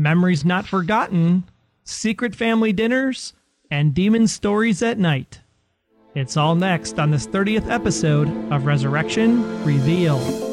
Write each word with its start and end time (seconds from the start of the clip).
memories 0.00 0.46
not 0.46 0.66
forgotten, 0.66 1.44
secret 1.84 2.34
family 2.34 2.72
dinners, 2.72 3.34
and 3.70 3.94
demon 3.94 4.26
stories 4.26 4.82
at 4.82 4.98
night. 4.98 5.40
It's 6.14 6.36
all 6.36 6.56
next 6.56 6.98
on 6.98 7.10
this 7.10 7.26
30th 7.26 7.70
episode 7.70 8.28
of 8.50 8.64
Resurrection 8.64 9.62
Revealed. 9.62 10.48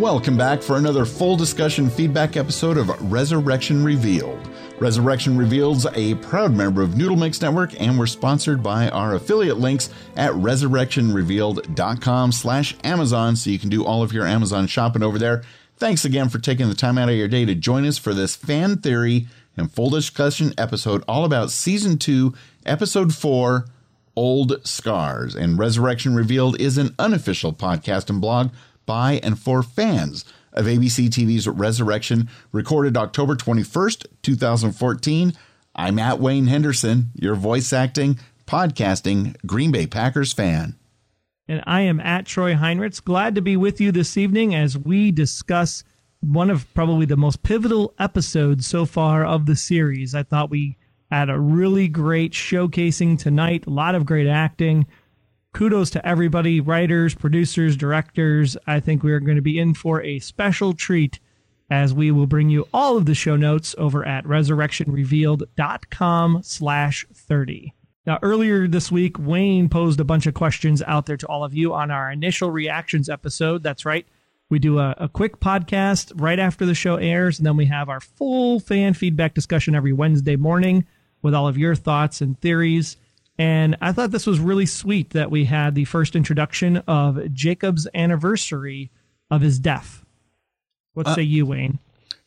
Welcome 0.00 0.36
back 0.36 0.62
for 0.62 0.76
another 0.76 1.04
full 1.04 1.36
discussion 1.36 1.90
feedback 1.90 2.36
episode 2.36 2.78
of 2.78 2.88
Resurrection 3.12 3.84
Revealed. 3.84 4.48
Resurrection 4.78 5.38
Reveal's 5.38 5.86
a 5.94 6.16
proud 6.16 6.52
member 6.52 6.82
of 6.82 6.98
Noodle 6.98 7.16
Mix 7.16 7.40
Network, 7.40 7.80
and 7.80 7.98
we're 7.98 8.06
sponsored 8.06 8.62
by 8.62 8.90
our 8.90 9.14
affiliate 9.14 9.56
links 9.56 9.88
at 10.16 10.32
resurrectionrevealed.com 10.32 12.32
slash 12.32 12.76
Amazon, 12.84 13.36
so 13.36 13.48
you 13.48 13.58
can 13.58 13.70
do 13.70 13.86
all 13.86 14.02
of 14.02 14.12
your 14.12 14.26
Amazon 14.26 14.66
shopping 14.66 15.02
over 15.02 15.18
there. 15.18 15.42
Thanks 15.78 16.04
again 16.04 16.28
for 16.28 16.38
taking 16.38 16.68
the 16.68 16.74
time 16.74 16.98
out 16.98 17.08
of 17.08 17.14
your 17.14 17.26
day 17.26 17.46
to 17.46 17.54
join 17.54 17.86
us 17.86 17.96
for 17.96 18.12
this 18.12 18.36
fan 18.36 18.76
theory 18.76 19.28
and 19.56 19.72
full 19.72 19.88
discussion 19.88 20.52
episode 20.58 21.02
all 21.08 21.24
about 21.24 21.50
Season 21.50 21.96
2, 21.96 22.34
Episode 22.66 23.14
4, 23.14 23.64
Old 24.14 24.60
Scars. 24.66 25.34
And 25.34 25.58
Resurrection 25.58 26.14
Revealed 26.14 26.60
is 26.60 26.76
an 26.76 26.94
unofficial 26.98 27.54
podcast 27.54 28.10
and 28.10 28.20
blog 28.20 28.50
by 28.84 29.20
and 29.22 29.38
for 29.38 29.62
fans 29.62 30.26
of 30.56 30.66
ABC 30.66 31.08
TV's 31.08 31.46
Resurrection, 31.46 32.28
recorded 32.52 32.96
October 32.96 33.36
21st, 33.36 34.06
2014. 34.22 35.32
I'm 35.74 35.98
at 35.98 36.18
Wayne 36.18 36.46
Henderson, 36.46 37.10
your 37.14 37.34
voice 37.34 37.72
acting, 37.72 38.18
podcasting 38.46 39.36
Green 39.44 39.70
Bay 39.70 39.86
Packers 39.86 40.32
fan. 40.32 40.76
And 41.48 41.62
I 41.66 41.82
am 41.82 42.00
at 42.00 42.26
Troy 42.26 42.54
Heinrichs. 42.54 43.04
Glad 43.04 43.34
to 43.34 43.42
be 43.42 43.56
with 43.56 43.80
you 43.80 43.92
this 43.92 44.16
evening 44.16 44.54
as 44.54 44.76
we 44.76 45.12
discuss 45.12 45.84
one 46.20 46.50
of 46.50 46.72
probably 46.74 47.06
the 47.06 47.16
most 47.16 47.42
pivotal 47.42 47.94
episodes 47.98 48.66
so 48.66 48.84
far 48.84 49.24
of 49.24 49.46
the 49.46 49.54
series. 49.54 50.14
I 50.14 50.22
thought 50.22 50.50
we 50.50 50.76
had 51.10 51.30
a 51.30 51.38
really 51.38 51.86
great 51.86 52.32
showcasing 52.32 53.18
tonight, 53.18 53.66
a 53.66 53.70
lot 53.70 53.94
of 53.94 54.06
great 54.06 54.26
acting 54.26 54.86
kudos 55.56 55.88
to 55.88 56.06
everybody 56.06 56.60
writers, 56.60 57.14
producers, 57.14 57.78
directors. 57.78 58.58
I 58.66 58.78
think 58.78 59.02
we 59.02 59.10
are 59.12 59.20
going 59.20 59.36
to 59.36 59.42
be 59.42 59.58
in 59.58 59.72
for 59.72 60.02
a 60.02 60.18
special 60.18 60.74
treat 60.74 61.18
as 61.70 61.94
we 61.94 62.10
will 62.10 62.26
bring 62.26 62.50
you 62.50 62.68
all 62.74 62.98
of 62.98 63.06
the 63.06 63.14
show 63.14 63.36
notes 63.36 63.74
over 63.78 64.06
at 64.06 64.26
resurrectionrevealed.com 64.26 66.42
slash 66.42 67.06
30. 67.10 67.72
Now, 68.04 68.18
earlier 68.20 68.68
this 68.68 68.92
week, 68.92 69.18
Wayne 69.18 69.70
posed 69.70 69.98
a 69.98 70.04
bunch 70.04 70.26
of 70.26 70.34
questions 70.34 70.82
out 70.82 71.06
there 71.06 71.16
to 71.16 71.26
all 71.26 71.42
of 71.42 71.54
you 71.54 71.72
on 71.72 71.90
our 71.90 72.12
initial 72.12 72.50
reactions 72.50 73.08
episode. 73.08 73.62
That's 73.62 73.86
right. 73.86 74.06
We 74.50 74.58
do 74.58 74.78
a, 74.78 74.94
a 74.98 75.08
quick 75.08 75.40
podcast 75.40 76.12
right 76.16 76.38
after 76.38 76.66
the 76.66 76.74
show 76.74 76.96
airs, 76.96 77.38
and 77.38 77.46
then 77.46 77.56
we 77.56 77.64
have 77.64 77.88
our 77.88 78.00
full 78.00 78.60
fan 78.60 78.92
feedback 78.92 79.32
discussion 79.32 79.74
every 79.74 79.94
Wednesday 79.94 80.36
morning 80.36 80.84
with 81.22 81.34
all 81.34 81.48
of 81.48 81.56
your 81.56 81.74
thoughts 81.74 82.20
and 82.20 82.38
theories. 82.42 82.98
And 83.38 83.76
I 83.80 83.92
thought 83.92 84.10
this 84.10 84.26
was 84.26 84.40
really 84.40 84.66
sweet 84.66 85.10
that 85.10 85.30
we 85.30 85.44
had 85.44 85.74
the 85.74 85.84
first 85.84 86.16
introduction 86.16 86.78
of 86.88 87.32
Jacob's 87.32 87.86
anniversary 87.94 88.90
of 89.30 89.42
his 89.42 89.58
death. 89.58 90.04
What 90.94 91.06
uh, 91.06 91.14
say 91.14 91.22
you, 91.22 91.46
Wayne? 91.46 91.78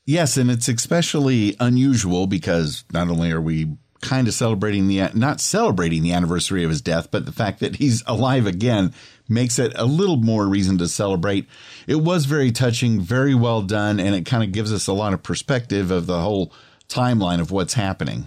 Yes, 0.06 0.38
and 0.38 0.52
it's 0.52 0.68
especially 0.68 1.56
unusual 1.60 2.28
because 2.28 2.84
not 2.94 3.10
only 3.10 3.32
are 3.32 3.42
we 3.42 3.68
kind 4.02 4.28
of 4.28 4.34
celebrating 4.34 4.88
the 4.88 5.10
not 5.14 5.42
celebrating 5.42 6.04
the 6.04 6.14
anniversary 6.14 6.64
of 6.64 6.70
his 6.70 6.82
death, 6.82 7.12
but 7.12 7.26
the 7.26 7.32
fact 7.32 7.60
that 7.60 7.78
he's 7.78 8.04
alive 8.08 8.48
again 8.48 8.94
makes 9.28 9.60
it 9.60 9.72
a 9.76 9.86
little 9.86 10.18
more 10.18 10.48
reason 10.48 10.78
to 10.78 10.88
celebrate. 10.88 11.48
It 11.86 11.98
was 11.98 12.26
very 12.26 12.52
touching, 12.52 13.02
very 13.02 13.36
well 13.36 13.62
done, 13.62 14.00
and 14.00 14.16
it 14.16 14.26
kind 14.26 14.44
of 14.44 14.52
gives 14.52 14.74
us 14.74 14.88
a 14.88 14.94
lot 14.94 15.14
of 15.14 15.24
perspective 15.24 15.92
of 15.92 16.06
the 16.06 16.22
whole 16.22 16.54
timeline 16.88 17.40
of 17.40 17.52
what's 17.52 17.74
happening. 17.74 18.26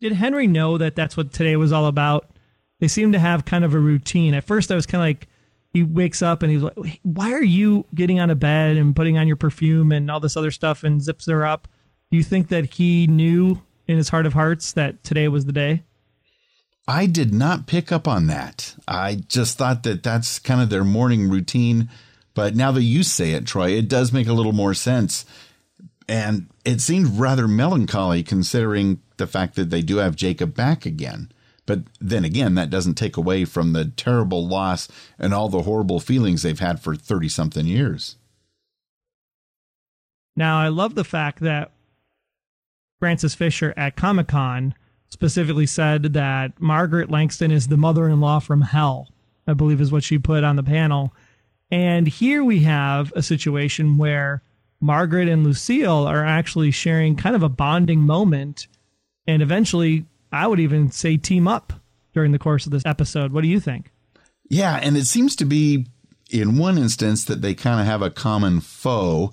Did 0.00 0.12
Henry 0.12 0.46
know 0.46 0.78
that 0.78 0.94
that's 0.94 1.16
what 1.16 1.32
today 1.32 1.56
was 1.56 1.72
all 1.72 1.86
about? 1.86 2.30
They 2.80 2.88
seem 2.88 3.12
to 3.12 3.18
have 3.18 3.44
kind 3.44 3.64
of 3.64 3.74
a 3.74 3.78
routine. 3.78 4.34
At 4.34 4.44
first, 4.44 4.70
I 4.70 4.74
was 4.74 4.86
kind 4.86 5.00
of 5.00 5.06
like, 5.06 5.28
he 5.72 5.82
wakes 5.82 6.22
up 6.22 6.42
and 6.42 6.50
he's 6.50 6.62
like, 6.62 7.00
"Why 7.02 7.32
are 7.32 7.42
you 7.42 7.84
getting 7.94 8.18
out 8.18 8.30
of 8.30 8.38
bed 8.38 8.76
and 8.76 8.96
putting 8.96 9.18
on 9.18 9.26
your 9.26 9.36
perfume 9.36 9.92
and 9.92 10.10
all 10.10 10.20
this 10.20 10.36
other 10.36 10.50
stuff 10.50 10.84
and 10.84 11.02
zips 11.02 11.26
her 11.26 11.44
up?" 11.44 11.68
Do 12.10 12.16
you 12.16 12.22
think 12.22 12.48
that 12.48 12.74
he 12.74 13.06
knew 13.06 13.62
in 13.86 13.96
his 13.96 14.08
heart 14.10 14.26
of 14.26 14.32
hearts 14.32 14.72
that 14.72 15.02
today 15.04 15.28
was 15.28 15.44
the 15.44 15.52
day? 15.52 15.82
I 16.88 17.06
did 17.06 17.34
not 17.34 17.66
pick 17.66 17.90
up 17.90 18.06
on 18.06 18.26
that. 18.28 18.76
I 18.86 19.16
just 19.28 19.58
thought 19.58 19.82
that 19.82 20.02
that's 20.02 20.38
kind 20.38 20.60
of 20.60 20.70
their 20.70 20.84
morning 20.84 21.28
routine. 21.28 21.88
But 22.34 22.54
now 22.54 22.70
that 22.72 22.82
you 22.82 23.02
say 23.02 23.32
it, 23.32 23.46
Troy, 23.46 23.70
it 23.70 23.88
does 23.88 24.12
make 24.12 24.28
a 24.28 24.34
little 24.34 24.52
more 24.52 24.74
sense. 24.74 25.24
And 26.08 26.48
it 26.64 26.80
seemed 26.80 27.18
rather 27.18 27.48
melancholy 27.48 28.22
considering 28.22 29.00
the 29.16 29.26
fact 29.26 29.56
that 29.56 29.70
they 29.70 29.82
do 29.82 29.96
have 29.96 30.14
Jacob 30.14 30.54
back 30.54 30.86
again. 30.86 31.32
But 31.66 31.80
then 32.00 32.24
again, 32.24 32.54
that 32.54 32.70
doesn't 32.70 32.94
take 32.94 33.16
away 33.16 33.44
from 33.44 33.72
the 33.72 33.86
terrible 33.86 34.46
loss 34.46 34.88
and 35.18 35.34
all 35.34 35.48
the 35.48 35.62
horrible 35.62 35.98
feelings 35.98 36.42
they've 36.42 36.58
had 36.58 36.80
for 36.80 36.94
30 36.94 37.28
something 37.28 37.66
years. 37.66 38.16
Now, 40.36 40.60
I 40.60 40.68
love 40.68 40.94
the 40.94 41.04
fact 41.04 41.40
that 41.40 41.72
Frances 43.00 43.34
Fisher 43.34 43.74
at 43.76 43.96
Comic 43.96 44.28
Con 44.28 44.74
specifically 45.08 45.66
said 45.66 46.12
that 46.14 46.60
Margaret 46.60 47.10
Langston 47.10 47.50
is 47.50 47.68
the 47.68 47.76
mother 47.76 48.08
in 48.08 48.20
law 48.20 48.38
from 48.38 48.60
hell, 48.60 49.08
I 49.46 49.54
believe 49.54 49.80
is 49.80 49.92
what 49.92 50.04
she 50.04 50.18
put 50.18 50.44
on 50.44 50.56
the 50.56 50.62
panel. 50.62 51.12
And 51.70 52.06
here 52.06 52.44
we 52.44 52.60
have 52.60 53.12
a 53.16 53.22
situation 53.22 53.98
where 53.98 54.42
Margaret 54.80 55.28
and 55.28 55.44
Lucille 55.44 56.06
are 56.06 56.24
actually 56.24 56.70
sharing 56.70 57.16
kind 57.16 57.34
of 57.34 57.42
a 57.42 57.48
bonding 57.48 58.00
moment 58.00 58.68
and 59.26 59.42
eventually 59.42 60.04
I 60.32 60.46
would 60.46 60.60
even 60.60 60.90
say 60.90 61.16
team 61.16 61.48
up 61.48 61.72
during 62.12 62.32
the 62.32 62.38
course 62.38 62.66
of 62.66 62.72
this 62.72 62.84
episode. 62.86 63.32
What 63.32 63.42
do 63.42 63.48
you 63.48 63.60
think? 63.60 63.90
Yeah, 64.48 64.78
and 64.82 64.96
it 64.96 65.06
seems 65.06 65.36
to 65.36 65.44
be 65.44 65.86
in 66.30 66.58
one 66.58 66.78
instance 66.78 67.24
that 67.24 67.42
they 67.42 67.54
kind 67.54 67.80
of 67.80 67.86
have 67.86 68.02
a 68.02 68.10
common 68.10 68.60
foe 68.60 69.32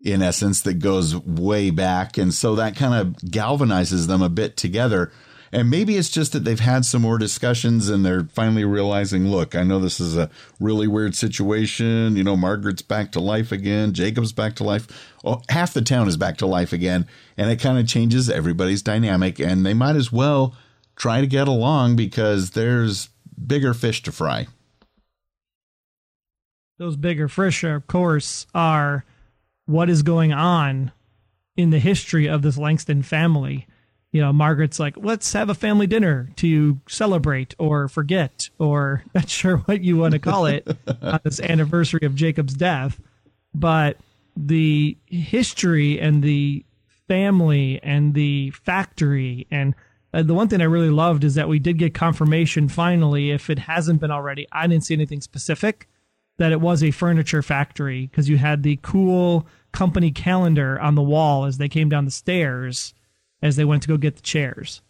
in 0.00 0.22
essence 0.22 0.60
that 0.62 0.74
goes 0.74 1.16
way 1.16 1.70
back 1.70 2.18
and 2.18 2.32
so 2.32 2.54
that 2.54 2.76
kind 2.76 2.94
of 2.94 3.14
galvanizes 3.30 4.06
them 4.06 4.22
a 4.22 4.28
bit 4.28 4.56
together 4.56 5.10
and 5.54 5.70
maybe 5.70 5.96
it's 5.96 6.10
just 6.10 6.32
that 6.32 6.44
they've 6.44 6.58
had 6.58 6.84
some 6.84 7.02
more 7.02 7.16
discussions 7.16 7.88
and 7.88 8.04
they're 8.04 8.24
finally 8.24 8.64
realizing, 8.64 9.28
look, 9.28 9.54
I 9.54 9.62
know 9.62 9.78
this 9.78 10.00
is 10.00 10.16
a 10.16 10.28
really 10.58 10.88
weird 10.88 11.14
situation. 11.14 12.16
You 12.16 12.24
know, 12.24 12.36
Margaret's 12.36 12.82
back 12.82 13.12
to 13.12 13.20
life 13.20 13.52
again. 13.52 13.92
Jacob's 13.92 14.32
back 14.32 14.56
to 14.56 14.64
life. 14.64 14.88
Oh, 15.24 15.42
half 15.48 15.72
the 15.72 15.80
town 15.80 16.08
is 16.08 16.16
back 16.16 16.38
to 16.38 16.46
life 16.46 16.72
again. 16.72 17.06
And 17.36 17.52
it 17.52 17.60
kind 17.60 17.78
of 17.78 17.86
changes 17.86 18.28
everybody's 18.28 18.82
dynamic. 18.82 19.38
And 19.38 19.64
they 19.64 19.74
might 19.74 19.94
as 19.94 20.10
well 20.10 20.56
try 20.96 21.20
to 21.20 21.26
get 21.28 21.46
along 21.46 21.94
because 21.94 22.50
there's 22.50 23.10
bigger 23.46 23.74
fish 23.74 24.02
to 24.02 24.12
fry. 24.12 24.48
Those 26.78 26.96
bigger 26.96 27.28
fish, 27.28 27.62
of 27.62 27.86
course, 27.86 28.48
are 28.56 29.04
what 29.66 29.88
is 29.88 30.02
going 30.02 30.32
on 30.32 30.90
in 31.56 31.70
the 31.70 31.78
history 31.78 32.26
of 32.26 32.42
this 32.42 32.58
Langston 32.58 33.04
family 33.04 33.68
you 34.14 34.20
know, 34.20 34.32
Margaret's 34.32 34.78
like, 34.78 34.96
let's 34.96 35.32
have 35.32 35.50
a 35.50 35.54
family 35.54 35.88
dinner 35.88 36.30
to 36.36 36.78
celebrate 36.88 37.52
or 37.58 37.88
forget, 37.88 38.48
or 38.60 39.02
not 39.14 39.28
sure 39.28 39.56
what 39.58 39.82
you 39.82 39.96
want 39.96 40.12
to 40.12 40.20
call 40.20 40.46
it 40.46 40.68
on 41.02 41.18
this 41.24 41.40
anniversary 41.40 41.98
of 42.04 42.14
Jacob's 42.14 42.54
death. 42.54 43.00
But 43.56 43.96
the 44.36 44.96
history 45.06 45.98
and 46.00 46.22
the 46.22 46.64
family 47.08 47.80
and 47.82 48.14
the 48.14 48.50
factory 48.50 49.48
and 49.50 49.74
uh, 50.12 50.22
the 50.22 50.32
one 50.32 50.46
thing 50.46 50.60
I 50.60 50.66
really 50.66 50.90
loved 50.90 51.24
is 51.24 51.34
that 51.34 51.48
we 51.48 51.58
did 51.58 51.78
get 51.78 51.92
confirmation 51.92 52.68
finally, 52.68 53.32
if 53.32 53.50
it 53.50 53.58
hasn't 53.58 54.00
been 54.00 54.12
already, 54.12 54.46
I 54.52 54.68
didn't 54.68 54.84
see 54.84 54.94
anything 54.94 55.22
specific, 55.22 55.88
that 56.38 56.52
it 56.52 56.60
was 56.60 56.84
a 56.84 56.92
furniture 56.92 57.42
factory 57.42 58.06
because 58.06 58.28
you 58.28 58.36
had 58.36 58.62
the 58.62 58.78
cool 58.80 59.44
company 59.72 60.12
calendar 60.12 60.80
on 60.80 60.94
the 60.94 61.02
wall 61.02 61.46
as 61.46 61.58
they 61.58 61.68
came 61.68 61.88
down 61.88 62.04
the 62.04 62.12
stairs 62.12 62.94
as 63.44 63.56
they 63.56 63.64
went 63.64 63.82
to 63.82 63.88
go 63.88 63.98
get 63.98 64.16
the 64.16 64.22
chairs. 64.22 64.80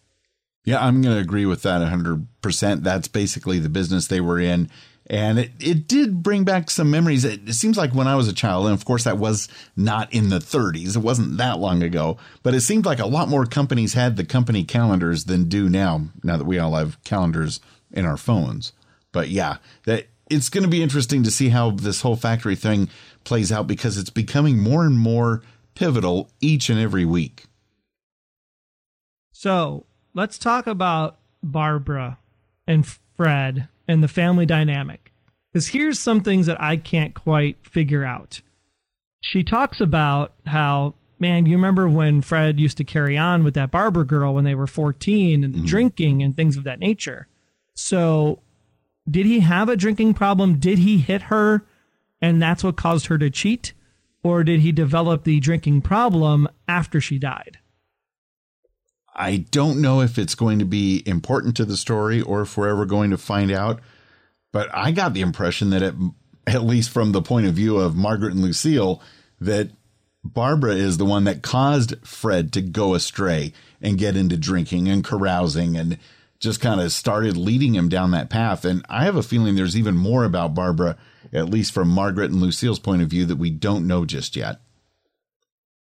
Yeah, 0.64 0.82
I'm 0.82 1.02
going 1.02 1.16
to 1.16 1.20
agree 1.20 1.44
with 1.44 1.62
that 1.62 1.82
100%. 1.82 2.82
That's 2.82 3.08
basically 3.08 3.58
the 3.58 3.68
business 3.68 4.06
they 4.06 4.20
were 4.20 4.40
in. 4.40 4.70
And 5.06 5.38
it, 5.38 5.50
it 5.60 5.86
did 5.86 6.22
bring 6.22 6.44
back 6.44 6.70
some 6.70 6.90
memories. 6.90 7.26
It, 7.26 7.46
it 7.46 7.52
seems 7.54 7.76
like 7.76 7.94
when 7.94 8.06
I 8.06 8.14
was 8.14 8.28
a 8.28 8.32
child, 8.32 8.64
and 8.64 8.72
of 8.72 8.86
course 8.86 9.04
that 9.04 9.18
was 9.18 9.48
not 9.76 10.10
in 10.14 10.30
the 10.30 10.38
30s, 10.38 10.96
it 10.96 11.00
wasn't 11.00 11.36
that 11.36 11.58
long 11.58 11.82
ago, 11.82 12.16
but 12.42 12.54
it 12.54 12.62
seemed 12.62 12.86
like 12.86 13.00
a 13.00 13.06
lot 13.06 13.28
more 13.28 13.44
companies 13.44 13.92
had 13.92 14.16
the 14.16 14.24
company 14.24 14.64
calendars 14.64 15.24
than 15.24 15.50
do 15.50 15.68
now, 15.68 16.06
now 16.22 16.38
that 16.38 16.46
we 16.46 16.58
all 16.58 16.74
have 16.74 17.02
calendars 17.04 17.60
in 17.90 18.06
our 18.06 18.16
phones. 18.16 18.72
But 19.12 19.28
yeah, 19.28 19.58
that 19.84 20.06
it's 20.30 20.48
going 20.48 20.64
to 20.64 20.70
be 20.70 20.82
interesting 20.82 21.22
to 21.24 21.30
see 21.30 21.50
how 21.50 21.72
this 21.72 22.00
whole 22.00 22.16
factory 22.16 22.56
thing 22.56 22.88
plays 23.24 23.52
out 23.52 23.66
because 23.66 23.98
it's 23.98 24.10
becoming 24.10 24.58
more 24.58 24.86
and 24.86 24.98
more 24.98 25.42
pivotal 25.74 26.30
each 26.40 26.70
and 26.70 26.80
every 26.80 27.04
week. 27.04 27.44
So 29.44 29.84
let's 30.14 30.38
talk 30.38 30.66
about 30.66 31.18
Barbara 31.42 32.16
and 32.66 32.86
Fred 33.14 33.68
and 33.86 34.02
the 34.02 34.08
family 34.08 34.46
dynamic. 34.46 35.12
Because 35.52 35.68
here's 35.68 35.98
some 35.98 36.22
things 36.22 36.46
that 36.46 36.58
I 36.62 36.78
can't 36.78 37.12
quite 37.12 37.58
figure 37.62 38.06
out. 38.06 38.40
She 39.20 39.44
talks 39.44 39.82
about 39.82 40.32
how, 40.46 40.94
man, 41.18 41.44
you 41.44 41.56
remember 41.56 41.90
when 41.90 42.22
Fred 42.22 42.58
used 42.58 42.78
to 42.78 42.84
carry 42.84 43.18
on 43.18 43.44
with 43.44 43.52
that 43.52 43.70
Barbara 43.70 44.06
girl 44.06 44.32
when 44.32 44.44
they 44.44 44.54
were 44.54 44.66
14 44.66 45.44
and 45.44 45.54
mm-hmm. 45.54 45.66
drinking 45.66 46.22
and 46.22 46.34
things 46.34 46.56
of 46.56 46.64
that 46.64 46.80
nature. 46.80 47.28
So, 47.74 48.40
did 49.10 49.26
he 49.26 49.40
have 49.40 49.68
a 49.68 49.76
drinking 49.76 50.14
problem? 50.14 50.58
Did 50.58 50.78
he 50.78 50.96
hit 50.96 51.20
her 51.24 51.66
and 52.18 52.40
that's 52.40 52.64
what 52.64 52.76
caused 52.76 53.08
her 53.08 53.18
to 53.18 53.28
cheat? 53.28 53.74
Or 54.22 54.42
did 54.42 54.60
he 54.60 54.72
develop 54.72 55.24
the 55.24 55.38
drinking 55.38 55.82
problem 55.82 56.48
after 56.66 56.98
she 56.98 57.18
died? 57.18 57.58
I 59.14 59.38
don't 59.50 59.80
know 59.80 60.00
if 60.00 60.18
it's 60.18 60.34
going 60.34 60.58
to 60.58 60.64
be 60.64 61.02
important 61.06 61.56
to 61.56 61.64
the 61.64 61.76
story 61.76 62.20
or 62.20 62.42
if 62.42 62.56
we're 62.56 62.68
ever 62.68 62.84
going 62.84 63.10
to 63.10 63.18
find 63.18 63.52
out. 63.52 63.80
But 64.52 64.68
I 64.74 64.92
got 64.92 65.14
the 65.14 65.20
impression 65.20 65.70
that, 65.70 65.82
it, 65.82 65.94
at 66.46 66.64
least 66.64 66.90
from 66.90 67.12
the 67.12 67.22
point 67.22 67.46
of 67.46 67.54
view 67.54 67.78
of 67.78 67.96
Margaret 67.96 68.32
and 68.32 68.42
Lucille, 68.42 69.00
that 69.40 69.70
Barbara 70.24 70.74
is 70.74 70.96
the 70.96 71.04
one 71.04 71.24
that 71.24 71.42
caused 71.42 71.94
Fred 72.06 72.52
to 72.54 72.62
go 72.62 72.94
astray 72.94 73.52
and 73.82 73.98
get 73.98 74.16
into 74.16 74.36
drinking 74.36 74.88
and 74.88 75.04
carousing 75.04 75.76
and 75.76 75.98
just 76.40 76.60
kind 76.60 76.80
of 76.80 76.92
started 76.92 77.36
leading 77.36 77.74
him 77.74 77.88
down 77.88 78.10
that 78.12 78.30
path. 78.30 78.64
And 78.64 78.84
I 78.88 79.04
have 79.04 79.16
a 79.16 79.22
feeling 79.22 79.54
there's 79.54 79.76
even 79.76 79.96
more 79.96 80.24
about 80.24 80.54
Barbara, 80.54 80.96
at 81.32 81.50
least 81.50 81.72
from 81.72 81.88
Margaret 81.88 82.30
and 82.30 82.40
Lucille's 82.40 82.78
point 82.78 83.02
of 83.02 83.08
view, 83.08 83.24
that 83.26 83.36
we 83.36 83.50
don't 83.50 83.86
know 83.86 84.04
just 84.04 84.34
yet. 84.34 84.60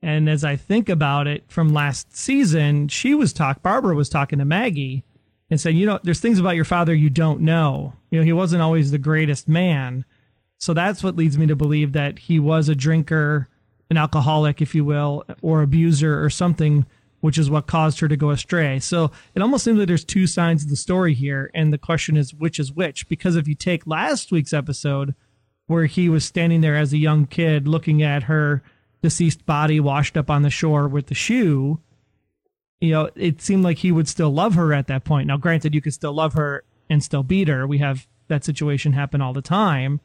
And 0.03 0.29
as 0.31 0.45
I 0.45 0.57
think 0.57 0.89
about 0.89 1.27
it 1.27 1.45
from 1.49 1.75
last 1.75 2.17
season, 2.17 2.89
she 2.89 3.15
was 3.15 3.33
talk 3.33 3.63
Barbara 3.63 3.95
was 3.95 4.09
talking 4.09 4.39
to 4.39 4.45
Maggie 4.45 5.05
and 5.51 5.61
saying, 5.61 5.77
you 5.77 5.87
know, 5.87 5.99
there's 6.03 6.21
things 6.21 6.39
about 6.39 6.57
your 6.57 6.65
father 6.65 6.95
you 6.95 7.11
don't 7.11 7.41
know. 7.41 7.93
You 8.11 8.21
know, 8.21 8.25
he 8.25 8.33
wasn't 8.33 8.63
always 8.63 8.91
the 8.91 8.99
greatest 8.99 9.49
man. 9.49 10.05
So 10.59 10.73
that's 10.73 11.03
what 11.03 11.17
leads 11.17 11.37
me 11.37 11.47
to 11.47 11.57
believe 11.57 11.93
that 11.93 12.19
he 12.21 12.39
was 12.39 12.69
a 12.69 12.75
drinker, 12.75 13.49
an 13.91 13.97
alcoholic, 13.97 14.63
if 14.63 14.75
you 14.75 14.85
will, 14.85 15.25
or 15.43 15.63
abuser 15.63 16.23
or 16.23 16.31
something, 16.31 16.87
which 17.21 17.37
is 17.37 17.51
what 17.51 17.67
caused 17.67 18.01
her 18.01 18.09
to 18.09 18.17
go 18.17 18.31
astray. 18.31 18.79
So 18.79 19.11
it 19.35 19.43
almost 19.43 19.65
seems 19.65 19.79
like 19.79 19.89
there's 19.89 20.05
two 20.05 20.27
sides 20.27 20.65
of 20.65 20.71
the 20.71 20.77
story 20.77 21.13
here. 21.15 21.51
And 21.55 21.73
the 21.73 21.79
question 21.79 22.17
is, 22.17 22.33
which 22.33 22.59
is 22.59 22.73
which? 22.73 23.09
Because 23.09 23.37
if 23.37 23.49
you 23.49 23.55
take 23.55 23.87
last 23.87 24.33
week's 24.33 24.53
episode, 24.53 25.15
where 25.67 25.87
he 25.87 26.09
was 26.09 26.25
standing 26.25 26.63
there 26.63 26.77
as 26.77 26.93
a 26.93 26.99
young 26.99 27.27
kid 27.27 27.69
looking 27.69 28.03
at 28.03 28.25
her 28.25 28.63
deceased 29.03 29.47
body 29.47 29.81
washed 29.81 30.17
up 30.17 30.31
on 30.31 30.43
the 30.43 30.51
shore 30.51 30.89
with 30.89 31.07
the 31.07 31.15
shoe, 31.15 31.81
you 32.81 32.91
know, 32.91 33.11
it 33.15 33.43
seemed 33.43 33.65
like 33.65 33.79
he 33.79 33.93
would 33.93 34.09
still 34.09 34.31
love 34.31 34.55
her 34.55 34.73
at 34.73 34.87
that 34.87 35.05
point. 35.05 35.27
Now, 35.27 35.37
granted, 35.37 35.75
you 35.75 35.81
could 35.81 35.95
still 35.95 36.13
love 36.13 36.33
her 36.35 36.65
and 36.89 37.03
still 37.03 37.23
beat 37.23 37.49
her. 37.49 37.67
We 37.67 37.79
have 37.79 38.07
that 38.29 38.45
situation 38.45 38.93
happen 38.93 39.21
all 39.21 39.33
the 39.33 39.43
time 39.43 40.01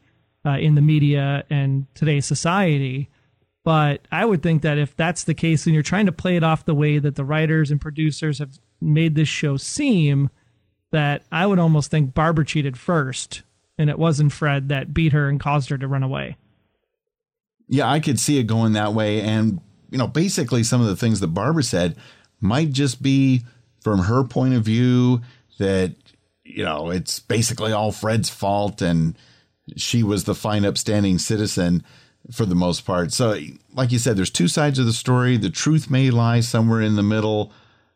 uh, 0.45 0.57
in 0.57 0.75
the 0.75 0.81
media 0.81 1.45
and 1.49 1.87
today's 1.95 2.25
society. 2.25 3.09
But 3.63 4.01
I 4.11 4.25
would 4.25 4.43
think 4.43 4.61
that 4.61 4.77
if 4.77 4.95
that's 4.95 5.23
the 5.23 5.33
case 5.33 5.65
and 5.65 5.73
you're 5.73 5.83
trying 5.83 6.05
to 6.05 6.11
play 6.11 6.35
it 6.35 6.43
off 6.43 6.65
the 6.65 6.75
way 6.75 6.99
that 6.99 7.15
the 7.15 7.25
writers 7.25 7.71
and 7.71 7.81
producers 7.81 8.39
have 8.39 8.59
made 8.79 9.15
this 9.15 9.27
show 9.27 9.57
seem, 9.57 10.29
that 10.91 11.23
I 11.31 11.47
would 11.47 11.59
almost 11.59 11.89
think 11.89 12.13
Barbara 12.13 12.45
cheated 12.45 12.77
first 12.77 13.41
and 13.77 13.89
it 13.89 13.97
wasn't 13.97 14.31
Fred 14.33 14.69
that 14.69 14.93
beat 14.93 15.13
her 15.13 15.27
and 15.27 15.39
caused 15.39 15.69
her 15.69 15.77
to 15.77 15.87
run 15.87 16.03
away 16.03 16.37
yeah, 17.67 17.89
I 17.89 17.99
could 17.99 18.19
see 18.19 18.37
it 18.39 18.43
going 18.43 18.73
that 18.73 18.93
way. 18.93 19.21
And, 19.21 19.59
you 19.89 19.97
know, 19.97 20.07
basically 20.07 20.63
some 20.63 20.81
of 20.81 20.87
the 20.87 20.95
things 20.95 21.19
that 21.19 21.27
Barbara 21.27 21.63
said 21.63 21.95
might 22.39 22.71
just 22.71 23.01
be 23.01 23.43
from 23.81 23.99
her 23.99 24.23
point 24.23 24.53
of 24.53 24.63
view 24.63 25.21
that, 25.57 25.95
you 26.43 26.63
know, 26.63 26.89
it's 26.89 27.19
basically 27.19 27.71
all 27.71 27.91
Fred's 27.91 28.29
fault 28.29 28.81
and 28.81 29.17
she 29.75 30.03
was 30.03 30.25
the 30.25 30.35
fine, 30.35 30.65
upstanding 30.65 31.17
citizen 31.17 31.83
for 32.31 32.45
the 32.45 32.55
most 32.55 32.85
part. 32.85 33.11
So, 33.11 33.39
like 33.73 33.91
you 33.91 33.99
said, 33.99 34.17
there's 34.17 34.29
two 34.29 34.47
sides 34.47 34.79
of 34.79 34.85
the 34.85 34.93
story. 34.93 35.37
The 35.37 35.49
truth 35.49 35.89
may 35.89 36.09
lie 36.09 36.39
somewhere 36.39 36.81
in 36.81 36.95
the 36.95 37.03
middle. 37.03 37.51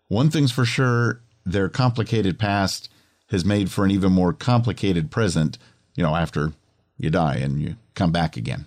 One 0.08 0.30
thing's 0.30 0.52
for 0.52 0.66
sure 0.66 1.22
their 1.46 1.70
complicated 1.70 2.40
past 2.40 2.90
has 3.30 3.46
made 3.46 3.72
for 3.72 3.86
an 3.86 3.92
even 3.92 4.12
more 4.12 4.34
complicated 4.34 5.12
present, 5.12 5.58
you 5.96 6.04
know, 6.04 6.16
after 6.16 6.54
you 6.98 7.10
die 7.10 7.36
and 7.36 7.62
you 7.62 7.76
come 7.96 8.12
back 8.12 8.36
again. 8.36 8.66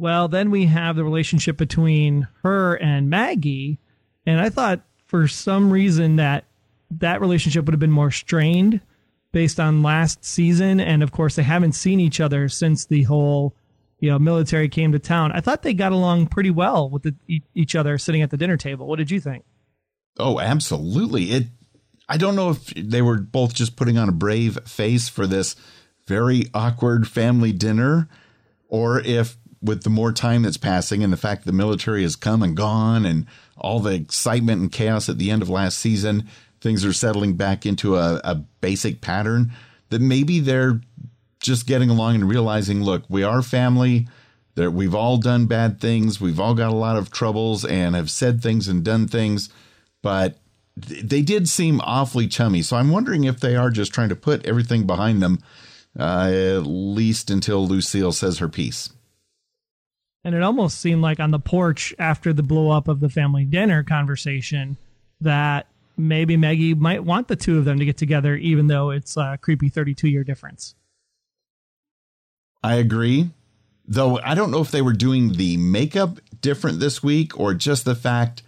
Well, 0.00 0.28
then 0.28 0.50
we 0.50 0.64
have 0.64 0.96
the 0.96 1.04
relationship 1.04 1.58
between 1.58 2.26
her 2.42 2.74
and 2.76 3.10
Maggie, 3.10 3.78
and 4.24 4.40
I 4.40 4.48
thought 4.48 4.80
for 5.04 5.28
some 5.28 5.70
reason 5.70 6.16
that 6.16 6.46
that 6.90 7.20
relationship 7.20 7.66
would 7.66 7.74
have 7.74 7.80
been 7.80 7.90
more 7.90 8.10
strained 8.10 8.80
based 9.30 9.60
on 9.60 9.82
last 9.82 10.24
season, 10.24 10.80
and 10.80 11.02
of 11.02 11.12
course 11.12 11.36
they 11.36 11.42
haven't 11.42 11.72
seen 11.72 12.00
each 12.00 12.18
other 12.18 12.48
since 12.48 12.86
the 12.86 13.02
whole 13.02 13.54
you 13.98 14.08
know 14.08 14.18
military 14.18 14.70
came 14.70 14.90
to 14.92 14.98
town. 14.98 15.32
I 15.32 15.42
thought 15.42 15.60
they 15.60 15.74
got 15.74 15.92
along 15.92 16.28
pretty 16.28 16.50
well 16.50 16.88
with 16.88 17.02
the, 17.02 17.42
each 17.54 17.76
other 17.76 17.98
sitting 17.98 18.22
at 18.22 18.30
the 18.30 18.38
dinner 18.38 18.56
table. 18.56 18.86
What 18.86 18.96
did 18.96 19.10
you 19.10 19.20
think? 19.20 19.44
Oh, 20.18 20.40
absolutely. 20.40 21.24
It. 21.24 21.46
I 22.08 22.16
don't 22.16 22.36
know 22.36 22.48
if 22.48 22.68
they 22.68 23.02
were 23.02 23.18
both 23.18 23.52
just 23.52 23.76
putting 23.76 23.98
on 23.98 24.08
a 24.08 24.12
brave 24.12 24.66
face 24.66 25.10
for 25.10 25.26
this 25.26 25.56
very 26.06 26.46
awkward 26.54 27.06
family 27.06 27.52
dinner, 27.52 28.08
or 28.66 28.98
if 29.00 29.36
with 29.62 29.82
the 29.82 29.90
more 29.90 30.12
time 30.12 30.42
that's 30.42 30.56
passing 30.56 31.04
and 31.04 31.12
the 31.12 31.18
fact 31.18 31.44
the 31.44 31.52
military 31.52 32.02
has 32.02 32.16
come 32.16 32.42
and 32.42 32.56
gone 32.56 33.04
and 33.04 33.26
all 33.56 33.80
the 33.80 33.94
excitement 33.94 34.60
and 34.60 34.72
chaos 34.72 35.08
at 35.08 35.18
the 35.18 35.30
end 35.30 35.42
of 35.42 35.50
last 35.50 35.78
season, 35.78 36.26
things 36.60 36.84
are 36.84 36.92
settling 36.92 37.34
back 37.34 37.66
into 37.66 37.96
a, 37.96 38.20
a 38.24 38.34
basic 38.34 39.00
pattern 39.00 39.52
that 39.90 40.00
maybe 40.00 40.40
they're 40.40 40.80
just 41.40 41.66
getting 41.66 41.90
along 41.90 42.14
and 42.14 42.28
realizing, 42.28 42.82
look, 42.82 43.02
we 43.08 43.22
are 43.22 43.42
family. 43.42 44.08
That 44.56 44.72
we've 44.72 44.96
all 44.96 45.16
done 45.16 45.46
bad 45.46 45.80
things. 45.80 46.20
We've 46.20 46.40
all 46.40 46.54
got 46.54 46.72
a 46.72 46.76
lot 46.76 46.96
of 46.96 47.10
troubles 47.10 47.64
and 47.64 47.94
have 47.94 48.10
said 48.10 48.42
things 48.42 48.66
and 48.66 48.84
done 48.84 49.06
things, 49.06 49.48
but 50.02 50.38
they 50.76 51.22
did 51.22 51.48
seem 51.48 51.80
awfully 51.82 52.26
chummy. 52.26 52.62
So 52.62 52.76
I'm 52.76 52.90
wondering 52.90 53.24
if 53.24 53.40
they 53.40 53.56
are 53.56 53.70
just 53.70 53.94
trying 53.94 54.08
to 54.08 54.16
put 54.16 54.44
everything 54.44 54.86
behind 54.86 55.22
them, 55.22 55.38
uh, 55.98 56.30
at 56.56 56.66
least 56.66 57.30
until 57.30 57.66
Lucille 57.66 58.12
says 58.12 58.38
her 58.38 58.48
piece. 58.48 58.90
And 60.24 60.34
it 60.34 60.42
almost 60.42 60.80
seemed 60.80 61.02
like 61.02 61.18
on 61.18 61.30
the 61.30 61.38
porch 61.38 61.94
after 61.98 62.32
the 62.32 62.42
blow 62.42 62.70
up 62.70 62.88
of 62.88 63.00
the 63.00 63.08
family 63.08 63.44
dinner 63.44 63.82
conversation 63.82 64.76
that 65.20 65.66
maybe 65.96 66.36
Maggie 66.36 66.74
might 66.74 67.04
want 67.04 67.28
the 67.28 67.36
two 67.36 67.58
of 67.58 67.64
them 67.64 67.78
to 67.78 67.84
get 67.84 67.96
together, 67.96 68.36
even 68.36 68.66
though 68.66 68.90
it's 68.90 69.16
a 69.16 69.38
creepy 69.40 69.68
32 69.68 70.08
year 70.08 70.24
difference. 70.24 70.74
I 72.62 72.74
agree. 72.74 73.30
Though 73.86 74.18
I 74.18 74.34
don't 74.34 74.50
know 74.50 74.60
if 74.60 74.70
they 74.70 74.82
were 74.82 74.92
doing 74.92 75.32
the 75.32 75.56
makeup 75.56 76.20
different 76.40 76.80
this 76.80 77.02
week 77.02 77.38
or 77.38 77.54
just 77.54 77.84
the 77.84 77.94
fact 77.94 78.42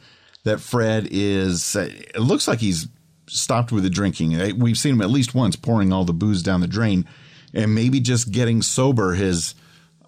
that 0.44 0.60
Fred 0.60 1.08
is, 1.10 1.74
it 1.74 2.20
looks 2.20 2.46
like 2.46 2.60
he's 2.60 2.88
stopped 3.28 3.72
with 3.72 3.82
the 3.82 3.90
drinking. 3.90 4.58
We've 4.58 4.78
seen 4.78 4.94
him 4.94 5.02
at 5.02 5.10
least 5.10 5.34
once 5.34 5.56
pouring 5.56 5.92
all 5.92 6.04
the 6.04 6.12
booze 6.12 6.42
down 6.42 6.60
the 6.60 6.66
drain 6.66 7.06
and 7.54 7.74
maybe 7.74 8.00
just 8.00 8.30
getting 8.30 8.62
sober 8.62 9.14
has 9.14 9.54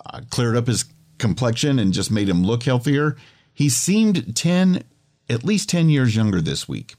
uh, 0.07 0.21
cleared 0.31 0.57
up 0.57 0.67
his 0.67 0.85
complexion 1.19 1.79
and 1.79 1.93
just 1.93 2.11
made 2.11 2.29
him 2.29 2.45
look 2.45 2.63
healthier. 2.65 3.17
He 3.53 3.69
seemed 3.69 4.37
10, 4.37 4.83
at 5.29 5.45
least 5.45 5.69
10 5.69 5.89
years 5.89 6.17
younger 6.17 6.41
this 6.41 6.69
week. 6.69 6.97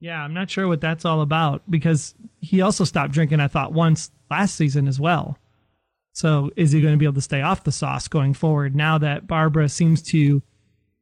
Yeah, 0.00 0.22
I'm 0.22 0.32
not 0.32 0.50
sure 0.50 0.66
what 0.66 0.80
that's 0.80 1.04
all 1.04 1.20
about 1.20 1.62
because 1.70 2.14
he 2.40 2.62
also 2.62 2.84
stopped 2.84 3.12
drinking, 3.12 3.40
I 3.40 3.48
thought, 3.48 3.72
once 3.72 4.10
last 4.30 4.56
season 4.56 4.88
as 4.88 4.98
well. 4.98 5.36
So 6.12 6.50
is 6.56 6.72
he 6.72 6.80
going 6.80 6.94
to 6.94 6.98
be 6.98 7.04
able 7.04 7.14
to 7.14 7.20
stay 7.20 7.42
off 7.42 7.64
the 7.64 7.72
sauce 7.72 8.08
going 8.08 8.34
forward 8.34 8.74
now 8.74 8.98
that 8.98 9.26
Barbara 9.26 9.68
seems 9.68 10.02
to 10.04 10.42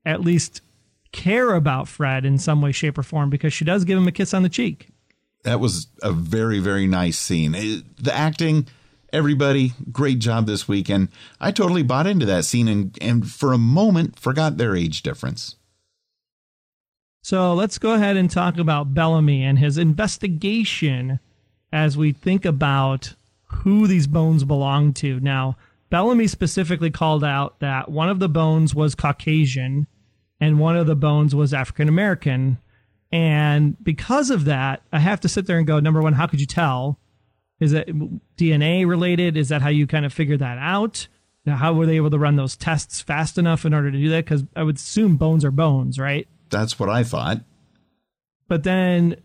at 0.04 0.21
least 0.21 0.61
care 1.12 1.54
about 1.54 1.88
Fred 1.88 2.25
in 2.25 2.38
some 2.38 2.61
way, 2.61 2.73
shape, 2.73 2.99
or 2.99 3.02
form 3.02 3.30
because 3.30 3.52
she 3.52 3.64
does 3.64 3.85
give 3.85 3.99
him 3.99 4.09
a 4.09 4.12
kiss 4.12 4.35
on 4.35 4.42
the 4.42 4.49
cheek? 4.49 4.88
That 5.45 5.61
was 5.61 5.87
a 6.02 6.12
very, 6.12 6.59
very 6.59 6.87
nice 6.87 7.18
scene. 7.18 7.54
Eh, 7.54 7.78
the 8.00 8.14
acting, 8.14 8.66
everybody, 9.12 9.73
great 9.91 10.19
job 10.19 10.47
this 10.47 10.69
week. 10.69 10.88
And 10.88 11.09
I 11.41 11.50
totally 11.50 11.83
bought 11.83 12.07
into 12.07 12.27
that 12.27 12.45
scene 12.45 12.69
and, 12.69 12.97
and 13.00 13.31
for 13.31 13.53
a 13.53 13.59
moment 13.59 14.19
forgot 14.19 14.57
their 14.57 14.77
age 14.77 15.03
difference. 15.03 15.57
So 17.23 17.53
let's 17.53 17.79
go 17.79 17.95
ahead 17.95 18.17
and 18.17 18.31
talk 18.31 18.59
about 18.59 18.95
Bellamy 18.95 19.45
and 19.45 19.59
his 19.59 19.77
investigation 19.77 21.21
as 21.73 21.97
we 21.97 22.12
think 22.12 22.45
about 22.45 23.15
who 23.45 23.87
these 23.87 24.07
bones 24.07 24.45
belong 24.45 24.93
to. 24.95 25.21
Now, 25.21 25.57
Bellamy 25.91 26.27
specifically 26.27 26.91
called 26.91 27.25
out 27.25 27.61
that 27.61 27.91
one 27.91 28.09
of 28.09 28.19
the 28.19 28.29
bones 28.29 28.75
was 28.75 28.95
Caucasian 28.95 29.87
and 30.41 30.59
one 30.59 30.77
of 30.77 30.87
the 30.87 30.97
bones 30.97 31.35
was 31.35 31.53
African 31.53 31.88
American. 31.88 32.59
And 33.11 33.83
because 33.83 34.31
of 34.31 34.45
that, 34.45 34.83
I 34.93 34.99
have 34.99 35.21
to 35.21 35.29
sit 35.29 35.47
there 35.47 35.59
and 35.59 35.67
go, 35.67 35.81
number 35.81 36.03
one, 36.03 36.12
how 36.12 36.27
could 36.27 36.41
you 36.41 36.47
tell? 36.47 36.99
Is 37.61 37.73
that 37.73 37.88
DNA 38.37 38.87
related? 38.87 39.37
Is 39.37 39.49
that 39.49 39.62
how 39.62 39.69
you 39.69 39.87
kind 39.87 40.07
of 40.07 40.12
figure 40.12 40.37
that 40.37 40.59
out? 40.59 41.09
Now, 41.45 41.57
how 41.57 41.73
were 41.73 41.87
they 41.87 41.97
able 41.97 42.11
to 42.11 42.19
run 42.19 42.37
those 42.37 42.57
tests 42.57 43.00
fast 43.00 43.38
enough 43.38 43.65
in 43.65 43.73
order 43.73 43.91
to 43.91 43.99
do 43.99 44.11
that? 44.11 44.25
Because 44.25 44.45
I 44.55 44.62
would 44.62 44.77
assume 44.77 45.17
bones 45.17 45.45
are 45.45 45.50
bones, 45.50 45.99
right? 45.99 46.29
That's 46.50 46.79
what 46.79 46.88
I 46.88 47.03
thought. 47.03 47.41
But 48.49 48.65
then 48.65 49.17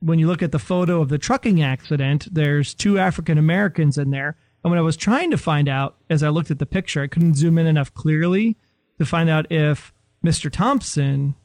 when 0.00 0.18
you 0.18 0.26
look 0.26 0.42
at 0.42 0.52
the 0.52 0.58
photo 0.58 1.00
of 1.00 1.08
the 1.08 1.18
trucking 1.18 1.62
accident, 1.62 2.28
there's 2.32 2.74
two 2.74 2.98
African 2.98 3.38
Americans 3.38 3.98
in 3.98 4.10
there. 4.10 4.36
And 4.62 4.70
when 4.70 4.78
I 4.78 4.82
was 4.82 4.96
trying 4.96 5.30
to 5.30 5.38
find 5.38 5.68
out, 5.68 5.96
as 6.10 6.22
I 6.22 6.28
looked 6.28 6.50
at 6.50 6.58
the 6.58 6.66
picture, 6.66 7.02
I 7.02 7.06
couldn't 7.06 7.36
zoom 7.36 7.58
in 7.58 7.66
enough 7.66 7.94
clearly 7.94 8.56
to 8.98 9.06
find 9.06 9.30
out 9.30 9.50
if 9.50 9.92
Mr. 10.24 10.50
Thompson, 10.50 11.36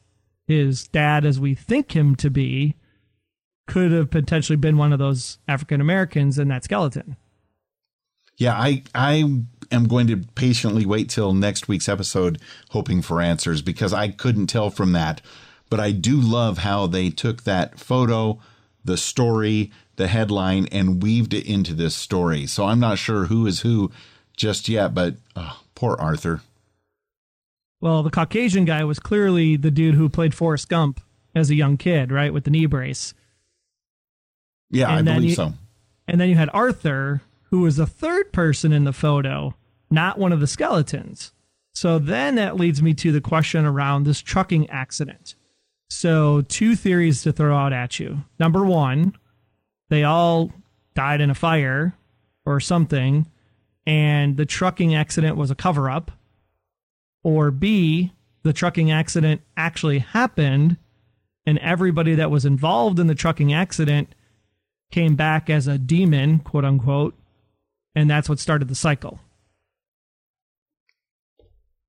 his 0.46 0.88
dad 0.88 1.24
as 1.24 1.38
we 1.38 1.54
think 1.54 1.94
him 1.94 2.16
to 2.16 2.30
be, 2.30 2.74
could 3.66 3.92
have 3.92 4.10
potentially 4.10 4.56
been 4.56 4.76
one 4.76 4.92
of 4.92 4.98
those 4.98 5.38
African 5.48 5.80
Americans 5.80 6.38
in 6.38 6.48
that 6.48 6.64
skeleton. 6.64 7.16
Yeah, 8.36 8.54
I 8.54 8.82
I 8.94 9.24
am 9.70 9.88
going 9.88 10.06
to 10.08 10.16
patiently 10.34 10.84
wait 10.84 11.08
till 11.08 11.32
next 11.32 11.68
week's 11.68 11.88
episode 11.88 12.40
hoping 12.70 13.02
for 13.02 13.20
answers 13.20 13.62
because 13.62 13.92
I 13.92 14.08
couldn't 14.08 14.48
tell 14.48 14.70
from 14.70 14.92
that. 14.92 15.20
But 15.70 15.80
I 15.80 15.92
do 15.92 16.20
love 16.20 16.58
how 16.58 16.86
they 16.86 17.10
took 17.10 17.44
that 17.44 17.78
photo, 17.78 18.38
the 18.84 18.96
story, 18.96 19.72
the 19.96 20.08
headline 20.08 20.66
and 20.70 21.02
weaved 21.02 21.32
it 21.32 21.46
into 21.46 21.74
this 21.74 21.94
story. 21.94 22.46
So 22.46 22.64
I'm 22.66 22.80
not 22.80 22.98
sure 22.98 23.26
who 23.26 23.46
is 23.46 23.60
who 23.60 23.90
just 24.36 24.68
yet, 24.68 24.94
but 24.94 25.14
oh, 25.36 25.60
poor 25.74 25.96
Arthur. 25.98 26.42
Well, 27.80 28.02
the 28.02 28.10
Caucasian 28.10 28.64
guy 28.64 28.84
was 28.84 28.98
clearly 28.98 29.56
the 29.56 29.70
dude 29.70 29.94
who 29.94 30.08
played 30.08 30.34
Forrest 30.34 30.68
Gump 30.68 31.00
as 31.34 31.50
a 31.50 31.54
young 31.54 31.76
kid, 31.76 32.10
right, 32.10 32.32
with 32.32 32.44
the 32.44 32.50
knee 32.50 32.66
brace. 32.66 33.14
Yeah, 34.74 34.96
and 34.96 35.08
I 35.08 35.14
believe 35.14 35.30
you, 35.30 35.36
so. 35.36 35.54
And 36.06 36.20
then 36.20 36.28
you 36.28 36.34
had 36.34 36.50
Arthur, 36.52 37.22
who 37.50 37.60
was 37.60 37.76
the 37.76 37.86
third 37.86 38.32
person 38.32 38.72
in 38.72 38.84
the 38.84 38.92
photo, 38.92 39.54
not 39.90 40.18
one 40.18 40.32
of 40.32 40.40
the 40.40 40.46
skeletons. 40.46 41.32
So 41.72 41.98
then 41.98 42.36
that 42.36 42.56
leads 42.56 42.82
me 42.82 42.94
to 42.94 43.10
the 43.12 43.20
question 43.20 43.64
around 43.64 44.04
this 44.04 44.20
trucking 44.20 44.70
accident. 44.70 45.34
So, 45.90 46.40
two 46.42 46.76
theories 46.76 47.22
to 47.22 47.32
throw 47.32 47.56
out 47.56 47.72
at 47.72 48.00
you. 48.00 48.24
Number 48.38 48.64
one, 48.64 49.14
they 49.90 50.02
all 50.02 50.50
died 50.94 51.20
in 51.20 51.30
a 51.30 51.34
fire 51.34 51.94
or 52.46 52.58
something, 52.58 53.26
and 53.86 54.36
the 54.36 54.46
trucking 54.46 54.94
accident 54.94 55.36
was 55.36 55.50
a 55.50 55.54
cover 55.54 55.90
up. 55.90 56.10
Or 57.22 57.50
B, 57.50 58.12
the 58.42 58.52
trucking 58.52 58.90
accident 58.90 59.42
actually 59.56 60.00
happened, 60.00 60.78
and 61.46 61.58
everybody 61.58 62.14
that 62.14 62.30
was 62.30 62.44
involved 62.44 62.98
in 62.98 63.06
the 63.06 63.14
trucking 63.14 63.52
accident 63.52 64.14
came 64.94 65.16
back 65.16 65.50
as 65.50 65.66
a 65.66 65.76
demon, 65.76 66.38
quote 66.38 66.64
unquote, 66.64 67.14
and 67.96 68.08
that's 68.08 68.28
what 68.28 68.38
started 68.38 68.68
the 68.68 68.76
cycle. 68.76 69.18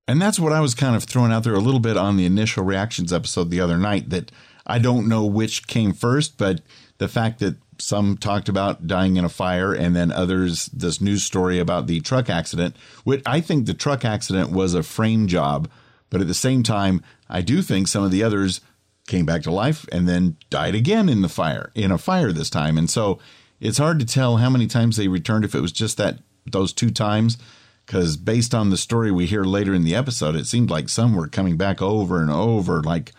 And 0.08 0.20
that's 0.20 0.40
what 0.40 0.52
I 0.52 0.60
was 0.60 0.74
kind 0.74 0.96
of 0.96 1.04
throwing 1.04 1.32
out 1.32 1.44
there 1.44 1.54
a 1.54 1.60
little 1.60 1.80
bit 1.80 1.98
on 1.98 2.18
the 2.18 2.26
initial 2.26 2.64
reactions 2.64 3.14
episode 3.14 3.52
the 3.52 3.62
other 3.62 3.78
night 3.78 4.10
that 4.10 4.32
I 4.66 4.80
don't 4.80 5.08
know 5.08 5.24
which 5.24 5.68
came 5.68 5.94
first, 5.94 6.40
but 6.40 6.62
the 6.98 7.08
fact 7.08 7.40
that 7.40 7.58
some 7.78 8.18
talked 8.18 8.50
about 8.50 8.88
dying 8.88 9.18
in 9.18 9.26
a 9.26 9.30
fire 9.30 9.72
and 9.72 9.96
then 9.96 10.12
others 10.12 10.66
this 10.68 11.00
news 11.00 11.24
story 11.24 11.60
about 11.60 11.86
the 11.86 12.00
truck 12.00 12.28
accident, 12.28 12.76
which 13.04 13.22
I 13.24 13.40
think 13.40 13.68
the 13.68 13.76
truck 13.76 14.04
accident 14.04 14.52
was 14.52 14.74
a 14.74 14.82
frame 14.82 15.28
job, 15.28 15.70
but 16.10 16.22
at 16.22 16.28
the 16.28 16.34
same 16.34 16.64
time, 16.64 17.04
I 17.30 17.42
do 17.42 17.62
think 17.62 17.88
some 17.88 18.04
of 18.04 18.10
the 18.10 18.24
others 18.24 18.62
came 19.08 19.26
back 19.26 19.44
to 19.44 19.52
life 19.52 19.86
and 19.92 20.08
then 20.08 20.38
died 20.50 20.76
again 20.76 21.10
in 21.10 21.22
the 21.22 21.30
fire, 21.30 21.72
in 21.76 21.92
a 21.92 21.98
fire 21.98 22.32
this 22.32 22.50
time. 22.50 22.78
And 22.78 22.90
so 22.90 23.20
it's 23.60 23.78
hard 23.78 24.00
to 24.00 24.06
tell 24.06 24.38
how 24.38 24.50
many 24.50 24.68
times 24.68 24.98
they 24.98 25.08
returned 25.08 25.46
if 25.46 25.56
it 25.56 25.62
was 25.62 25.72
just 25.72 25.98
that 25.98 26.20
those 26.46 26.74
two 26.74 26.92
times 26.92 27.38
because 27.86 28.18
based 28.18 28.56
on 28.56 28.70
the 28.70 28.78
story 28.78 29.12
we 29.12 29.26
hear 29.26 29.44
later 29.44 29.74
in 29.74 29.84
the 29.84 29.96
episode, 29.96 30.36
it 30.36 30.48
seemed 30.48 30.70
like 30.70 30.90
some 30.90 31.16
were 31.16 31.28
coming 31.28 31.58
back 31.58 31.82
over 31.82 32.22
and 32.22 32.32
over, 32.32 32.82
like 32.82 33.12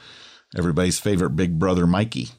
everybody's 0.57 0.99
favorite 0.99 1.31
big 1.31 1.59
brother 1.59 1.87
Mikey. 1.87 2.31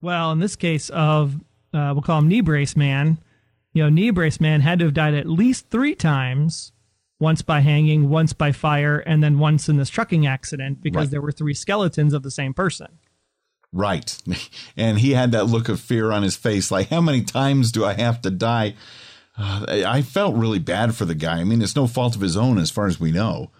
Well, 0.00 0.32
in 0.32 0.38
this 0.38 0.56
case 0.56 0.88
of 0.90 1.34
uh, 1.74 1.92
we'll 1.92 2.02
call 2.02 2.18
him 2.18 2.28
knee 2.28 2.40
brace 2.40 2.76
man, 2.76 3.18
you 3.72 3.82
know, 3.82 3.88
knee 3.88 4.10
brace 4.10 4.40
man 4.40 4.60
had 4.60 4.78
to 4.78 4.86
have 4.86 4.94
died 4.94 5.14
at 5.14 5.28
least 5.28 5.68
three 5.68 5.94
times 5.94 6.72
once 7.20 7.42
by 7.42 7.60
hanging, 7.60 8.08
once 8.08 8.32
by 8.32 8.50
fire, 8.50 8.98
and 8.98 9.22
then 9.22 9.38
once 9.38 9.68
in 9.68 9.76
this 9.76 9.90
trucking 9.90 10.26
accident 10.26 10.82
because 10.82 11.04
right. 11.04 11.10
there 11.10 11.20
were 11.20 11.30
three 11.30 11.54
skeletons 11.54 12.14
of 12.14 12.22
the 12.22 12.30
same 12.30 12.54
person. 12.54 12.98
Right. 13.72 14.16
And 14.76 14.98
he 14.98 15.12
had 15.12 15.32
that 15.32 15.44
look 15.44 15.68
of 15.68 15.78
fear 15.78 16.10
on 16.10 16.22
his 16.22 16.36
face 16.36 16.70
like, 16.70 16.88
how 16.88 17.02
many 17.02 17.22
times 17.22 17.70
do 17.70 17.84
I 17.84 17.92
have 17.92 18.22
to 18.22 18.30
die? 18.30 18.74
Uh, 19.36 19.84
I 19.86 20.00
felt 20.00 20.36
really 20.36 20.58
bad 20.58 20.94
for 20.94 21.04
the 21.04 21.14
guy. 21.14 21.38
I 21.38 21.44
mean, 21.44 21.60
it's 21.60 21.76
no 21.76 21.86
fault 21.86 22.14
of 22.14 22.22
his 22.22 22.36
own 22.36 22.56
as 22.58 22.70
far 22.70 22.86
as 22.86 22.98
we 22.98 23.12
know. 23.12 23.50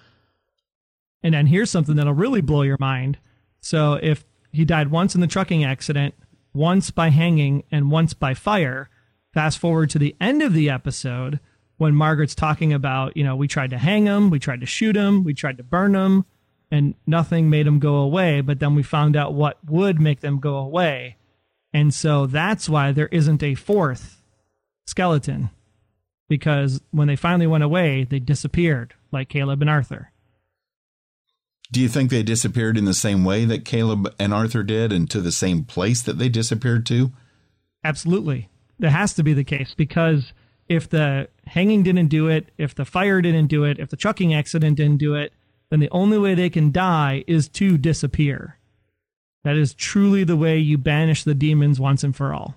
And 1.23 1.35
then 1.35 1.47
here's 1.47 1.71
something 1.71 1.97
that'll 1.97 2.14
really 2.14 2.40
blow 2.40 2.62
your 2.62 2.79
mind. 2.81 3.19
So 3.61 3.95
if 4.02 4.25
he 4.50 4.64
died 4.64 4.90
once 4.90 5.14
in 5.14 5.21
the 5.21 5.26
trucking 5.26 5.62
accident, 5.62 6.14
once 6.55 6.90
by 6.90 7.11
hanging, 7.11 7.64
and 7.71 7.90
once 7.90 8.14
by 8.14 8.33
fire, 8.33 8.88
fast 9.35 9.59
forward 9.59 9.90
to 9.90 9.99
the 9.99 10.17
end 10.21 10.43
of 10.43 10.55
the 10.55 10.71
episode 10.71 11.38
when 11.81 11.95
Margaret's 11.95 12.35
talking 12.35 12.75
about, 12.75 13.17
you 13.17 13.25
know, 13.25 13.35
we 13.35 13.49
tried 13.49 13.71
to 13.71 13.79
hang 13.79 14.05
him, 14.05 14.29
we 14.29 14.39
tried 14.39 14.61
to 14.61 14.67
shoot 14.67 14.95
him, 14.95 15.25
we 15.25 15.33
tried 15.33 15.57
to 15.57 15.63
burn 15.63 15.95
him, 15.95 16.27
and 16.71 16.95
nothing 17.07 17.49
made 17.49 17.67
him 17.67 17.79
go 17.79 17.95
away. 17.95 18.43
But 18.43 18.61
then 18.61 18.75
we 18.75 18.83
found 18.83 19.17
out 19.17 19.33
what 19.33 19.57
would 19.65 19.99
make 19.99 20.21
them 20.21 20.41
go 20.41 20.57
away. 20.57 21.17
And 21.73 21.95
so 21.95 22.27
that's 22.27 22.69
why 22.69 22.93
there 22.93 23.07
isn't 23.07 23.43
a 23.43 23.55
fourth 23.55 24.21
skeleton. 24.87 25.49
Because 26.29 26.83
when 26.91 27.09
they 27.09 27.17
finally 27.17 27.47
went 27.47 27.65
away, 27.65 28.05
they 28.05 28.19
disappeared, 28.19 28.93
like 29.11 29.31
Caleb 29.31 29.63
and 29.63 29.71
Arthur. 29.71 30.13
Do 31.73 31.81
you 31.81 31.89
think 31.89 32.11
they 32.11 32.23
disappeared 32.23 32.77
in 32.77 32.85
the 32.85 32.93
same 32.93 33.25
way 33.25 33.47
that 33.47 33.65
Caleb 33.65 34.15
and 34.19 34.35
Arthur 34.35 34.63
did 34.63 34.93
and 34.93 35.11
to 35.11 35.23
the 35.23 35.33
same 35.33 35.65
place 35.65 36.03
that 36.03 36.19
they 36.19 36.29
disappeared 36.29 36.85
to? 36.87 37.11
Absolutely. 37.83 38.51
That 38.79 38.91
has 38.91 39.15
to 39.15 39.23
be 39.23 39.33
the 39.33 39.45
case 39.45 39.73
because 39.75 40.35
if 40.71 40.89
the 40.89 41.29
hanging 41.50 41.83
didn't 41.83 42.09
do 42.09 42.28
it, 42.28 42.49
if 42.59 42.75
the 42.75 42.85
fire 42.85 43.21
didn't 43.21 43.49
do 43.49 43.64
it, 43.64 43.78
if 43.78 43.90
the 43.90 43.97
trucking 43.97 44.33
accident 44.33 44.76
didn't 44.76 44.99
do 44.99 45.14
it, 45.14 45.33
then 45.71 45.80
the 45.80 45.90
only 45.90 46.19
way 46.19 46.35
they 46.35 46.50
can 46.50 46.71
die 46.71 47.25
is 47.26 47.49
to 47.49 47.76
disappear. 47.76 48.57
That 49.42 49.57
is 49.57 49.75
truly 49.75 50.23
the 50.23 50.37
way 50.37 50.59
you 50.59 50.78
banish 50.78 51.25
the 51.25 51.35
demons 51.35 51.80
once 51.80 52.04
and 52.04 52.14
for 52.14 52.33
all. 52.33 52.54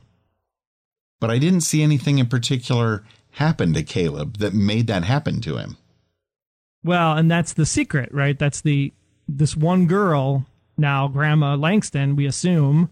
But 1.19 1.31
I 1.31 1.39
didn't 1.39 1.61
see 1.61 1.81
anything 1.81 2.19
in 2.19 2.27
particular 2.27 3.03
happen 3.31 3.73
to 3.73 3.83
Caleb 3.83 4.37
that 4.37 4.53
made 4.53 4.87
that 4.87 5.03
happen 5.03 5.41
to 5.41 5.57
him. 5.57 5.77
Well, 6.83 7.13
and 7.13 7.31
that's 7.31 7.53
the 7.53 7.65
secret, 7.65 8.13
right? 8.13 8.37
That's 8.37 8.61
the 8.61 8.93
this 9.27 9.55
one 9.55 9.87
girl, 9.87 10.45
now 10.77 11.07
Grandma 11.07 11.55
Langston, 11.55 12.15
we 12.17 12.25
assume, 12.25 12.89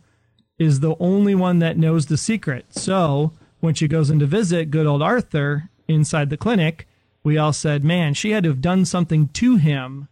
is 0.58 0.79
the 0.79 0.96
only 1.00 1.36
one 1.36 1.60
that 1.60 1.77
knows 1.77 2.05
the 2.05 2.17
secret. 2.17 2.67
So 2.70 3.34
when 3.60 3.74
she 3.74 3.88
goes 3.88 4.10
in 4.10 4.20
to 4.20 4.25
visit 4.25 4.72
good 4.72 4.88
old 4.88 5.01
Arthur 5.01 5.70
inside 5.88 6.30
the 6.30 6.38
clinic, 6.38 6.88
we 7.24 7.38
all 7.38 7.54
said, 7.54 7.84
man, 7.84 8.14
she 8.14 8.32
had 8.32 8.44
to 8.44 8.50
have 8.50 8.62
done 8.62 8.86
something 8.86 9.28
to 9.30 9.58
him 9.58 10.08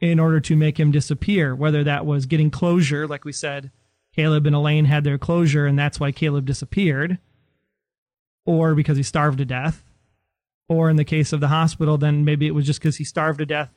in 0.00 0.18
order 0.20 0.40
to 0.40 0.56
make 0.56 0.78
him 0.78 0.90
disappear, 0.90 1.54
whether 1.54 1.82
that 1.84 2.06
was 2.06 2.26
getting 2.26 2.50
closure, 2.50 3.06
like 3.06 3.24
we 3.24 3.32
said, 3.32 3.70
Caleb 4.14 4.46
and 4.46 4.54
Elaine 4.54 4.86
had 4.86 5.04
their 5.04 5.18
closure, 5.18 5.66
and 5.66 5.78
that's 5.78 6.00
why 6.00 6.12
Caleb 6.12 6.46
disappeared, 6.46 7.18
or 8.46 8.74
because 8.74 8.96
he 8.96 9.02
starved 9.02 9.38
to 9.38 9.44
death, 9.44 9.84
or 10.68 10.88
in 10.88 10.96
the 10.96 11.04
case 11.04 11.32
of 11.32 11.40
the 11.40 11.48
hospital, 11.48 11.98
then 11.98 12.24
maybe 12.24 12.46
it 12.46 12.54
was 12.54 12.66
just 12.66 12.80
because 12.80 12.96
he 12.96 13.04
starved 13.04 13.38
to 13.38 13.46
death 13.46 13.70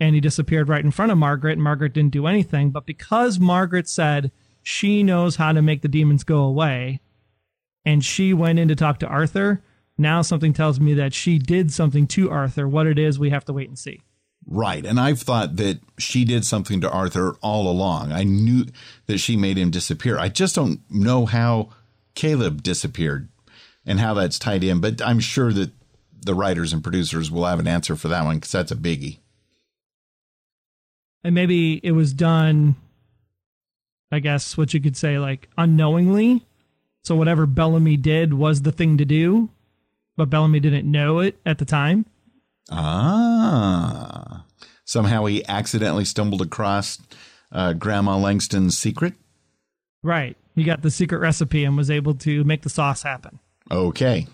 and 0.00 0.14
he 0.14 0.20
disappeared 0.20 0.68
right 0.68 0.84
in 0.84 0.90
front 0.90 1.10
of 1.10 1.18
Margaret, 1.18 1.54
and 1.54 1.62
Margaret 1.62 1.92
didn't 1.92 2.12
do 2.12 2.26
anything. 2.26 2.70
But 2.70 2.86
because 2.86 3.40
Margaret 3.40 3.88
said 3.88 4.30
she 4.62 5.02
knows 5.02 5.36
how 5.36 5.52
to 5.52 5.62
make 5.62 5.82
the 5.82 5.88
demons 5.88 6.24
go 6.24 6.38
away, 6.42 7.00
and 7.84 8.04
she 8.04 8.32
went 8.32 8.58
in 8.58 8.68
to 8.68 8.76
talk 8.76 8.98
to 9.00 9.06
Arthur. 9.06 9.62
Now 9.98 10.22
something 10.22 10.52
tells 10.52 10.78
me 10.78 10.94
that 10.94 11.12
she 11.12 11.38
did 11.38 11.72
something 11.72 12.06
to 12.08 12.30
Arthur. 12.30 12.68
What 12.68 12.86
it 12.86 12.98
is, 12.98 13.18
we 13.18 13.30
have 13.30 13.44
to 13.46 13.52
wait 13.52 13.68
and 13.68 13.78
see. 13.78 14.00
Right. 14.46 14.86
And 14.86 14.98
I've 14.98 15.20
thought 15.20 15.56
that 15.56 15.80
she 15.98 16.24
did 16.24 16.44
something 16.44 16.80
to 16.80 16.90
Arthur 16.90 17.36
all 17.42 17.70
along. 17.70 18.12
I 18.12 18.22
knew 18.22 18.66
that 19.06 19.18
she 19.18 19.36
made 19.36 19.58
him 19.58 19.70
disappear. 19.70 20.18
I 20.18 20.28
just 20.28 20.54
don't 20.54 20.80
know 20.88 21.26
how 21.26 21.70
Caleb 22.14 22.62
disappeared 22.62 23.28
and 23.84 24.00
how 24.00 24.14
that's 24.14 24.38
tied 24.38 24.64
in, 24.64 24.80
but 24.80 25.02
I'm 25.02 25.20
sure 25.20 25.52
that 25.52 25.72
the 26.20 26.34
writers 26.34 26.72
and 26.72 26.82
producers 26.82 27.30
will 27.30 27.44
have 27.44 27.60
an 27.60 27.66
answer 27.66 27.96
for 27.96 28.08
that 28.08 28.24
one 28.24 28.36
because 28.36 28.52
that's 28.52 28.72
a 28.72 28.76
biggie. 28.76 29.18
And 31.24 31.34
maybe 31.34 31.80
it 31.82 31.92
was 31.92 32.12
done, 32.12 32.76
I 34.10 34.20
guess, 34.20 34.56
what 34.56 34.72
you 34.72 34.80
could 34.80 34.96
say, 34.96 35.18
like 35.18 35.48
unknowingly 35.58 36.46
so 37.08 37.16
whatever 37.16 37.46
Bellamy 37.46 37.96
did 37.96 38.34
was 38.34 38.60
the 38.60 38.70
thing 38.70 38.98
to 38.98 39.04
do, 39.06 39.48
but 40.18 40.28
Bellamy 40.28 40.58
didn't 40.58 40.90
know 40.90 41.20
it 41.20 41.38
at 41.46 41.58
the 41.58 41.64
time. 41.64 42.04
Ah. 42.70 44.44
Somehow 44.84 45.24
he 45.26 45.46
accidentally 45.46 46.04
stumbled 46.04 46.42
across 46.42 46.98
uh, 47.52 47.72
Grandma 47.72 48.18
Langston's 48.18 48.76
secret? 48.76 49.14
Right. 50.02 50.36
He 50.56 50.64
got 50.64 50.82
the 50.82 50.90
secret 50.90 51.20
recipe 51.20 51.64
and 51.64 51.76
was 51.76 51.90
able 51.90 52.14
to 52.16 52.42
make 52.42 52.62
the 52.62 52.68
sauce 52.68 53.02
happen. 53.02 53.38
Okay. 53.70 54.26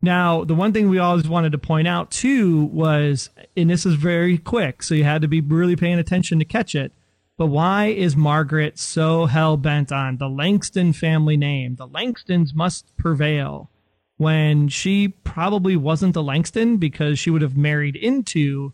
Now, 0.00 0.44
the 0.44 0.54
one 0.54 0.72
thing 0.72 0.88
we 0.88 1.00
always 1.00 1.28
wanted 1.28 1.52
to 1.52 1.58
point 1.58 1.88
out 1.88 2.12
too 2.12 2.66
was, 2.66 3.30
and 3.56 3.68
this 3.68 3.84
is 3.84 3.94
very 3.94 4.38
quick, 4.38 4.84
so 4.84 4.94
you 4.94 5.02
had 5.02 5.22
to 5.22 5.28
be 5.28 5.40
really 5.40 5.74
paying 5.74 5.98
attention 5.98 6.38
to 6.38 6.44
catch 6.44 6.76
it 6.76 6.92
But 7.38 7.46
why 7.46 7.86
is 7.86 8.16
Margaret 8.16 8.78
so 8.78 9.26
hell 9.26 9.56
bent 9.56 9.92
on 9.92 10.16
the 10.16 10.28
Langston 10.28 10.92
family 10.92 11.36
name? 11.36 11.76
The 11.76 11.88
Langstons 11.88 12.54
must 12.54 12.96
prevail 12.96 13.70
when 14.16 14.68
she 14.68 15.08
probably 15.08 15.76
wasn't 15.76 16.14
the 16.14 16.22
Langston 16.22 16.78
because 16.78 17.18
she 17.18 17.30
would 17.30 17.42
have 17.42 17.56
married 17.56 17.96
into 17.96 18.72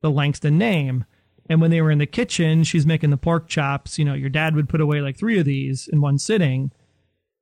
the 0.00 0.10
Langston 0.10 0.56
name. 0.56 1.04
And 1.48 1.60
when 1.60 1.70
they 1.70 1.82
were 1.82 1.90
in 1.90 1.98
the 1.98 2.06
kitchen, 2.06 2.62
she's 2.64 2.86
making 2.86 3.10
the 3.10 3.16
pork 3.16 3.48
chops. 3.48 3.98
You 3.98 4.04
know, 4.04 4.14
your 4.14 4.30
dad 4.30 4.54
would 4.54 4.68
put 4.68 4.80
away 4.80 5.00
like 5.00 5.18
three 5.18 5.38
of 5.38 5.44
these 5.44 5.88
in 5.88 6.00
one 6.00 6.18
sitting. 6.18 6.70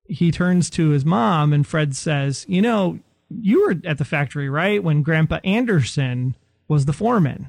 He 0.05 0.31
turns 0.31 0.71
to 0.71 0.89
his 0.89 1.05
mom, 1.05 1.53
and 1.53 1.67
Fred 1.67 1.95
says, 1.95 2.45
You 2.49 2.63
know, 2.63 2.99
you 3.29 3.63
were 3.63 3.77
at 3.85 3.99
the 3.99 4.05
factory, 4.05 4.49
right? 4.49 4.83
When 4.83 5.03
Grandpa 5.03 5.39
Anderson 5.45 6.35
was 6.67 6.87
the 6.87 6.93
foreman. 6.93 7.49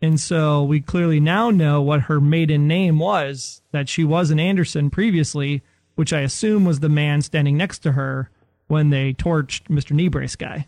And 0.00 0.20
so 0.20 0.62
we 0.62 0.80
clearly 0.80 1.18
now 1.18 1.50
know 1.50 1.82
what 1.82 2.02
her 2.02 2.20
maiden 2.20 2.68
name 2.68 2.98
was, 2.98 3.62
that 3.72 3.88
she 3.88 4.04
was 4.04 4.30
an 4.30 4.38
Anderson 4.38 4.90
previously, 4.90 5.62
which 5.96 6.12
I 6.12 6.20
assume 6.20 6.64
was 6.64 6.80
the 6.80 6.88
man 6.88 7.20
standing 7.22 7.56
next 7.56 7.80
to 7.80 7.92
her 7.92 8.30
when 8.68 8.90
they 8.90 9.12
torched 9.12 9.64
Mr. 9.68 9.92
Kneebrace 9.96 10.38
guy. 10.38 10.66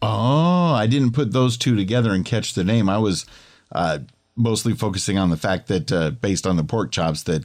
Oh, 0.00 0.74
I 0.74 0.86
didn't 0.86 1.12
put 1.12 1.32
those 1.32 1.56
two 1.56 1.74
together 1.74 2.12
and 2.12 2.24
catch 2.24 2.54
the 2.54 2.62
name. 2.62 2.88
I 2.88 2.98
was 2.98 3.26
uh, 3.72 4.00
mostly 4.36 4.74
focusing 4.74 5.18
on 5.18 5.30
the 5.30 5.36
fact 5.36 5.66
that, 5.68 5.90
uh, 5.90 6.10
based 6.10 6.46
on 6.46 6.56
the 6.56 6.64
pork 6.64 6.92
chops, 6.92 7.22
that 7.24 7.44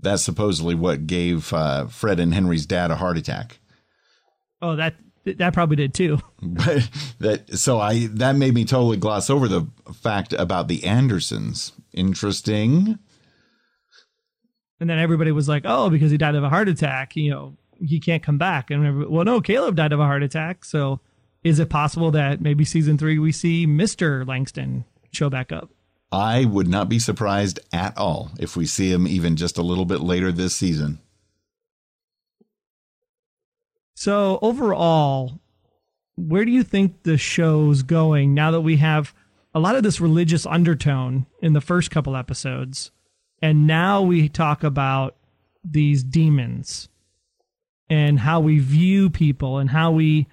that's 0.00 0.22
supposedly 0.22 0.74
what 0.74 1.06
gave 1.06 1.52
uh, 1.52 1.86
Fred 1.86 2.18
and 2.18 2.34
Henry's 2.34 2.66
dad 2.66 2.90
a 2.90 2.96
heart 2.96 3.18
attack. 3.18 3.58
Oh, 4.60 4.76
that 4.76 4.94
that 5.26 5.52
probably 5.52 5.76
did 5.76 5.94
too. 5.94 6.18
But 6.42 6.88
that 7.18 7.58
so 7.58 7.80
I 7.80 8.06
that 8.12 8.36
made 8.36 8.54
me 8.54 8.64
totally 8.64 8.96
gloss 8.96 9.28
over 9.30 9.48
the 9.48 9.66
fact 10.02 10.32
about 10.32 10.68
the 10.68 10.84
Andersons. 10.84 11.72
Interesting. 11.92 12.98
And 14.78 14.90
then 14.90 14.98
everybody 14.98 15.32
was 15.32 15.48
like, 15.48 15.62
"Oh, 15.64 15.90
because 15.90 16.10
he 16.10 16.18
died 16.18 16.34
of 16.34 16.44
a 16.44 16.50
heart 16.50 16.68
attack, 16.68 17.16
you 17.16 17.30
know, 17.30 17.56
he 17.80 17.98
can't 17.98 18.22
come 18.22 18.38
back." 18.38 18.70
And 18.70 19.06
well, 19.06 19.24
no, 19.24 19.40
Caleb 19.40 19.76
died 19.76 19.92
of 19.92 20.00
a 20.00 20.04
heart 20.04 20.22
attack. 20.22 20.64
So, 20.64 21.00
is 21.42 21.58
it 21.58 21.70
possible 21.70 22.10
that 22.12 22.40
maybe 22.40 22.64
season 22.64 22.98
three 22.98 23.18
we 23.18 23.32
see 23.32 23.66
Mister 23.66 24.24
Langston 24.24 24.84
show 25.12 25.30
back 25.30 25.50
up? 25.50 25.70
I 26.12 26.44
would 26.44 26.68
not 26.68 26.88
be 26.88 26.98
surprised 26.98 27.58
at 27.72 27.96
all 27.98 28.30
if 28.38 28.56
we 28.56 28.66
see 28.66 28.92
him 28.92 29.08
even 29.08 29.36
just 29.36 29.58
a 29.58 29.62
little 29.62 29.84
bit 29.84 30.00
later 30.00 30.30
this 30.30 30.54
season. 30.54 31.00
So 33.98 34.38
overall, 34.42 35.40
where 36.16 36.44
do 36.44 36.52
you 36.52 36.62
think 36.62 37.02
the 37.02 37.16
show's 37.16 37.82
going 37.82 38.34
now 38.34 38.50
that 38.50 38.60
we 38.60 38.76
have 38.76 39.14
a 39.54 39.58
lot 39.58 39.74
of 39.74 39.82
this 39.82 40.02
religious 40.02 40.44
undertone 40.44 41.24
in 41.40 41.54
the 41.54 41.62
first 41.62 41.90
couple 41.90 42.14
episodes, 42.14 42.90
and 43.40 43.66
now 43.66 44.02
we 44.02 44.28
talk 44.28 44.62
about 44.62 45.16
these 45.64 46.04
demons 46.04 46.90
and 47.88 48.20
how 48.20 48.38
we 48.38 48.58
view 48.58 49.08
people 49.08 49.56
and 49.56 49.70
how 49.70 49.90
we 49.92 50.26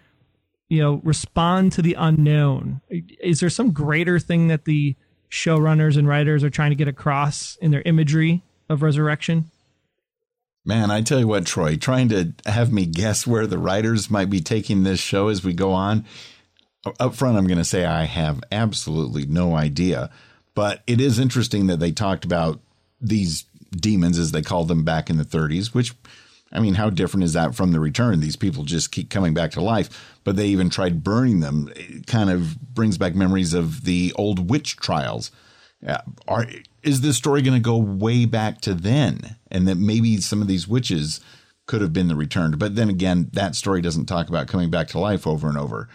you 0.67 0.81
know 0.81 0.99
respond 1.01 1.71
to 1.71 1.81
the 1.81 1.93
unknown? 1.93 2.81
Is 3.21 3.39
there 3.39 3.49
some 3.49 3.71
greater 3.71 4.19
thing 4.19 4.49
that 4.49 4.65
the 4.65 4.97
showrunners 5.31 5.95
and 5.95 6.05
writers 6.05 6.43
are 6.43 6.49
trying 6.49 6.71
to 6.71 6.75
get 6.75 6.89
across 6.89 7.55
in 7.61 7.71
their 7.71 7.81
imagery 7.85 8.43
of 8.67 8.81
resurrection 8.81 9.49
Man, 10.65 10.91
I 10.91 11.01
tell 11.01 11.19
you 11.19 11.27
what, 11.27 11.45
Troy, 11.45 11.75
trying 11.75 12.07
to 12.09 12.33
have 12.45 12.71
me 12.71 12.85
guess 12.85 13.27
where 13.27 13.47
the 13.47 13.57
writers 13.57 14.09
might 14.09 14.29
be 14.29 14.39
taking 14.39 14.83
this 14.83 14.99
show 14.99 15.27
as 15.27 15.43
we 15.43 15.53
go 15.53 15.73
on. 15.73 16.05
Up 16.99 17.15
front, 17.15 17.37
I'm 17.37 17.47
going 17.47 17.57
to 17.57 17.65
say 17.65 17.85
I 17.85 18.05
have 18.05 18.41
absolutely 18.51 19.25
no 19.25 19.55
idea. 19.55 20.09
But 20.55 20.81
it 20.87 21.01
is 21.01 21.19
interesting 21.19 21.67
that 21.67 21.79
they 21.79 21.91
talked 21.91 22.23
about 22.23 22.61
these 23.01 23.43
demons, 23.71 24.17
as 24.17 24.31
they 24.31 24.41
called 24.41 24.69
them 24.69 24.85
back 24.85 25.09
in 25.09 25.17
the 25.17 25.25
30s, 25.25 25.73
which, 25.73 25.93
I 26.51 26.59
mean, 26.61 26.75
how 26.75 26.89
different 26.89 27.25
is 27.25 27.33
that 27.33 27.55
from 27.55 27.73
the 27.73 27.79
return? 27.81 28.21
These 28.21 28.35
people 28.37 28.63
just 28.63 28.91
keep 28.91 29.09
coming 29.09 29.33
back 29.33 29.51
to 29.51 29.61
life, 29.61 30.17
but 30.23 30.37
they 30.37 30.47
even 30.47 30.69
tried 30.69 31.03
burning 31.03 31.41
them. 31.41 31.71
It 31.75 32.07
kind 32.07 32.29
of 32.29 32.73
brings 32.73 32.97
back 32.97 33.15
memories 33.15 33.53
of 33.53 33.83
the 33.83 34.13
old 34.15 34.49
witch 34.49 34.77
trials. 34.77 35.31
Are, 36.27 36.47
is 36.83 37.01
this 37.01 37.17
story 37.17 37.41
going 37.41 37.55
to 37.55 37.63
go 37.63 37.77
way 37.77 38.25
back 38.25 38.61
to 38.61 38.73
then? 38.73 39.37
And 39.49 39.67
that 39.67 39.75
maybe 39.75 40.17
some 40.17 40.41
of 40.41 40.47
these 40.47 40.67
witches 40.67 41.21
could 41.65 41.81
have 41.81 41.93
been 41.93 42.09
the 42.09 42.15
returned. 42.15 42.59
But 42.59 42.75
then 42.75 42.89
again, 42.89 43.29
that 43.33 43.55
story 43.55 43.81
doesn't 43.81 44.05
talk 44.05 44.29
about 44.29 44.47
coming 44.47 44.69
back 44.69 44.89
to 44.89 44.99
life 44.99 45.25
over 45.25 45.47
and 45.47 45.57
over. 45.57 45.87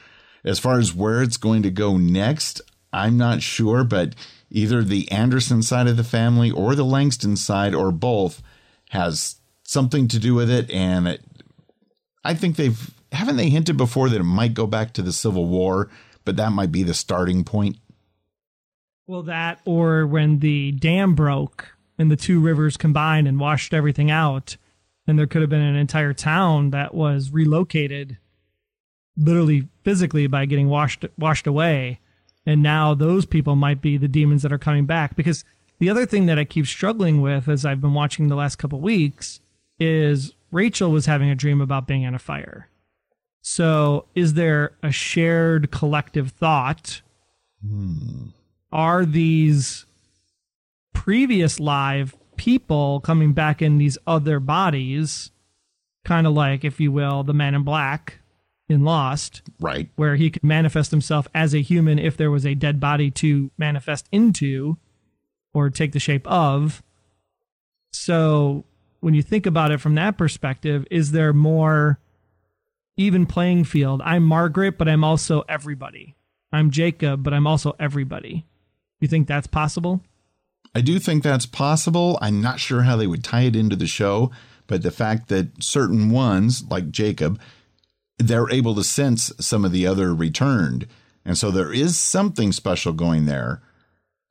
As 0.44 0.58
far 0.58 0.78
as 0.78 0.94
where 0.94 1.22
it's 1.22 1.36
going 1.36 1.62
to 1.62 1.70
go 1.70 1.96
next, 1.96 2.62
I'm 2.92 3.18
not 3.18 3.42
sure, 3.42 3.84
but 3.84 4.14
either 4.50 4.82
the 4.82 5.10
Anderson 5.10 5.62
side 5.62 5.86
of 5.86 5.96
the 5.96 6.04
family 6.04 6.50
or 6.50 6.74
the 6.74 6.84
Langston 6.84 7.36
side 7.36 7.74
or 7.74 7.92
both 7.92 8.42
has 8.90 9.36
something 9.64 10.08
to 10.08 10.18
do 10.18 10.34
with 10.34 10.50
it. 10.50 10.70
And 10.70 11.06
it, 11.06 11.22
I 12.24 12.32
think 12.34 12.56
they've, 12.56 12.94
haven't 13.12 13.36
they 13.36 13.50
hinted 13.50 13.76
before 13.76 14.08
that 14.08 14.20
it 14.20 14.24
might 14.24 14.54
go 14.54 14.66
back 14.66 14.94
to 14.94 15.02
the 15.02 15.12
Civil 15.12 15.44
War, 15.44 15.90
but 16.24 16.36
that 16.36 16.52
might 16.52 16.72
be 16.72 16.82
the 16.82 16.94
starting 16.94 17.44
point? 17.44 17.76
Well, 19.08 19.22
that 19.22 19.60
or 19.64 20.06
when 20.06 20.40
the 20.40 20.72
dam 20.72 21.14
broke 21.14 21.74
and 21.98 22.10
the 22.10 22.16
two 22.16 22.40
rivers 22.40 22.76
combined 22.76 23.26
and 23.26 23.40
washed 23.40 23.72
everything 23.72 24.10
out, 24.10 24.58
and 25.06 25.18
there 25.18 25.26
could 25.26 25.40
have 25.40 25.48
been 25.48 25.62
an 25.62 25.76
entire 25.76 26.12
town 26.12 26.70
that 26.70 26.94
was 26.94 27.30
relocated 27.30 28.18
literally 29.16 29.66
physically 29.82 30.26
by 30.26 30.44
getting 30.44 30.68
washed 30.68 31.06
washed 31.16 31.46
away. 31.46 32.00
And 32.44 32.62
now 32.62 32.92
those 32.92 33.24
people 33.24 33.56
might 33.56 33.80
be 33.80 33.96
the 33.96 34.08
demons 34.08 34.42
that 34.42 34.52
are 34.52 34.58
coming 34.58 34.84
back. 34.84 35.16
Because 35.16 35.42
the 35.78 35.88
other 35.88 36.04
thing 36.04 36.26
that 36.26 36.38
I 36.38 36.44
keep 36.44 36.66
struggling 36.66 37.22
with 37.22 37.48
as 37.48 37.64
I've 37.64 37.80
been 37.80 37.94
watching 37.94 38.28
the 38.28 38.36
last 38.36 38.56
couple 38.56 38.78
weeks 38.78 39.40
is 39.80 40.34
Rachel 40.52 40.90
was 40.90 41.06
having 41.06 41.30
a 41.30 41.34
dream 41.34 41.62
about 41.62 41.86
being 41.86 42.04
on 42.04 42.14
a 42.14 42.18
fire. 42.18 42.68
So 43.40 44.04
is 44.14 44.34
there 44.34 44.72
a 44.82 44.92
shared 44.92 45.70
collective 45.70 46.32
thought? 46.32 47.00
Hmm 47.66 48.26
are 48.72 49.04
these 49.04 49.86
previous 50.92 51.58
live 51.58 52.16
people 52.36 53.00
coming 53.00 53.32
back 53.32 53.62
in 53.62 53.78
these 53.78 53.98
other 54.06 54.40
bodies, 54.40 55.30
kind 56.04 56.26
of 56.26 56.32
like, 56.32 56.64
if 56.64 56.80
you 56.80 56.92
will, 56.92 57.22
the 57.22 57.34
man 57.34 57.54
in 57.54 57.62
black 57.62 58.20
in 58.68 58.84
Lost, 58.84 59.42
right? 59.60 59.88
Where 59.96 60.16
he 60.16 60.30
could 60.30 60.44
manifest 60.44 60.90
himself 60.90 61.26
as 61.34 61.54
a 61.54 61.62
human 61.62 61.98
if 61.98 62.16
there 62.16 62.30
was 62.30 62.44
a 62.44 62.54
dead 62.54 62.78
body 62.78 63.10
to 63.12 63.50
manifest 63.56 64.08
into 64.12 64.76
or 65.54 65.70
take 65.70 65.92
the 65.92 65.98
shape 65.98 66.26
of. 66.26 66.82
So, 67.92 68.64
when 69.00 69.14
you 69.14 69.22
think 69.22 69.46
about 69.46 69.70
it 69.70 69.80
from 69.80 69.94
that 69.94 70.18
perspective, 70.18 70.86
is 70.90 71.12
there 71.12 71.32
more 71.32 71.98
even 72.96 73.26
playing 73.26 73.64
field? 73.64 74.02
I'm 74.04 74.24
Margaret, 74.24 74.76
but 74.76 74.88
I'm 74.88 75.04
also 75.04 75.44
everybody. 75.48 76.16
I'm 76.52 76.70
Jacob, 76.70 77.22
but 77.22 77.32
I'm 77.32 77.46
also 77.46 77.74
everybody. 77.78 78.44
You 79.00 79.08
think 79.08 79.28
that's 79.28 79.46
possible? 79.46 80.02
I 80.74 80.80
do 80.80 80.98
think 80.98 81.22
that's 81.22 81.46
possible. 81.46 82.18
I'm 82.20 82.40
not 82.40 82.60
sure 82.60 82.82
how 82.82 82.96
they 82.96 83.06
would 83.06 83.24
tie 83.24 83.42
it 83.42 83.56
into 83.56 83.76
the 83.76 83.86
show, 83.86 84.30
but 84.66 84.82
the 84.82 84.90
fact 84.90 85.28
that 85.28 85.62
certain 85.62 86.10
ones, 86.10 86.62
like 86.68 86.90
Jacob, 86.90 87.40
they're 88.18 88.50
able 88.50 88.74
to 88.74 88.84
sense 88.84 89.32
some 89.40 89.64
of 89.64 89.72
the 89.72 89.86
other 89.86 90.14
returned. 90.14 90.86
And 91.24 91.38
so 91.38 91.50
there 91.50 91.72
is 91.72 91.96
something 91.96 92.52
special 92.52 92.92
going 92.92 93.26
there. 93.26 93.62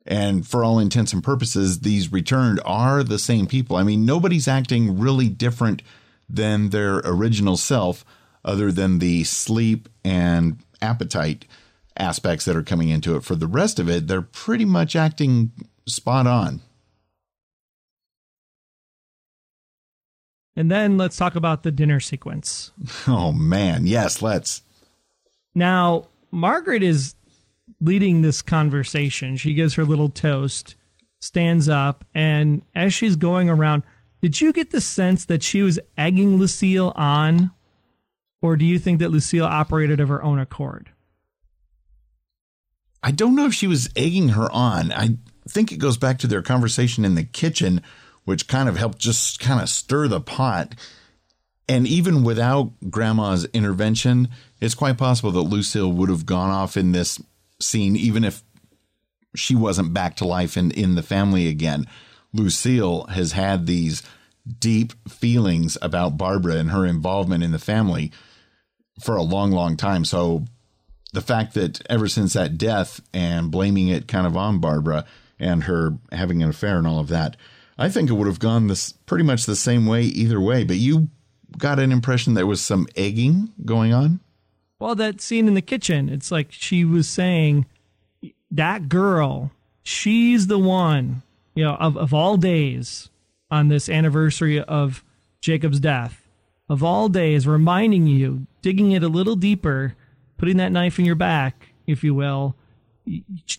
And 0.06 0.46
for 0.46 0.64
all 0.64 0.78
intents 0.78 1.12
and 1.12 1.22
purposes, 1.22 1.80
these 1.80 2.12
returned 2.12 2.60
are 2.64 3.02
the 3.02 3.18
same 3.18 3.46
people. 3.46 3.76
I 3.76 3.82
mean, 3.82 4.06
nobody's 4.06 4.48
acting 4.48 4.98
really 4.98 5.28
different 5.28 5.82
than 6.28 6.70
their 6.70 6.98
original 7.04 7.56
self, 7.56 8.04
other 8.44 8.72
than 8.72 8.98
the 8.98 9.24
sleep 9.24 9.88
and 10.04 10.58
appetite 10.80 11.46
aspects 11.98 12.44
that 12.44 12.56
are 12.56 12.62
coming 12.62 12.88
into 12.88 13.16
it. 13.16 13.24
For 13.24 13.34
the 13.34 13.46
rest 13.46 13.78
of 13.78 13.88
it, 13.90 14.06
they're 14.06 14.22
pretty 14.22 14.64
much 14.64 14.96
acting 14.96 15.52
spot 15.86 16.26
on. 16.26 16.60
And 20.56 20.70
then 20.70 20.98
let's 20.98 21.16
talk 21.16 21.36
about 21.36 21.62
the 21.62 21.70
dinner 21.70 22.00
sequence. 22.00 22.72
Oh, 23.06 23.32
man. 23.32 23.86
Yes, 23.86 24.22
let's. 24.22 24.62
Now, 25.54 26.06
Margaret 26.30 26.82
is 26.82 27.14
leading 27.80 28.22
this 28.22 28.42
conversation. 28.42 29.36
She 29.36 29.54
gives 29.54 29.74
her 29.74 29.84
little 29.84 30.08
toast, 30.08 30.74
stands 31.20 31.68
up, 31.68 32.04
and 32.14 32.62
as 32.74 32.92
she's 32.92 33.16
going 33.16 33.48
around, 33.48 33.82
did 34.20 34.40
you 34.40 34.52
get 34.52 34.70
the 34.70 34.80
sense 34.80 35.24
that 35.26 35.42
she 35.42 35.62
was 35.62 35.78
egging 35.96 36.36
Lucille 36.38 36.92
on? 36.96 37.52
Or 38.42 38.56
do 38.56 38.64
you 38.64 38.78
think 38.78 38.98
that 38.98 39.10
Lucille 39.10 39.44
operated 39.44 40.00
of 40.00 40.08
her 40.08 40.22
own 40.22 40.38
accord? 40.38 40.90
I 43.02 43.10
don't 43.10 43.36
know 43.36 43.46
if 43.46 43.54
she 43.54 43.66
was 43.66 43.88
egging 43.96 44.30
her 44.30 44.50
on. 44.50 44.92
I 44.92 45.16
think 45.48 45.72
it 45.72 45.78
goes 45.78 45.96
back 45.96 46.18
to 46.18 46.26
their 46.26 46.42
conversation 46.42 47.04
in 47.04 47.14
the 47.14 47.24
kitchen, 47.24 47.82
which 48.24 48.48
kind 48.48 48.68
of 48.68 48.76
helped 48.76 48.98
just 48.98 49.40
kind 49.40 49.60
of 49.60 49.68
stir 49.68 50.08
the 50.08 50.20
pot. 50.20 50.74
And 51.68 51.86
even 51.86 52.24
without 52.24 52.72
grandma's 52.90 53.44
intervention, 53.46 54.28
it's 54.60 54.74
quite 54.74 54.98
possible 54.98 55.30
that 55.32 55.42
Lucille 55.42 55.92
would 55.92 56.08
have 56.08 56.26
gone 56.26 56.50
off 56.50 56.76
in 56.76 56.92
this 56.92 57.20
scene, 57.60 57.94
even 57.96 58.24
if 58.24 58.42
she 59.36 59.54
wasn't 59.54 59.94
back 59.94 60.16
to 60.16 60.26
life 60.26 60.56
and 60.56 60.72
in 60.72 60.94
the 60.94 61.02
family 61.02 61.48
again. 61.48 61.86
Lucille 62.32 63.04
has 63.06 63.32
had 63.32 63.66
these 63.66 64.02
deep 64.58 64.92
feelings 65.08 65.76
about 65.82 66.16
Barbara 66.16 66.56
and 66.56 66.70
her 66.70 66.86
involvement 66.86 67.44
in 67.44 67.52
the 67.52 67.58
family 67.58 68.12
for 69.00 69.16
a 69.16 69.22
long, 69.22 69.52
long 69.52 69.76
time. 69.76 70.04
So 70.04 70.44
the 71.12 71.20
fact 71.20 71.54
that 71.54 71.80
ever 71.90 72.08
since 72.08 72.34
that 72.34 72.58
death 72.58 73.00
and 73.12 73.50
blaming 73.50 73.88
it 73.88 74.08
kind 74.08 74.26
of 74.26 74.36
on 74.36 74.58
Barbara 74.58 75.04
and 75.38 75.64
her 75.64 75.98
having 76.12 76.42
an 76.42 76.50
affair 76.50 76.78
and 76.78 76.86
all 76.86 76.98
of 76.98 77.08
that, 77.08 77.36
I 77.78 77.88
think 77.88 78.10
it 78.10 78.14
would 78.14 78.26
have 78.26 78.40
gone 78.40 78.66
this 78.66 78.92
pretty 78.92 79.24
much 79.24 79.46
the 79.46 79.56
same 79.56 79.86
way 79.86 80.02
either 80.02 80.40
way. 80.40 80.64
But 80.64 80.76
you 80.76 81.08
got 81.56 81.78
an 81.78 81.92
impression 81.92 82.34
there 82.34 82.46
was 82.46 82.60
some 82.60 82.86
egging 82.96 83.52
going 83.64 83.92
on. 83.92 84.20
Well, 84.78 84.94
that 84.96 85.20
scene 85.20 85.48
in 85.48 85.54
the 85.54 85.62
kitchen, 85.62 86.08
it's 86.08 86.30
like 86.30 86.48
she 86.50 86.84
was 86.84 87.08
saying, 87.08 87.66
that 88.50 88.88
girl, 88.88 89.50
she's 89.82 90.46
the 90.46 90.58
one, 90.58 91.22
you 91.54 91.64
know, 91.64 91.74
of, 91.74 91.96
of 91.96 92.14
all 92.14 92.36
days 92.36 93.10
on 93.50 93.68
this 93.68 93.88
anniversary 93.88 94.60
of 94.62 95.02
Jacob's 95.40 95.80
death, 95.80 96.28
of 96.68 96.82
all 96.82 97.08
days, 97.08 97.46
reminding 97.46 98.06
you, 98.06 98.46
digging 98.62 98.92
it 98.92 99.02
a 99.02 99.08
little 99.08 99.36
deeper, 99.36 99.96
putting 100.38 100.56
that 100.56 100.72
knife 100.72 100.98
in 100.98 101.04
your 101.04 101.14
back, 101.14 101.68
if 101.86 102.02
you 102.02 102.14
will. 102.14 102.56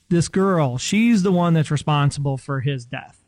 This 0.10 0.28
girl, 0.28 0.78
she's 0.78 1.24
the 1.24 1.32
one 1.32 1.54
that's 1.54 1.72
responsible 1.72 2.38
for 2.38 2.62
his 2.62 2.86
death. 2.86 3.24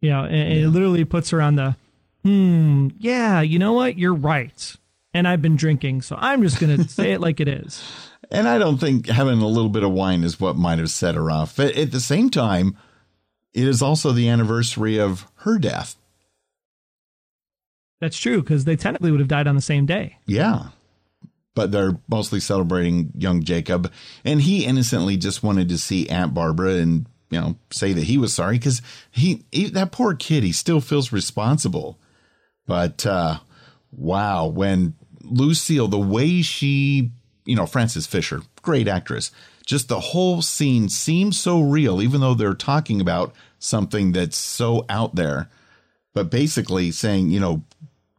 You 0.00 0.10
know, 0.10 0.24
and, 0.24 0.34
yeah. 0.34 0.64
it 0.64 0.68
literally 0.68 1.04
puts 1.04 1.30
her 1.30 1.40
on 1.40 1.54
the, 1.56 1.76
hmm, 2.22 2.88
yeah, 2.98 3.40
you 3.40 3.58
know 3.58 3.72
what? 3.72 3.96
You're 3.96 4.14
right. 4.14 4.76
And 5.14 5.28
I've 5.28 5.40
been 5.40 5.56
drinking, 5.56 6.02
so 6.02 6.16
I'm 6.18 6.42
just 6.42 6.60
going 6.60 6.76
to 6.82 6.88
say 6.88 7.12
it 7.12 7.20
like 7.20 7.40
it 7.40 7.48
is. 7.48 7.82
And 8.30 8.48
I 8.48 8.58
don't 8.58 8.78
think 8.78 9.06
having 9.06 9.40
a 9.40 9.46
little 9.46 9.70
bit 9.70 9.84
of 9.84 9.92
wine 9.92 10.24
is 10.24 10.40
what 10.40 10.56
might 10.56 10.78
have 10.78 10.90
set 10.90 11.14
her 11.14 11.30
off. 11.30 11.56
But 11.56 11.76
at 11.76 11.92
the 11.92 12.00
same 12.00 12.30
time, 12.30 12.76
it 13.52 13.68
is 13.68 13.80
also 13.80 14.12
the 14.12 14.28
anniversary 14.28 14.98
of 14.98 15.26
her 15.36 15.58
death. 15.58 15.96
That's 18.00 18.18
true 18.18 18.42
because 18.42 18.64
they 18.64 18.76
technically 18.76 19.10
would 19.10 19.20
have 19.20 19.28
died 19.28 19.46
on 19.46 19.54
the 19.54 19.62
same 19.62 19.86
day. 19.86 20.18
Yeah. 20.26 20.68
But 21.54 21.70
they're 21.70 21.98
mostly 22.08 22.40
celebrating 22.40 23.12
young 23.16 23.42
Jacob. 23.42 23.92
And 24.24 24.42
he 24.42 24.64
innocently 24.64 25.16
just 25.16 25.42
wanted 25.42 25.68
to 25.68 25.78
see 25.78 26.08
Aunt 26.08 26.34
Barbara 26.34 26.74
and, 26.74 27.06
you 27.30 27.40
know, 27.40 27.56
say 27.70 27.92
that 27.92 28.04
he 28.04 28.18
was 28.18 28.34
sorry 28.34 28.58
because 28.58 28.82
he, 29.10 29.44
he, 29.52 29.66
that 29.70 29.92
poor 29.92 30.14
kid, 30.14 30.42
he 30.42 30.52
still 30.52 30.80
feels 30.80 31.12
responsible. 31.12 31.98
But, 32.66 33.06
uh, 33.06 33.38
wow, 33.92 34.46
when 34.46 34.94
Lucille, 35.22 35.88
the 35.88 35.98
way 35.98 36.42
she, 36.42 37.12
you 37.44 37.54
know, 37.54 37.66
Frances 37.66 38.06
Fisher, 38.06 38.42
great 38.62 38.88
actress, 38.88 39.30
just 39.64 39.88
the 39.88 40.00
whole 40.00 40.42
scene 40.42 40.88
seems 40.88 41.38
so 41.38 41.60
real, 41.60 42.02
even 42.02 42.20
though 42.20 42.34
they're 42.34 42.54
talking 42.54 43.00
about 43.00 43.34
something 43.58 44.12
that's 44.12 44.36
so 44.36 44.84
out 44.88 45.14
there. 45.14 45.48
But 46.12 46.30
basically 46.30 46.90
saying, 46.90 47.30
you 47.30 47.40
know, 47.40 47.62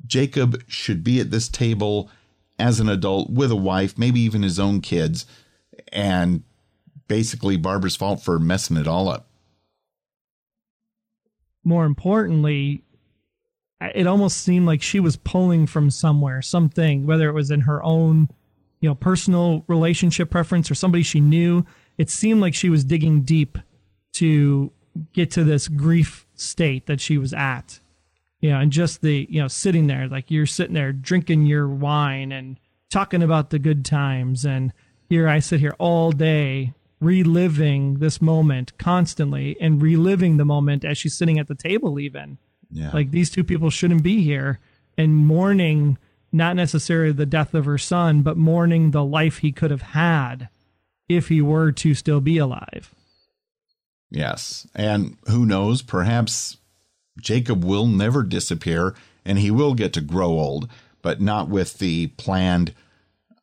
Jacob 0.06 0.62
should 0.68 1.04
be 1.04 1.20
at 1.20 1.32
this 1.32 1.48
table 1.48 2.10
as 2.58 2.80
an 2.80 2.90
adult 2.90 3.30
with 3.30 3.52
a 3.52 3.56
wife, 3.56 3.98
maybe 3.98 4.20
even 4.22 4.44
his 4.44 4.60
own 4.60 4.82
kids, 4.82 5.26
and 5.92 6.44
basically 7.08 7.58
Barbara's 7.58 7.96
fault 7.96 8.22
for 8.22 8.40
messing 8.40 8.78
it 8.78 8.88
all 8.88 9.10
up. 9.10 9.28
More 11.64 11.86
importantly, 11.86 12.84
it 13.82 14.08
almost 14.08 14.38
seemed 14.38 14.66
like 14.66 14.82
she 14.82 15.00
was 15.00 15.18
pulling 15.18 15.68
from 15.68 15.90
somewhere, 15.90 16.42
something, 16.42 17.06
whether 17.06 17.28
it 17.28 17.34
was 17.34 17.52
in 17.52 17.62
her 17.62 17.84
own, 17.84 18.30
you 18.80 18.90
know, 18.90 18.96
personal 18.96 19.64
relationship 19.68 20.30
preference 20.30 20.70
or 20.72 20.76
somebody 20.76 21.04
she 21.04 21.20
knew. 21.20 21.66
It 21.98 22.10
seemed 22.10 22.42
like 22.42 22.54
she 22.54 22.70
was 22.70 22.84
digging 22.84 23.22
deep 23.22 23.58
to 24.14 24.72
get 25.14 25.32
to 25.32 25.44
this 25.44 25.68
grief 25.68 26.26
state 26.36 26.86
that 26.86 27.02
she 27.02 27.18
was 27.18 27.34
at. 27.34 27.80
You 28.46 28.52
know, 28.52 28.60
and 28.60 28.72
just 28.72 29.02
the, 29.02 29.26
you 29.28 29.42
know, 29.42 29.48
sitting 29.48 29.88
there, 29.88 30.08
like 30.08 30.30
you're 30.30 30.46
sitting 30.46 30.76
there 30.76 30.94
drinking 30.94 31.48
your 31.48 31.68
wine 31.68 32.32
and 32.32 32.60
talking 32.92 33.24
about 33.24 33.50
the 33.50 33.58
good 33.58 33.84
times. 33.84 34.46
And 34.46 34.72
here 35.10 35.28
I 35.28 35.40
sit 35.40 35.62
here 35.62 35.74
all 35.80 36.12
day 36.12 36.76
reliving 37.02 37.96
this 37.96 38.22
moment 38.22 38.78
constantly 38.78 39.58
and 39.60 39.82
reliving 39.82 40.38
the 40.38 40.46
moment 40.46 40.86
as 40.86 40.96
she's 40.96 41.18
sitting 41.18 41.40
at 41.40 41.48
the 41.48 41.56
table, 41.56 42.00
even 42.00 42.38
yeah. 42.70 42.92
Like 42.94 43.10
these 43.10 43.32
two 43.32 43.44
people 43.44 43.72
shouldn't 43.72 44.04
be 44.04 44.22
here 44.22 44.60
and 44.96 45.16
mourning 45.16 45.98
not 46.32 46.56
necessarily 46.56 47.14
the 47.14 47.26
death 47.26 47.56
of 47.56 47.66
her 47.66 47.80
son, 47.80 48.22
but 48.22 48.38
mourning 48.38 48.92
the 48.92 49.04
life 49.04 49.40
he 49.40 49.52
could 49.52 49.72
have 49.72 49.82
had 49.82 50.50
if 51.10 51.30
he 51.30 51.42
were 51.42 51.72
to 51.72 51.96
still 51.96 52.22
be 52.22 52.38
alive. 52.38 52.94
Yes. 54.12 54.68
And 54.76 55.18
who 55.30 55.48
knows, 55.48 55.82
perhaps 55.82 56.58
Jacob 57.20 57.64
will 57.64 57.88
never 57.88 58.24
disappear 58.24 58.96
and 59.26 59.40
he 59.40 59.52
will 59.52 59.74
get 59.74 59.94
to 59.94 60.02
grow 60.02 60.30
old, 60.30 60.70
but 61.02 61.20
not 61.22 61.50
with 61.50 61.80
the 61.80 62.08
planned 62.18 62.74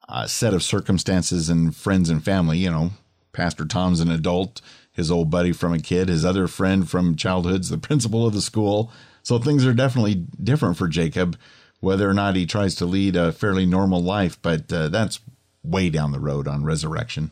uh, 0.08 0.26
set 0.26 0.54
of 0.54 0.62
circumstances 0.62 1.48
and 1.48 1.74
friends 1.74 2.10
and 2.10 2.24
family. 2.24 2.58
You 2.58 2.70
know, 2.70 2.90
Pastor 3.32 3.64
Tom's 3.64 4.00
an 4.00 4.10
adult, 4.10 4.60
his 4.92 5.10
old 5.10 5.30
buddy 5.30 5.52
from 5.52 5.72
a 5.72 5.78
kid, 5.78 6.08
his 6.08 6.24
other 6.24 6.46
friend 6.46 6.88
from 6.88 7.16
childhood's 7.16 7.70
the 7.70 7.78
principal 7.78 8.26
of 8.26 8.34
the 8.34 8.42
school. 8.42 8.92
So 9.22 9.38
things 9.38 9.64
are 9.66 9.74
definitely 9.74 10.26
different 10.42 10.76
for 10.76 10.88
Jacob, 10.88 11.38
whether 11.80 12.08
or 12.08 12.14
not 12.14 12.36
he 12.36 12.46
tries 12.46 12.74
to 12.76 12.86
lead 12.86 13.16
a 13.16 13.32
fairly 13.32 13.66
normal 13.66 14.02
life, 14.02 14.40
but 14.42 14.72
uh, 14.72 14.88
that's 14.88 15.20
way 15.64 15.90
down 15.90 16.12
the 16.12 16.20
road 16.20 16.46
on 16.46 16.64
resurrection. 16.64 17.30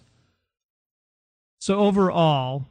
So 1.58 1.78
overall, 1.80 2.66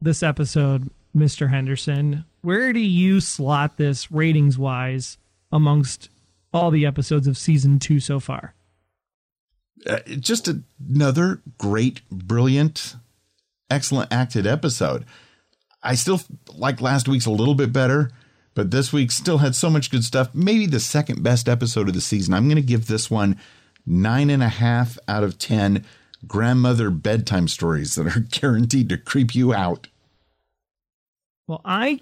this 0.00 0.22
episode, 0.22 0.90
Mr. 1.16 1.50
Henderson, 1.50 2.24
where 2.44 2.72
do 2.72 2.80
you 2.80 3.20
slot 3.20 3.76
this 3.76 4.10
ratings 4.10 4.58
wise 4.58 5.18
amongst 5.50 6.08
all 6.52 6.70
the 6.70 6.86
episodes 6.86 7.26
of 7.26 7.38
season 7.38 7.78
two 7.78 8.00
so 8.00 8.20
far? 8.20 8.54
Uh, 9.86 9.98
just 10.20 10.48
another 10.48 11.42
great, 11.58 12.08
brilliant, 12.10 12.96
excellent 13.70 14.12
acted 14.12 14.46
episode. 14.46 15.04
I 15.82 15.94
still 15.94 16.20
like 16.54 16.80
last 16.80 17.08
week's 17.08 17.26
a 17.26 17.30
little 17.30 17.54
bit 17.54 17.72
better. 17.72 18.10
But 18.54 18.70
this 18.70 18.92
week 18.92 19.10
still 19.10 19.38
had 19.38 19.54
so 19.56 19.68
much 19.68 19.90
good 19.90 20.04
stuff. 20.04 20.32
Maybe 20.32 20.66
the 20.66 20.80
second 20.80 21.22
best 21.22 21.48
episode 21.48 21.88
of 21.88 21.94
the 21.94 22.00
season. 22.00 22.34
I'm 22.34 22.46
going 22.46 22.56
to 22.56 22.62
give 22.62 22.86
this 22.86 23.10
one 23.10 23.38
nine 23.84 24.30
and 24.30 24.42
a 24.42 24.48
half 24.48 24.96
out 25.08 25.24
of 25.24 25.38
10 25.38 25.84
grandmother 26.26 26.90
bedtime 26.90 27.48
stories 27.48 27.96
that 27.96 28.16
are 28.16 28.20
guaranteed 28.30 28.88
to 28.88 28.96
creep 28.96 29.34
you 29.34 29.52
out. 29.52 29.88
Well, 31.46 31.60
I 31.64 32.00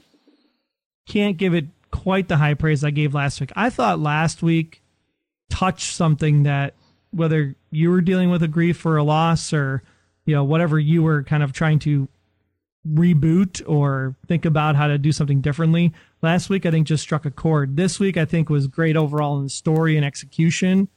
can't 1.06 1.36
give 1.36 1.54
it 1.54 1.66
quite 1.90 2.28
the 2.28 2.36
high 2.36 2.54
praise 2.54 2.84
I 2.84 2.90
gave 2.90 3.14
last 3.14 3.40
week. 3.40 3.52
I 3.54 3.70
thought 3.70 4.00
last 4.00 4.42
week 4.42 4.82
touched 5.50 5.94
something 5.94 6.44
that 6.44 6.74
whether 7.10 7.54
you 7.70 7.90
were 7.90 8.00
dealing 8.00 8.30
with 8.30 8.42
a 8.42 8.48
grief 8.48 8.84
or 8.86 8.96
a 8.96 9.04
loss 9.04 9.52
or 9.52 9.82
you 10.24 10.34
know 10.34 10.44
whatever 10.44 10.78
you 10.78 11.02
were 11.02 11.22
kind 11.22 11.42
of 11.42 11.52
trying 11.52 11.78
to 11.80 12.08
reboot 12.88 13.62
or 13.68 14.16
think 14.26 14.44
about 14.44 14.76
how 14.76 14.86
to 14.88 14.98
do 14.98 15.12
something 15.12 15.40
differently. 15.40 15.92
Last 16.20 16.48
week, 16.48 16.66
I 16.66 16.70
think 16.70 16.86
just 16.86 17.02
struck 17.02 17.24
a 17.24 17.30
chord. 17.30 17.76
This 17.76 18.00
week, 18.00 18.16
I 18.16 18.24
think 18.24 18.48
was 18.48 18.66
great 18.66 18.96
overall 18.96 19.40
in 19.40 19.48
story 19.48 19.96
and 19.96 20.04
execution. 20.04 20.88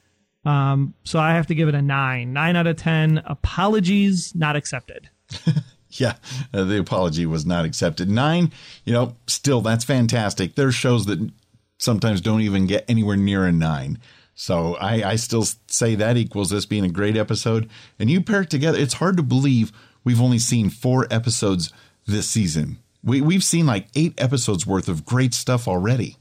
Um, 0.45 0.93
so 1.03 1.19
I 1.19 1.33
have 1.33 1.47
to 1.47 1.55
give 1.55 1.67
it 1.67 1.75
a 1.75 1.81
nine. 1.81 2.33
Nine 2.33 2.55
out 2.55 2.67
of 2.67 2.77
10. 2.77 3.23
Apologies 3.25 4.33
not 4.35 4.55
accepted. 4.55 5.09
yeah, 5.99 6.15
uh, 6.53 6.63
the 6.63 6.79
apology 6.79 7.25
was 7.25 7.45
not 7.45 7.65
accepted. 7.65 8.09
Nine, 8.09 8.51
you 8.83 8.93
know, 8.93 9.15
still, 9.27 9.61
that's 9.61 9.83
fantastic. 9.83 10.55
There's 10.55 10.75
shows 10.75 11.05
that 11.05 11.31
sometimes 11.77 12.21
don't 12.21 12.41
even 12.41 12.67
get 12.67 12.85
anywhere 12.87 13.17
near 13.17 13.45
a 13.45 13.51
nine. 13.51 13.99
So 14.35 14.75
I, 14.75 15.11
I 15.11 15.15
still 15.15 15.45
say 15.67 15.95
that 15.95 16.17
equals 16.17 16.49
this 16.49 16.65
being 16.65 16.83
a 16.83 16.89
great 16.89 17.15
episode. 17.15 17.69
And 17.97 18.09
you 18.09 18.21
pair 18.21 18.41
it 18.41 18.49
together, 18.49 18.77
it's 18.77 18.95
hard 18.95 19.17
to 19.17 19.23
believe 19.23 19.71
we've 20.03 20.21
only 20.21 20.39
seen 20.39 20.69
four 20.69 21.07
episodes 21.09 21.71
this 22.05 22.27
season. 22.29 22.77
We 23.03 23.21
we've 23.21 23.43
seen 23.43 23.65
like 23.65 23.87
eight 23.95 24.13
episodes 24.17 24.65
worth 24.65 24.89
of 24.89 25.05
great 25.05 25.33
stuff 25.33 25.67
already. 25.67 26.17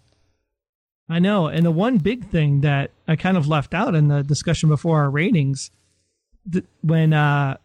I 1.08 1.18
know, 1.18 1.48
and 1.48 1.66
the 1.66 1.70
one 1.70 1.98
big 1.98 2.28
thing 2.28 2.62
that 2.62 2.90
I 3.06 3.16
kind 3.16 3.36
of 3.36 3.46
left 3.46 3.74
out 3.74 3.94
in 3.94 4.08
the 4.08 4.22
discussion 4.22 4.68
before 4.68 5.02
our 5.02 5.10
ratings, 5.10 5.70
th- 6.50 6.64
when 6.82 7.12
uh, 7.12 7.58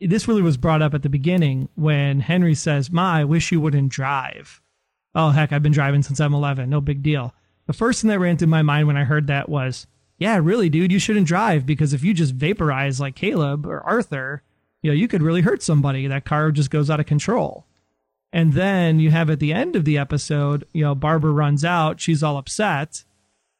this 0.00 0.26
really 0.26 0.42
was 0.42 0.56
brought 0.56 0.82
up 0.82 0.94
at 0.94 1.02
the 1.02 1.08
beginning, 1.08 1.68
when 1.74 2.20
Henry 2.20 2.54
says, 2.54 2.90
"Ma, 2.90 3.14
I 3.14 3.24
wish 3.24 3.52
you 3.52 3.60
wouldn't 3.60 3.90
drive." 3.92 4.60
Oh 5.14 5.30
heck, 5.30 5.52
I've 5.52 5.62
been 5.62 5.72
driving 5.72 6.02
since 6.02 6.20
I'm 6.20 6.34
11. 6.34 6.68
No 6.68 6.80
big 6.80 7.02
deal. 7.02 7.34
The 7.66 7.72
first 7.72 8.00
thing 8.00 8.08
that 8.08 8.18
ran 8.18 8.36
through 8.36 8.48
my 8.48 8.62
mind 8.62 8.86
when 8.86 8.96
I 8.96 9.04
heard 9.04 9.26
that 9.26 9.48
was, 9.48 9.86
"Yeah, 10.18 10.38
really, 10.42 10.68
dude, 10.68 10.92
you 10.92 10.98
shouldn't 10.98 11.26
drive 11.26 11.66
because 11.66 11.92
if 11.92 12.02
you 12.02 12.14
just 12.14 12.34
vaporize 12.34 13.00
like 13.00 13.14
Caleb 13.14 13.66
or 13.66 13.80
Arthur, 13.80 14.42
you 14.82 14.90
know, 14.90 14.94
you 14.94 15.08
could 15.08 15.22
really 15.22 15.40
hurt 15.40 15.62
somebody. 15.62 16.06
That 16.06 16.24
car 16.24 16.50
just 16.52 16.70
goes 16.70 16.90
out 16.90 17.00
of 17.00 17.06
control. 17.06 17.66
And 18.34 18.52
then 18.52 18.98
you 18.98 19.12
have 19.12 19.30
at 19.30 19.38
the 19.38 19.52
end 19.52 19.76
of 19.76 19.84
the 19.84 19.96
episode, 19.96 20.66
you 20.72 20.82
know, 20.82 20.94
Barbara 20.94 21.30
runs 21.30 21.64
out. 21.64 22.00
She's 22.00 22.22
all 22.22 22.36
upset. 22.36 23.04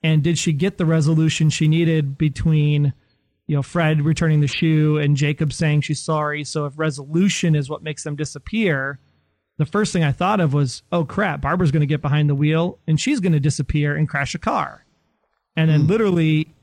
And 0.03 0.23
did 0.23 0.37
she 0.37 0.53
get 0.53 0.77
the 0.77 0.85
resolution 0.85 1.49
she 1.49 1.69
needed 1.69 2.19
between 2.19 2.93
you 3.47 3.55
know, 3.55 3.63
Fred 3.63 4.03
returning 4.03 4.41
the 4.41 4.47
shoe 4.47 4.99
and 4.99 5.17
Jacob 5.17 5.53
saying 5.53 5.83
she's 5.83 6.01
sorry. 6.01 6.45
So 6.45 6.67
if 6.67 6.79
resolution 6.79 7.55
is 7.55 7.69
what 7.69 7.83
makes 7.83 8.03
them 8.03 8.17
disappear, 8.17 8.99
the 9.59 9.67
first 9.67 9.93
thing 9.93 10.03
I 10.03 10.13
thought 10.13 10.41
of 10.41 10.55
was, 10.55 10.83
oh 10.91 11.05
crap, 11.05 11.41
Barbara's 11.41 11.71
going 11.71 11.81
to 11.81 11.87
get 11.87 12.03
behind 12.03 12.29
the 12.31 12.35
wheel 12.35 12.79
and 12.87 12.99
she's 12.99 13.21
going 13.21 13.33
to 13.33 13.41
disappear 13.41 13.95
and 13.97 14.09
crash 14.09 14.35
a 14.35 14.39
car. 14.39 14.85
And 15.57 15.71
then 15.71 15.83
mm. 15.83 15.89
literally 15.89 16.55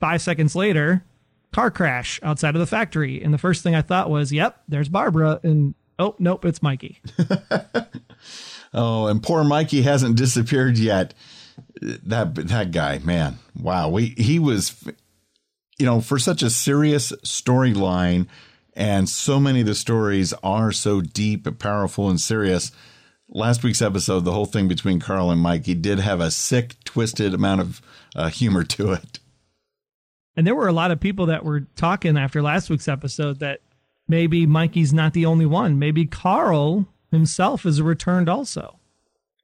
five 0.00 0.22
seconds 0.22 0.56
later, 0.56 1.04
car 1.52 1.70
crash 1.70 2.18
outside 2.22 2.54
of 2.54 2.60
the 2.60 2.66
factory. 2.66 3.22
And 3.22 3.32
the 3.32 3.38
first 3.38 3.62
thing 3.62 3.74
I 3.74 3.82
thought 3.82 4.10
was, 4.10 4.32
yep, 4.32 4.62
there's 4.66 4.88
Barbara. 4.88 5.40
And 5.42 5.74
oh, 5.98 6.16
nope, 6.18 6.44
it's 6.44 6.62
Mikey. 6.62 7.00
oh, 8.74 9.06
and 9.06 9.22
poor 9.22 9.44
Mikey 9.44 9.82
hasn't 9.82 10.16
disappeared 10.16 10.78
yet. 10.78 11.14
That 11.82 12.34
that 12.34 12.72
guy, 12.72 12.98
man, 12.98 13.38
wow, 13.58 13.88
we 13.88 14.14
he 14.16 14.38
was, 14.38 14.74
you 15.80 15.86
know, 15.86 16.00
for 16.00 16.18
such 16.18 16.42
a 16.42 16.50
serious 16.50 17.10
storyline 17.24 18.26
and 18.74 19.08
so 19.08 19.40
many 19.40 19.60
of 19.60 19.66
the 19.66 19.74
stories 19.74 20.32
are 20.42 20.72
so 20.72 21.00
deep, 21.00 21.58
powerful, 21.58 22.08
and 22.08 22.20
serious. 22.20 22.70
Last 23.28 23.62
week's 23.62 23.82
episode, 23.82 24.24
the 24.24 24.32
whole 24.32 24.46
thing 24.46 24.68
between 24.68 25.00
Carl 25.00 25.30
and 25.30 25.40
Mikey 25.40 25.74
did 25.74 25.98
have 26.00 26.20
a 26.20 26.30
sick, 26.30 26.76
twisted 26.84 27.34
amount 27.34 27.60
of 27.60 27.82
uh, 28.14 28.28
humor 28.28 28.64
to 28.64 28.92
it. 28.92 29.18
And 30.36 30.46
there 30.46 30.54
were 30.54 30.68
a 30.68 30.72
lot 30.72 30.90
of 30.90 31.00
people 31.00 31.26
that 31.26 31.44
were 31.44 31.60
talking 31.76 32.16
after 32.16 32.42
last 32.42 32.70
week's 32.70 32.88
episode 32.88 33.40
that 33.40 33.60
maybe 34.08 34.46
Mikey's 34.46 34.92
not 34.92 35.12
the 35.12 35.26
only 35.26 35.46
one. 35.46 35.78
Maybe 35.78 36.06
Carl 36.06 36.86
himself 37.10 37.66
is 37.66 37.82
returned 37.82 38.28
also. 38.28 38.78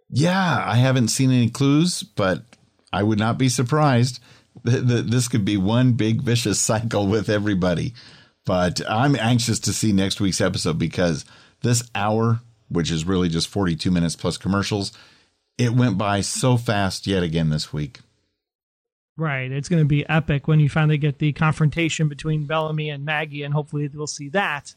Yeah, 0.09 0.65
I 0.65 0.77
haven't 0.77 1.09
seen 1.09 1.31
any 1.31 1.51
clues, 1.51 2.03
but 2.03 2.45
I 2.93 3.03
would 3.03 3.19
not 3.19 3.39
be 3.39 3.49
surprised. 3.49 4.21
This 4.65 5.29
could 5.29 5.45
be 5.45 5.57
one 5.57 5.93
big 5.93 6.23
vicious 6.23 6.61
cycle 6.61 7.07
with 7.07 7.29
everybody. 7.29 7.95
But 8.45 8.81
I'm 8.89 9.17
anxious 9.17 9.59
to 9.61 9.73
see 9.73 9.93
next 9.93 10.21
week's 10.21 10.41
episode 10.41 10.79
because 10.79 11.25
this 11.63 11.89
hour, 11.95 12.41
which 12.69 12.91
is 12.91 13.05
really 13.05 13.29
just 13.29 13.49
42 13.49 13.91
minutes 13.91 14.17
plus 14.17 14.39
commercials, 14.39 14.93
it 15.59 15.73
went 15.73 15.99
by 15.99 16.21
so 16.21 16.57
fast 16.57 17.07
yet 17.07 17.23
again 17.23 17.51
this 17.51 17.73
week. 17.73 18.01
Right. 19.17 19.51
It's 19.51 19.69
going 19.69 19.83
to 19.83 19.89
be 19.89 20.09
epic 20.09 20.47
when 20.47 20.61
you 20.61 20.69
finally 20.69 20.99
get 20.99 21.19
the 21.19 21.33
confrontation 21.33 22.09
between 22.09 22.45
Bellamy 22.45 22.91
and 22.91 23.05
Maggie, 23.05 23.43
and 23.43 23.55
hopefully 23.55 23.89
we'll 23.93 24.07
see 24.07 24.29
that 24.31 24.75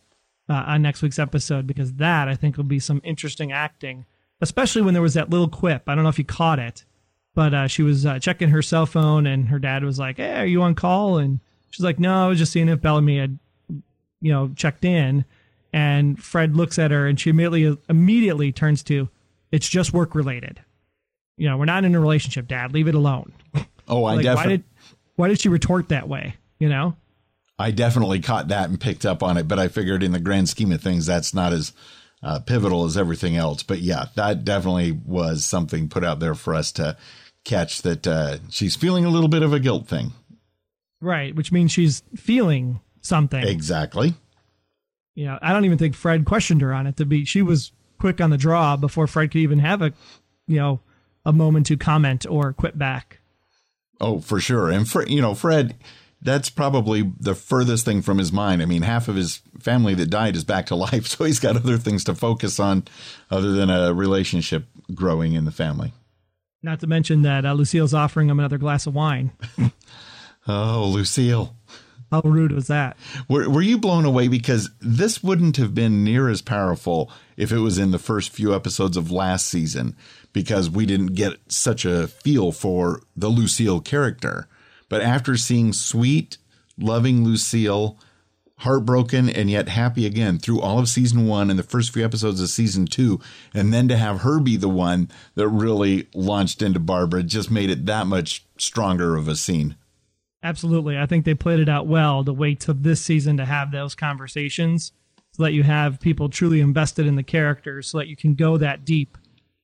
uh, 0.48 0.64
on 0.66 0.82
next 0.82 1.02
week's 1.02 1.20
episode 1.20 1.68
because 1.68 1.94
that 1.94 2.28
I 2.28 2.36
think 2.36 2.56
will 2.56 2.64
be 2.64 2.80
some 2.80 3.02
interesting 3.04 3.52
acting, 3.52 4.06
especially 4.40 4.82
when 4.82 4.94
there 4.94 5.04
was 5.04 5.14
that 5.16 5.30
little 5.30 5.50
quip. 5.50 5.84
I 5.88 5.94
don't 5.94 6.04
know 6.04 6.10
if 6.10 6.18
you 6.18 6.26
caught 6.26 6.58
it, 6.58 6.86
but 7.40 7.54
uh, 7.54 7.68
she 7.68 7.84
was 7.84 8.06
uh, 8.06 8.20
checking 8.20 8.50
her 8.50 8.62
cell 8.62 8.86
phone, 8.86 9.26
and 9.26 9.48
her 9.48 9.60
dad 9.60 9.86
was 9.86 9.98
like, 9.98 10.18
"Hey, 10.18 10.42
are 10.42 10.46
you 10.46 10.62
on 10.62 10.76
call?" 10.76 11.20
And 11.20 11.40
she's 11.70 11.86
like, 11.86 11.98
"No, 11.98 12.26
I 12.26 12.28
was 12.28 12.38
just 12.38 12.52
seeing 12.52 12.68
if 12.68 12.82
Bellamy 12.82 13.18
had 13.18 13.40
you 14.20 14.34
know, 14.34 14.52
checked 14.58 14.84
in, 14.84 15.24
and 15.72 16.22
Fred 16.22 16.58
looks 16.58 16.78
at 16.78 16.92
her, 16.92 17.08
and 17.08 17.18
she 17.18 17.30
immediately 17.30 17.82
immediately 17.88 18.52
turns 18.52 18.84
to, 18.84 19.08
"It's 19.54 19.70
just 19.70 19.94
work 19.94 20.16
related." 20.16 20.60
You 21.38 21.48
know, 21.48 21.56
we're 21.56 21.64
not 21.64 21.86
in 21.86 21.96
a 21.96 22.00
relationship, 22.02 22.46
Dad. 22.50 22.74
Leave 22.74 22.90
it 22.90 22.96
alone. 22.96 23.32
Oh, 23.92 24.04
I 24.04 24.18
like, 24.18 24.24
definitely. 24.24 24.52
Why 24.52 24.58
did 24.58 24.64
why 25.16 25.28
did 25.30 25.42
she 25.42 25.50
retort 25.50 25.90
that 25.90 26.08
way? 26.08 26.36
You 26.60 26.70
know. 26.70 26.96
I 27.58 27.72
definitely 27.72 28.20
caught 28.20 28.50
that 28.50 28.70
and 28.70 28.80
picked 28.80 29.04
up 29.04 29.24
on 29.24 29.38
it, 29.38 29.48
but 29.48 29.58
I 29.58 29.68
figured 29.68 30.04
in 30.04 30.12
the 30.12 30.20
grand 30.20 30.48
scheme 30.48 30.72
of 30.72 30.80
things, 30.80 31.08
that's 31.08 31.34
not 31.34 31.52
as 31.52 31.74
uh, 32.22 32.40
pivotal 32.40 32.86
as 32.86 32.98
everything 32.98 33.36
else. 33.36 33.64
But 33.64 33.80
yeah, 33.80 34.06
that 34.16 34.46
definitely 34.46 34.92
was 34.92 35.44
something 35.44 35.90
put 35.90 36.04
out 36.04 36.20
there 36.20 36.36
for 36.36 36.54
us 36.54 36.72
to 36.74 36.98
catch 37.46 37.82
that 37.82 38.08
uh, 38.08 38.38
she's 38.50 38.76
feeling 38.76 39.06
a 39.06 39.10
little 39.10 39.30
bit 39.30 39.44
of 39.44 39.54
a 39.54 39.60
guilt 39.60 39.88
thing. 39.88 40.14
Right, 41.02 41.34
which 41.36 41.52
means 41.52 41.72
she's 41.72 42.04
feeling 42.16 42.82
something. 43.02 43.44
Exactly. 43.44 44.14
Yeah, 45.16 45.24
you 45.24 45.26
know, 45.26 45.40
I 45.42 45.54
don't 45.54 45.66
even 45.66 45.78
think 45.78 45.96
Fred 45.96 46.26
questioned 46.26 46.62
her 46.62 46.74
on 46.74 46.88
it 46.88 46.98
to 46.98 47.06
be 47.06 47.26
she 47.26 47.42
was 47.42 47.72
quick 47.98 48.22
on 48.22 48.30
the 48.30 48.38
draw 48.38 48.78
before 48.78 49.08
Fred 49.08 49.32
could 49.32 49.42
even 49.42 49.60
have 49.60 49.82
a 49.82 49.94
you 50.48 50.58
know 50.58 50.80
a 51.26 51.34
moment 51.34 51.66
to 51.68 51.78
comment 51.78 52.26
or 52.30 52.54
quit 52.54 52.78
back. 52.78 53.20
Oh, 54.02 54.20
for 54.20 54.40
sure. 54.40 54.70
And 54.70 54.88
Fred, 54.88 55.10
you 55.10 55.22
know, 55.22 55.36
Fred 55.36 55.76
that's 56.22 56.50
probably 56.50 57.14
the 57.20 57.36
furthest 57.36 57.86
thing 57.86 58.02
from 58.02 58.18
his 58.18 58.32
mind. 58.32 58.62
I 58.62 58.66
mean, 58.66 58.82
half 58.82 59.08
of 59.08 59.16
his 59.16 59.42
family 59.60 59.94
that 59.96 60.10
died 60.10 60.36
is 60.36 60.44
back 60.44 60.66
to 60.68 60.76
life, 60.76 61.08
so 61.08 61.24
he's 61.24 61.40
got 61.40 61.56
other 61.56 61.78
things 61.78 62.04
to 62.06 62.16
focus 62.16 62.60
on 62.60 62.84
other 63.32 63.52
than 63.52 63.70
a 63.70 63.94
relationship 63.94 64.66
growing 64.94 65.34
in 65.34 65.46
the 65.46 65.52
family. 65.52 65.94
Not 66.62 66.80
to 66.82 66.88
mention 66.88 67.22
that 67.22 67.46
uh, 67.46 67.54
Lucille's 67.54 67.94
offering 67.94 68.30
him 68.30 68.40
another 68.40 68.58
glass 68.58 68.86
of 68.86 68.94
wine. 68.94 69.32
oh, 70.48 70.90
Lucille. 70.94 71.56
How 72.12 72.22
rude 72.22 72.52
was 72.52 72.68
that? 72.68 72.98
Were, 73.28 73.50
were 73.50 73.62
you 73.62 73.78
blown 73.78 74.04
away? 74.04 74.28
Because 74.28 74.70
this 74.82 75.24
wouldn't 75.24 75.58
have 75.58 75.76
been 75.76 76.04
near 76.04 76.28
as 76.28 76.42
powerful 76.42 77.12
if 77.38 77.52
it 77.52 77.60
was 77.60 77.78
in 77.78 77.92
the 77.92 78.00
first 78.00 78.32
few 78.32 78.54
episodes 78.54 78.98
of 78.98 79.12
last 79.12 79.48
season, 79.48 79.96
because 80.34 80.70
we 80.70 80.86
didn't 80.86 81.14
get 81.14 81.34
such 81.48 81.86
a 81.86 82.08
feel 82.08 82.52
for 82.52 83.04
the 83.16 83.30
Lucille 83.30 83.80
character. 83.80 84.48
But 84.90 85.02
after 85.02 85.38
seeing 85.38 85.72
sweet, 85.72 86.40
loving 86.78 87.24
Lucille, 87.24 88.00
heartbroken 88.60 89.30
and 89.30 89.50
yet 89.50 89.70
happy 89.70 90.06
again 90.06 90.38
through 90.38 90.60
all 90.60 90.80
of 90.80 90.90
season 90.90 91.28
one 91.28 91.50
and 91.50 91.58
the 91.58 91.64
first 91.64 91.94
few 91.94 92.04
episodes 92.04 92.42
of 92.42 92.50
season 92.50 92.86
two, 92.86 93.20
and 93.54 93.74
then 93.74 93.88
to 93.88 93.98
have 93.98 94.22
her 94.22 94.40
be 94.40 94.58
the 94.58 94.70
one 94.70 95.10
that 95.36 95.48
really 95.48 96.08
launched 96.14 96.62
into 96.62 96.80
Barbara 96.80 97.24
just 97.24 97.50
made 97.50 97.70
it 97.70 97.86
that 97.86 98.08
much 98.08 98.46
stronger 98.58 99.16
of 99.16 99.28
a 99.28 99.36
scene. 99.36 99.76
Absolutely. 100.44 100.98
I 100.98 101.06
think 101.06 101.26
they 101.26 101.34
played 101.34 101.60
it 101.60 101.70
out 101.70 101.88
well 101.88 102.24
to 102.24 102.34
wait 102.34 102.62
till 102.62 102.74
this 102.74 103.02
season 103.02 103.38
to 103.38 103.46
have 103.46 103.72
those 103.72 103.96
conversations 103.96 104.94
so 105.34 105.44
that 105.44 105.54
you 105.54 105.64
have 105.64 106.00
people 106.00 106.30
truly 106.30 106.60
invested 106.60 107.06
in 107.06 107.16
the 107.16 107.24
characters 107.24 107.88
so 107.88 107.98
that 107.98 108.08
you 108.08 108.16
can 108.16 108.36
go 108.36 108.58
that 108.58 108.86
deep 108.86 109.18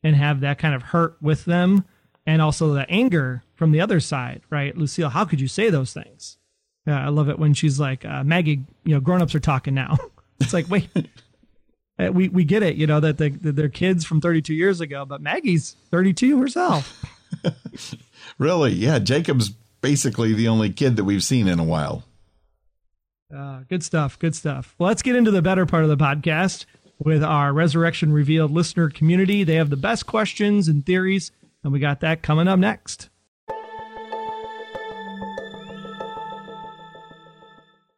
and 0.03 0.15
have 0.15 0.41
that 0.41 0.57
kind 0.57 0.75
of 0.75 0.83
hurt 0.83 1.17
with 1.21 1.45
them 1.45 1.85
and 2.25 2.41
also 2.41 2.73
the 2.73 2.89
anger 2.89 3.43
from 3.55 3.71
the 3.71 3.81
other 3.81 3.99
side, 3.99 4.41
right? 4.49 4.77
Lucille, 4.77 5.09
how 5.09 5.25
could 5.25 5.41
you 5.41 5.47
say 5.47 5.69
those 5.69 5.93
things? 5.93 6.37
Yeah, 6.85 7.03
I 7.03 7.09
love 7.09 7.29
it 7.29 7.39
when 7.39 7.53
she's 7.53 7.79
like, 7.79 8.05
uh, 8.05 8.23
Maggie, 8.23 8.63
you 8.83 8.93
know, 8.93 8.99
grown-ups 8.99 9.33
are 9.33 9.39
talking 9.39 9.73
now. 9.73 9.97
it's 10.39 10.53
like, 10.53 10.69
wait, 10.69 10.89
uh, 11.99 12.09
we, 12.13 12.29
we 12.29 12.43
get 12.43 12.63
it, 12.63 12.75
you 12.75 12.85
know, 12.85 12.99
that, 12.99 13.17
the, 13.17 13.29
that 13.29 13.55
they're 13.55 13.69
kids 13.69 14.05
from 14.05 14.21
32 14.21 14.53
years 14.53 14.81
ago, 14.81 15.05
but 15.05 15.21
Maggie's 15.21 15.75
32 15.91 16.39
herself. 16.39 17.03
really? 18.37 18.73
Yeah. 18.73 18.99
Jacob's 18.99 19.49
basically 19.81 20.33
the 20.33 20.47
only 20.47 20.69
kid 20.69 20.95
that 20.95 21.03
we've 21.03 21.23
seen 21.23 21.47
in 21.47 21.59
a 21.59 21.63
while. 21.63 22.03
Uh, 23.35 23.61
good 23.69 23.83
stuff. 23.83 24.19
Good 24.19 24.35
stuff. 24.35 24.75
Well, 24.77 24.87
let's 24.87 25.01
get 25.01 25.15
into 25.15 25.31
the 25.31 25.41
better 25.41 25.65
part 25.65 25.83
of 25.83 25.89
the 25.89 25.97
podcast 25.97 26.65
with 26.99 27.23
our 27.23 27.51
Resurrection 27.51 28.13
Revealed 28.13 28.51
listener 28.51 28.89
community. 28.89 29.43
They 29.43 29.55
have 29.55 29.69
the 29.69 29.77
best 29.77 30.05
questions 30.05 30.67
and 30.67 30.85
theories, 30.85 31.31
and 31.63 31.73
we 31.73 31.79
got 31.79 31.99
that 32.01 32.21
coming 32.21 32.47
up 32.47 32.59
next. 32.59 33.09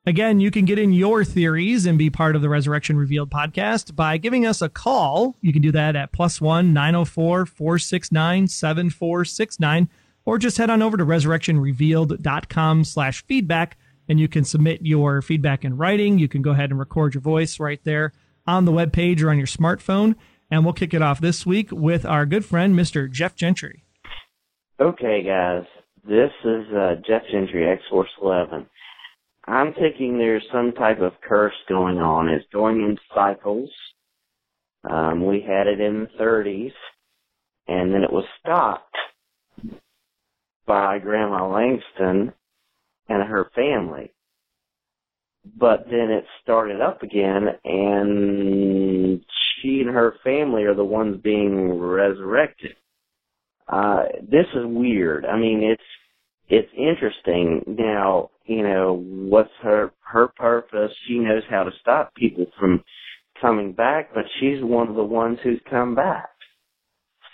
Again, 0.07 0.39
you 0.39 0.51
can 0.51 0.63
get 0.63 0.79
in 0.79 0.93
your 0.93 1.25
theories 1.25 1.85
and 1.85 1.97
be 1.97 2.09
part 2.09 2.37
of 2.37 2.41
the 2.41 2.47
Resurrection 2.47 2.97
Revealed 2.97 3.29
podcast 3.29 3.93
by 3.93 4.15
giving 4.15 4.45
us 4.45 4.61
a 4.61 4.69
call. 4.69 5.35
You 5.41 5.51
can 5.51 5.61
do 5.61 5.73
that 5.73 5.97
at 5.97 6.13
plus 6.13 6.39
one 6.39 6.71
904 6.71 7.45
469 7.45 8.47
7469 8.47 9.89
or 10.23 10.37
just 10.37 10.57
head 10.57 10.69
on 10.69 10.81
over 10.81 10.95
to 10.95 11.05
resurrectionrevealed.com 11.05 12.85
slash 12.85 13.25
feedback 13.25 13.77
and 14.07 14.17
you 14.17 14.29
can 14.29 14.45
submit 14.45 14.81
your 14.81 15.21
feedback 15.21 15.65
in 15.65 15.75
writing. 15.75 16.17
You 16.17 16.29
can 16.29 16.41
go 16.41 16.51
ahead 16.51 16.69
and 16.69 16.79
record 16.79 17.13
your 17.13 17.19
voice 17.19 17.59
right 17.59 17.83
there 17.83 18.13
on 18.45 18.63
the 18.63 18.71
web 18.71 18.93
page 18.93 19.21
or 19.21 19.29
on 19.29 19.37
your 19.37 19.45
smartphone. 19.45 20.15
And 20.49 20.63
we'll 20.63 20.73
kick 20.73 20.93
it 20.93 21.01
off 21.01 21.19
this 21.19 21.45
week 21.45 21.67
with 21.73 22.05
our 22.05 22.25
good 22.25 22.45
friend, 22.45 22.79
Mr. 22.79 23.11
Jeff 23.11 23.35
Gentry. 23.35 23.83
Okay, 24.79 25.21
guys. 25.21 25.65
This 26.07 26.31
is 26.45 26.65
uh, 26.73 26.95
Jeff 27.05 27.23
Gentry, 27.29 27.69
X 27.69 27.81
Force 27.89 28.07
11. 28.21 28.67
I'm 29.47 29.73
thinking 29.73 30.17
there's 30.17 30.43
some 30.51 30.73
type 30.73 30.99
of 30.99 31.13
curse 31.21 31.55
going 31.69 31.97
on. 31.99 32.27
It's 32.27 32.45
going 32.51 32.81
in 32.81 32.97
cycles. 33.15 33.69
Um, 34.89 35.25
we 35.25 35.41
had 35.41 35.67
it 35.67 35.79
in 35.79 36.01
the 36.01 36.23
30s, 36.23 36.73
and 37.67 37.93
then 37.93 38.03
it 38.03 38.12
was 38.12 38.25
stopped 38.39 38.95
by 40.65 40.99
Grandma 40.99 41.47
Langston 41.47 42.33
and 43.07 43.23
her 43.23 43.49
family. 43.55 44.13
But 45.57 45.86
then 45.86 46.12
it 46.12 46.25
started 46.43 46.81
up 46.81 47.03
again 47.03 47.47
and 47.63 49.23
she 49.62 49.79
and 49.79 49.89
her 49.89 50.15
family 50.23 50.63
are 50.63 50.75
the 50.75 50.83
ones 50.83 51.21
being 51.23 51.79
resurrected. 51.79 52.75
Uh, 53.67 54.03
this 54.21 54.45
is 54.53 54.65
weird. 54.65 55.25
I 55.25 55.38
mean, 55.38 55.63
it's, 55.63 55.81
it's 56.49 56.71
interesting. 56.77 57.63
Now, 57.79 58.31
you 58.45 58.63
know, 58.63 59.03
what's 59.07 59.51
her, 59.63 59.93
her 60.01 60.29
purpose? 60.29 60.91
She 61.07 61.19
knows 61.19 61.43
how 61.49 61.63
to 61.63 61.71
stop 61.81 62.13
people 62.15 62.47
from 62.60 62.83
coming 63.41 63.73
back, 63.73 64.13
but 64.15 64.25
she's 64.39 64.63
one 64.63 64.89
of 64.89 64.95
the 64.95 65.03
ones 65.03 65.39
who's 65.43 65.62
come 65.69 65.95
back. 65.95 66.29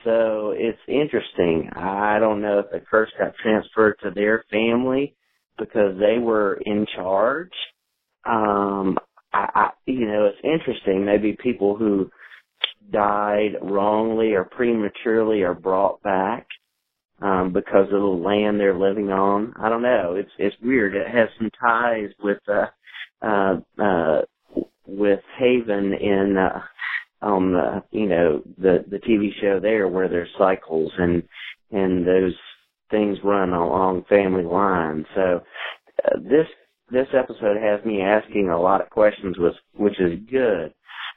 So 0.06 0.54
it's 0.58 0.80
interesting. 0.88 1.70
I 1.76 2.20
don't 2.20 2.42
know 2.42 2.60
if 2.60 2.68
the 2.72 2.82
curse 2.82 3.12
got 3.20 3.36
transferred 3.42 3.98
to 4.04 4.12
their 4.12 4.46
family 4.52 5.16
because 5.60 5.98
they 6.00 6.20
were 6.20 6.60
in 6.66 6.86
charge. 6.96 7.54
Um, 8.26 8.98
I, 9.34 9.50
I, 9.56 9.70
you 9.88 10.08
know, 10.08 10.26
it's 10.26 10.40
interesting. 10.44 11.06
Maybe 11.06 11.38
people 11.42 11.78
who 11.78 12.10
died 12.92 13.54
wrongly 13.62 14.34
or 14.34 14.46
prematurely 14.46 15.44
are 15.44 15.56
brought 15.56 16.02
back 16.04 16.48
um, 17.24 17.54
because 17.54 17.86
of 17.86 18.02
the 18.02 18.22
land 18.26 18.60
they're 18.60 18.78
living 18.78 19.10
on. 19.10 19.54
I 19.58 19.70
don't 19.70 19.82
know. 19.82 20.16
It's 20.18 20.32
it's 20.38 20.56
weird. 20.62 20.94
It 20.94 21.08
has 21.08 21.30
some 21.40 21.50
ties 21.60 22.10
with 22.22 22.40
uh, 22.50 22.66
uh, 23.26 23.56
uh, 23.82 24.22
with 24.86 25.22
Haven 25.40 25.94
in 25.94 26.36
uh, 26.38 26.60
on 27.26 27.54
the 27.54 27.84
you 27.92 28.08
know 28.08 28.44
the 28.58 28.84
the 28.90 28.98
TV 28.98 29.30
show 29.42 29.60
there 29.62 29.88
where 29.88 30.10
there's 30.10 30.30
cycles 30.38 30.92
and 30.98 31.24
and 31.72 32.06
those 32.06 32.36
things 32.92 33.18
run 33.24 33.52
along 33.52 34.04
family 34.10 34.44
lines. 34.44 35.06
So 35.16 35.42
uh, 36.06 36.18
this 36.18 36.48
this 36.92 37.08
episode 37.18 37.56
has 37.58 37.84
me 37.86 38.02
asking 38.02 38.50
a 38.50 38.60
lot 38.60 38.82
of 38.82 38.90
questions, 38.90 39.38
which 39.40 39.56
which 39.76 40.00
is 40.02 40.20
good. 40.30 40.74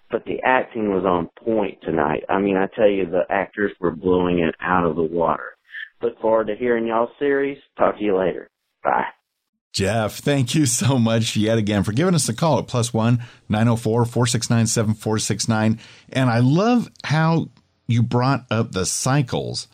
But 0.08 0.24
the 0.24 0.38
acting 0.44 0.90
was 0.90 1.04
on 1.04 1.30
point 1.44 1.78
tonight. 1.82 2.22
I 2.28 2.38
mean, 2.38 2.56
I 2.56 2.68
tell 2.76 2.88
you, 2.88 3.06
the 3.06 3.24
actors 3.28 3.72
were 3.80 3.90
blowing 3.90 4.38
it 4.38 4.54
out 4.60 4.86
of 4.86 4.94
the 4.94 5.02
water. 5.02 5.55
Look 6.02 6.20
forward 6.20 6.48
to 6.48 6.56
hearing 6.56 6.86
y'all's 6.86 7.10
series. 7.18 7.58
Talk 7.78 7.98
to 7.98 8.04
you 8.04 8.16
later. 8.16 8.48
Bye. 8.84 9.06
Jeff, 9.72 10.16
thank 10.18 10.54
you 10.54 10.64
so 10.66 10.98
much 10.98 11.36
yet 11.36 11.58
again 11.58 11.82
for 11.82 11.92
giving 11.92 12.14
us 12.14 12.28
a 12.28 12.34
call 12.34 12.58
at 12.58 12.66
plus 12.66 12.94
one 12.94 13.22
904 13.48 14.04
469 14.06 14.66
7469. 14.66 15.78
And 16.10 16.30
I 16.30 16.38
love 16.38 16.88
how 17.04 17.50
you 17.86 18.02
brought 18.02 18.46
up 18.50 18.72
the 18.72 18.86
cycles. 18.86 19.68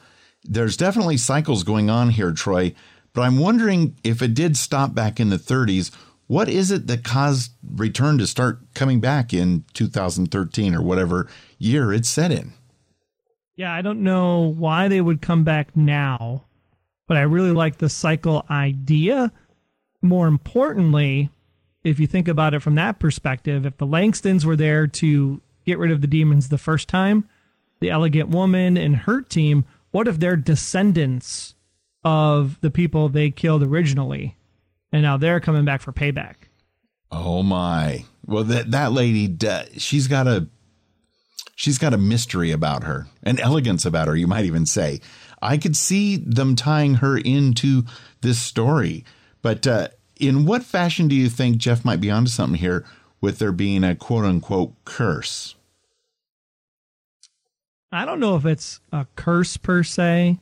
There's 0.44 0.76
definitely 0.76 1.18
cycles 1.18 1.62
going 1.62 1.88
on 1.88 2.10
here, 2.10 2.32
Troy, 2.32 2.74
but 3.12 3.22
I'm 3.22 3.38
wondering 3.38 3.96
if 4.02 4.22
it 4.22 4.34
did 4.34 4.56
stop 4.56 4.94
back 4.94 5.20
in 5.20 5.30
the 5.30 5.36
30s, 5.36 5.94
what 6.26 6.48
is 6.48 6.70
it 6.70 6.86
that 6.86 7.04
caused 7.04 7.52
return 7.62 8.18
to 8.18 8.26
start 8.26 8.58
coming 8.74 9.00
back 9.00 9.32
in 9.32 9.64
2013 9.74 10.74
or 10.74 10.82
whatever 10.82 11.28
year 11.58 11.92
it's 11.92 12.08
set 12.08 12.32
in? 12.32 12.54
Yeah, 13.56 13.72
I 13.72 13.82
don't 13.82 14.02
know 14.02 14.40
why 14.40 14.88
they 14.88 15.00
would 15.00 15.20
come 15.20 15.44
back 15.44 15.76
now, 15.76 16.44
but 17.06 17.16
I 17.16 17.22
really 17.22 17.52
like 17.52 17.78
the 17.78 17.88
cycle 17.88 18.44
idea 18.50 19.32
more 20.02 20.26
importantly, 20.26 21.30
if 21.84 21.98
you 22.00 22.06
think 22.06 22.28
about 22.28 22.54
it 22.54 22.60
from 22.60 22.74
that 22.74 22.98
perspective, 22.98 23.64
if 23.64 23.76
the 23.78 23.86
Langstons 23.86 24.44
were 24.44 24.56
there 24.56 24.86
to 24.86 25.40
get 25.64 25.78
rid 25.78 25.92
of 25.92 26.00
the 26.00 26.06
demons 26.06 26.48
the 26.48 26.58
first 26.58 26.88
time, 26.88 27.28
the 27.80 27.90
elegant 27.90 28.28
woman 28.28 28.76
and 28.76 28.96
her 28.96 29.22
team, 29.22 29.64
what 29.92 30.08
if 30.08 30.18
they're 30.18 30.36
descendants 30.36 31.54
of 32.04 32.60
the 32.60 32.70
people 32.70 33.08
they 33.08 33.30
killed 33.30 33.62
originally? 33.62 34.36
And 34.92 35.02
now 35.02 35.16
they're 35.16 35.40
coming 35.40 35.64
back 35.64 35.80
for 35.80 35.92
payback. 35.92 36.34
Oh 37.10 37.42
my. 37.42 38.04
Well 38.26 38.44
that 38.44 38.70
that 38.70 38.92
lady 38.92 39.36
she's 39.76 40.08
got 40.08 40.26
a 40.26 40.48
she's 41.54 41.78
got 41.78 41.94
a 41.94 41.98
mystery 41.98 42.50
about 42.50 42.84
her, 42.84 43.06
an 43.22 43.38
elegance 43.40 43.84
about 43.84 44.08
her, 44.08 44.16
you 44.16 44.26
might 44.26 44.44
even 44.44 44.66
say. 44.66 45.00
I 45.40 45.58
could 45.58 45.76
see 45.76 46.16
them 46.16 46.54
tying 46.54 46.94
her 46.94 47.18
into 47.18 47.84
this 48.20 48.40
story. 48.40 49.04
But 49.42 49.66
uh, 49.66 49.88
in 50.16 50.46
what 50.46 50.62
fashion 50.62 51.08
do 51.08 51.14
you 51.14 51.28
think 51.28 51.56
Jeff 51.56 51.84
might 51.84 52.00
be 52.00 52.10
onto 52.10 52.30
something 52.30 52.58
here 52.58 52.84
with 53.20 53.38
there 53.38 53.52
being 53.52 53.84
a 53.84 53.96
quote 53.96 54.24
unquote 54.24 54.72
curse? 54.84 55.56
I 57.90 58.04
don't 58.04 58.20
know 58.20 58.36
if 58.36 58.46
it's 58.46 58.80
a 58.90 59.06
curse 59.16 59.56
per 59.56 59.82
se. 59.82 60.38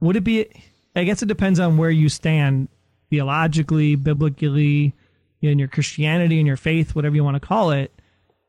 Would 0.00 0.16
it 0.16 0.24
be? 0.24 0.46
I 0.94 1.04
guess 1.04 1.22
it 1.22 1.26
depends 1.26 1.60
on 1.60 1.76
where 1.76 1.90
you 1.90 2.08
stand 2.08 2.68
theologically, 3.08 3.94
biblically, 3.94 4.92
in 5.40 5.58
your 5.58 5.68
Christianity 5.68 6.38
and 6.38 6.46
your 6.46 6.56
faith, 6.56 6.94
whatever 6.94 7.14
you 7.14 7.24
want 7.24 7.36
to 7.36 7.46
call 7.46 7.70
it. 7.70 7.92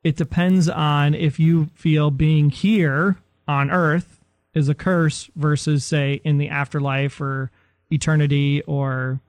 It 0.04 0.16
depends 0.16 0.68
on 0.68 1.14
if 1.14 1.40
you 1.40 1.70
feel 1.76 2.12
being 2.12 2.50
here 2.50 3.18
on 3.48 3.70
earth 3.70 4.20
is 4.54 4.68
a 4.68 4.76
curse 4.76 5.30
versus, 5.36 5.86
say, 5.86 6.22
in 6.24 6.38
the 6.38 6.50
afterlife 6.50 7.22
or 7.22 7.52
eternity 7.92 8.62
or 8.64 9.20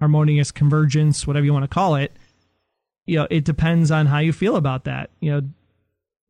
harmonious 0.00 0.50
convergence, 0.50 1.26
whatever 1.26 1.46
you 1.46 1.52
want 1.52 1.64
to 1.64 1.68
call 1.68 1.94
it, 1.94 2.12
you 3.06 3.16
know, 3.16 3.26
it 3.30 3.44
depends 3.44 3.90
on 3.90 4.06
how 4.06 4.18
you 4.18 4.32
feel 4.32 4.56
about 4.56 4.84
that. 4.84 5.10
You 5.20 5.30
know, 5.30 5.42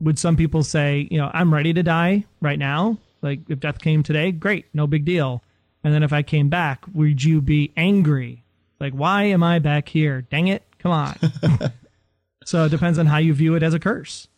would 0.00 0.18
some 0.18 0.37
people 0.37 0.62
say, 0.62 1.09
you 1.11 1.18
know, 1.18 1.30
I'm 1.32 1.52
ready 1.52 1.72
to 1.72 1.82
die 1.82 2.24
right 2.40 2.59
now? 2.59 2.98
Like 3.22 3.40
if 3.48 3.61
death 3.61 3.78
came 3.78 4.02
today, 4.02 4.30
great, 4.30 4.66
no 4.74 4.87
big 4.87 5.04
deal. 5.04 5.42
And 5.82 5.94
then 5.94 6.02
if 6.02 6.12
I 6.12 6.22
came 6.22 6.48
back, 6.48 6.85
would 6.92 7.24
you 7.24 7.40
be 7.40 7.72
angry? 7.76 8.44
Like, 8.78 8.92
why 8.92 9.24
am 9.24 9.42
I 9.42 9.59
back 9.59 9.88
here? 9.88 10.22
Dang 10.22 10.48
it. 10.48 10.62
Come 10.78 10.92
on. 10.92 11.16
so 12.46 12.64
it 12.64 12.70
depends 12.70 12.98
on 12.98 13.06
how 13.06 13.18
you 13.18 13.35
view 13.35 13.54
it 13.54 13.62
as 13.62 13.74
a 13.74 13.78
curse. 13.78 14.28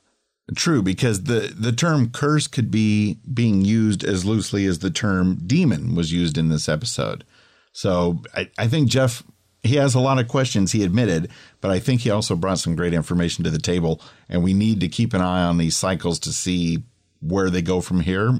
True, 0.56 0.82
because 0.82 1.24
the, 1.24 1.54
the 1.54 1.72
term 1.72 2.10
curse 2.10 2.46
could 2.46 2.70
be 2.70 3.18
being 3.32 3.64
used 3.64 4.02
as 4.02 4.24
loosely 4.24 4.64
as 4.64 4.78
the 4.78 4.90
term 4.90 5.42
demon 5.46 5.94
was 5.94 6.10
used 6.10 6.38
in 6.38 6.48
this 6.48 6.68
episode. 6.68 7.22
So 7.72 8.22
I, 8.34 8.50
I 8.56 8.66
think 8.66 8.88
Jeff 8.88 9.22
he 9.62 9.76
has 9.76 9.94
a 9.94 10.00
lot 10.00 10.18
of 10.18 10.28
questions 10.28 10.72
he 10.72 10.84
admitted, 10.84 11.28
but 11.60 11.70
I 11.70 11.78
think 11.78 12.00
he 12.00 12.10
also 12.10 12.36
brought 12.36 12.60
some 12.60 12.76
great 12.76 12.94
information 12.94 13.44
to 13.44 13.50
the 13.50 13.58
table. 13.58 14.00
And 14.28 14.42
we 14.42 14.54
need 14.54 14.80
to 14.80 14.88
keep 14.88 15.12
an 15.12 15.20
eye 15.20 15.42
on 15.42 15.58
these 15.58 15.76
cycles 15.76 16.18
to 16.20 16.32
see 16.32 16.84
where 17.20 17.50
they 17.50 17.60
go 17.60 17.80
from 17.80 18.00
here, 18.00 18.38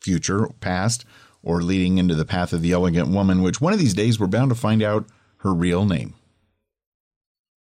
future, 0.00 0.48
past, 0.60 1.04
or 1.42 1.62
leading 1.62 1.98
into 1.98 2.14
the 2.14 2.24
path 2.24 2.52
of 2.52 2.62
the 2.62 2.72
elegant 2.72 3.08
woman, 3.08 3.42
which 3.42 3.60
one 3.60 3.72
of 3.72 3.78
these 3.78 3.94
days 3.94 4.18
we're 4.18 4.26
bound 4.26 4.50
to 4.50 4.56
find 4.56 4.82
out 4.82 5.06
her 5.38 5.52
real 5.52 5.84
name. 5.84 6.14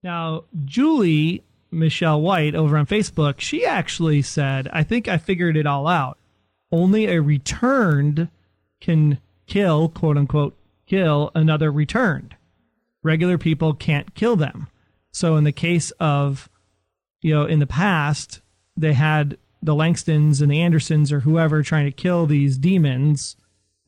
Now, 0.05 0.45
Julie 0.67 1.43
Michelle 1.71 2.21
White 2.21 2.55
over 2.55 2.77
on 2.77 2.87
Facebook, 2.87 3.41
she 3.41 3.65
actually 3.65 4.21
said, 4.21 4.69
I 4.71 4.83
think 4.83 5.09
I 5.09 5.17
figured 5.17 5.57
it 5.57 5.67
all 5.67 5.89
out. 5.89 6.19
Only 6.71 7.07
a 7.07 7.23
returned 7.23 8.29
can 8.83 9.19
kill, 9.47 9.89
quote 9.89 10.19
unquote, 10.19 10.57
kill 10.87 11.31
another 11.35 11.73
returned. 11.73 12.37
Regular 13.03 13.39
people 13.39 13.73
can't 13.73 14.15
kill 14.15 14.37
them. 14.37 14.69
So 15.11 15.37
in 15.37 15.45
the 15.45 15.53
case 15.53 15.91
of, 15.93 16.51
you 17.23 17.35
know, 17.35 17.47
in 17.47 17.59
the 17.59 17.67
past, 17.67 18.43
they 18.77 18.93
had 18.93 19.39
the 19.63 19.75
Langstons 19.75 20.43
and 20.43 20.51
the 20.51 20.61
Andersons 20.61 21.13
or 21.13 21.21
whoever 21.21 21.63
trying 21.63 21.87
to 21.87 21.93
kill 21.93 22.27
these 22.27 22.59
demons. 22.59 23.37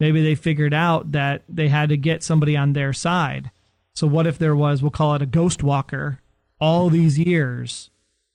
Maybe 0.01 0.23
they 0.23 0.35
figured 0.35 0.73
out 0.73 1.13
that 1.13 1.43
they 1.47 1.69
had 1.69 1.91
to 1.91 1.99
get 1.99 2.23
somebody 2.23 2.57
on 2.57 2.73
their 2.73 2.95
side. 2.95 3.51
So 3.97 4.07
what 4.07 4.27
if 4.27 4.37
there 4.39 4.55
was, 4.55 4.83
we'll 4.83 4.91
call 4.91 5.15
it 5.15 5.23
a 5.23 5.27
ghost 5.27 5.63
walker, 5.63 6.21
all 6.61 6.91
these 6.91 7.19
years, 7.19 7.89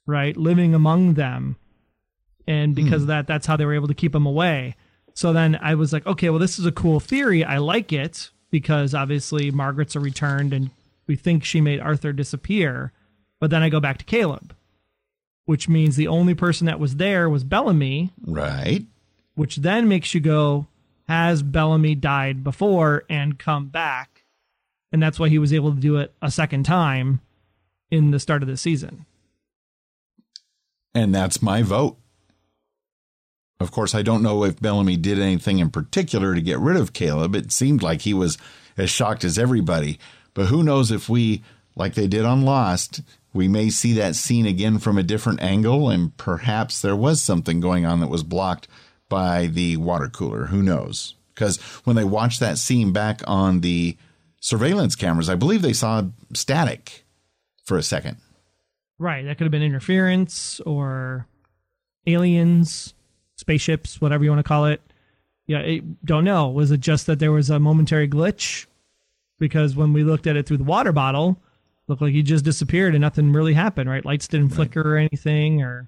right, 0.08 0.36
living 0.36 0.74
among 0.74 1.14
them, 1.14 1.56
and 2.48 2.74
because 2.74 3.02
mm. 3.02 3.04
of 3.04 3.08
that, 3.08 3.28
that's 3.28 3.46
how 3.46 3.58
they 3.58 3.66
were 3.66 3.76
able 3.76 3.88
to 3.88 3.94
keep 3.94 4.14
them 4.14 4.26
away. 4.26 4.76
So 5.14 5.32
then 5.34 5.60
I 5.62 5.76
was 5.76 5.94
like, 5.94 6.08
okay, 6.08 6.32
well, 6.32 6.40
this 6.40 6.58
is 6.58 6.66
a 6.66 6.72
cool 6.72 7.00
theory. 7.00 7.44
I 7.44 7.60
like 7.60 7.94
it 7.94 8.32
because 8.50 8.96
obviously 8.96 9.52
Margaret's 9.52 9.96
a 9.96 10.00
returned 10.00 10.52
and 10.52 10.72
we 11.06 11.16
think 11.16 11.44
she 11.44 11.62
made 11.62 11.80
Arthur 11.80 12.12
disappear. 12.12 12.92
But 13.40 13.52
then 13.52 13.62
I 13.62 13.70
go 13.70 13.80
back 13.80 14.00
to 14.00 14.06
Caleb, 14.06 14.56
which 15.46 15.70
means 15.70 15.96
the 15.96 16.08
only 16.08 16.34
person 16.34 16.66
that 16.66 16.80
was 16.80 16.96
there 16.96 17.30
was 17.30 17.44
Bellamy. 17.44 18.10
Right. 18.26 18.84
Which 19.36 19.58
then 19.58 19.88
makes 19.88 20.16
you 20.16 20.22
go, 20.22 20.66
has 21.08 21.44
Bellamy 21.44 21.94
died 21.94 22.44
before 22.44 23.04
and 23.08 23.38
come 23.38 23.68
back? 23.68 24.21
And 24.92 25.02
that's 25.02 25.20
why 25.20 25.30
he 25.30 25.40
was 25.40 25.54
able 25.54 25.74
to 25.74 25.80
do 25.80 25.98
it 25.98 26.14
a 26.22 26.30
second 26.32 26.64
time 26.64 27.22
in 27.90 28.12
the 28.12 28.20
start 28.20 28.42
of 28.42 28.48
the 28.48 28.58
season. 28.58 29.06
And 30.94 31.16
that's 31.16 31.42
my 31.42 31.62
vote. 31.62 31.98
Of 33.60 33.72
course, 33.72 33.94
I 33.94 34.02
don't 34.02 34.24
know 34.24 34.44
if 34.44 34.60
Bellamy 34.60 34.98
did 34.98 35.20
anything 35.20 35.60
in 35.60 35.70
particular 35.70 36.34
to 36.34 36.42
get 36.42 36.60
rid 36.60 36.78
of 36.78 36.94
Caleb. 36.94 37.36
It 37.36 37.52
seemed 37.52 37.84
like 37.84 38.02
he 38.02 38.14
was 38.14 38.38
as 38.78 38.90
shocked 38.90 39.24
as 39.24 39.38
everybody. 39.38 40.00
But 40.34 40.48
who 40.48 40.64
knows 40.64 40.92
if 40.92 41.08
we, 41.08 41.44
like 41.76 41.94
they 41.94 42.08
did 42.08 42.26
on 42.26 42.42
Lost, 42.42 43.02
we 43.34 43.48
may 43.48 43.70
see 43.70 43.94
that 43.94 44.16
scene 44.16 44.46
again 44.46 44.80
from 44.80 44.98
a 44.98 45.04
different 45.04 45.42
angle, 45.42 45.90
and 45.90 46.16
perhaps 46.18 46.82
there 46.82 46.96
was 46.96 47.22
something 47.22 47.60
going 47.60 47.86
on 47.86 48.00
that 48.00 48.10
was 48.10 48.24
blocked 48.24 48.68
by 49.08 49.48
the 49.48 49.78
water 49.78 50.10
cooler. 50.10 50.46
Who 50.46 50.62
knows? 50.62 51.16
Because 51.34 51.58
when 51.86 51.96
they 51.96 52.04
watched 52.04 52.40
that 52.40 52.58
scene 52.58 52.92
back 52.92 53.22
on 53.28 53.62
the 53.62 53.96
surveillance 54.42 54.96
cameras, 54.96 55.30
I 55.30 55.36
believe 55.36 55.62
they 55.62 55.72
saw 55.72 56.04
static 56.34 57.06
for 57.64 57.78
a 57.78 57.84
second. 57.84 58.18
Right. 59.00 59.24
That 59.24 59.38
could 59.38 59.46
have 59.46 59.52
been 59.52 59.64
interference 59.64 60.60
or 60.62 61.26
aliens 62.06 62.94
spaceships, 63.38 64.02
whatever 64.02 64.24
you 64.24 64.30
want 64.30 64.40
to 64.40 64.48
call 64.48 64.66
it. 64.66 64.82
Yeah, 65.48 65.60
it, 65.60 66.06
don't 66.06 66.24
know. 66.24 66.50
Was 66.50 66.72
it 66.72 66.82
just 66.82 67.08
that 67.08 67.20
there 67.20 67.32
was 67.32 67.50
a 67.50 67.60
momentary 67.60 68.08
glitch? 68.08 68.66
Because 69.40 69.76
when 69.76 69.94
we 69.94 70.04
looked 70.04 70.28
at 70.28 70.36
it 70.36 70.46
through 70.46 70.58
the 70.58 70.64
water 70.64 70.92
bottle, 70.92 71.38
looked 71.88 72.02
like 72.02 72.14
he 72.14 72.22
just 72.22 72.46
disappeared 72.46 72.94
and 72.94 73.02
nothing 73.02 73.34
really 73.34 73.54
happened. 73.54 73.90
Right? 73.90 74.06
Lights 74.06 74.28
didn't 74.28 74.50
right. 74.50 74.56
flicker 74.56 74.96
or 74.96 74.98
anything. 74.98 75.62
Or 75.62 75.88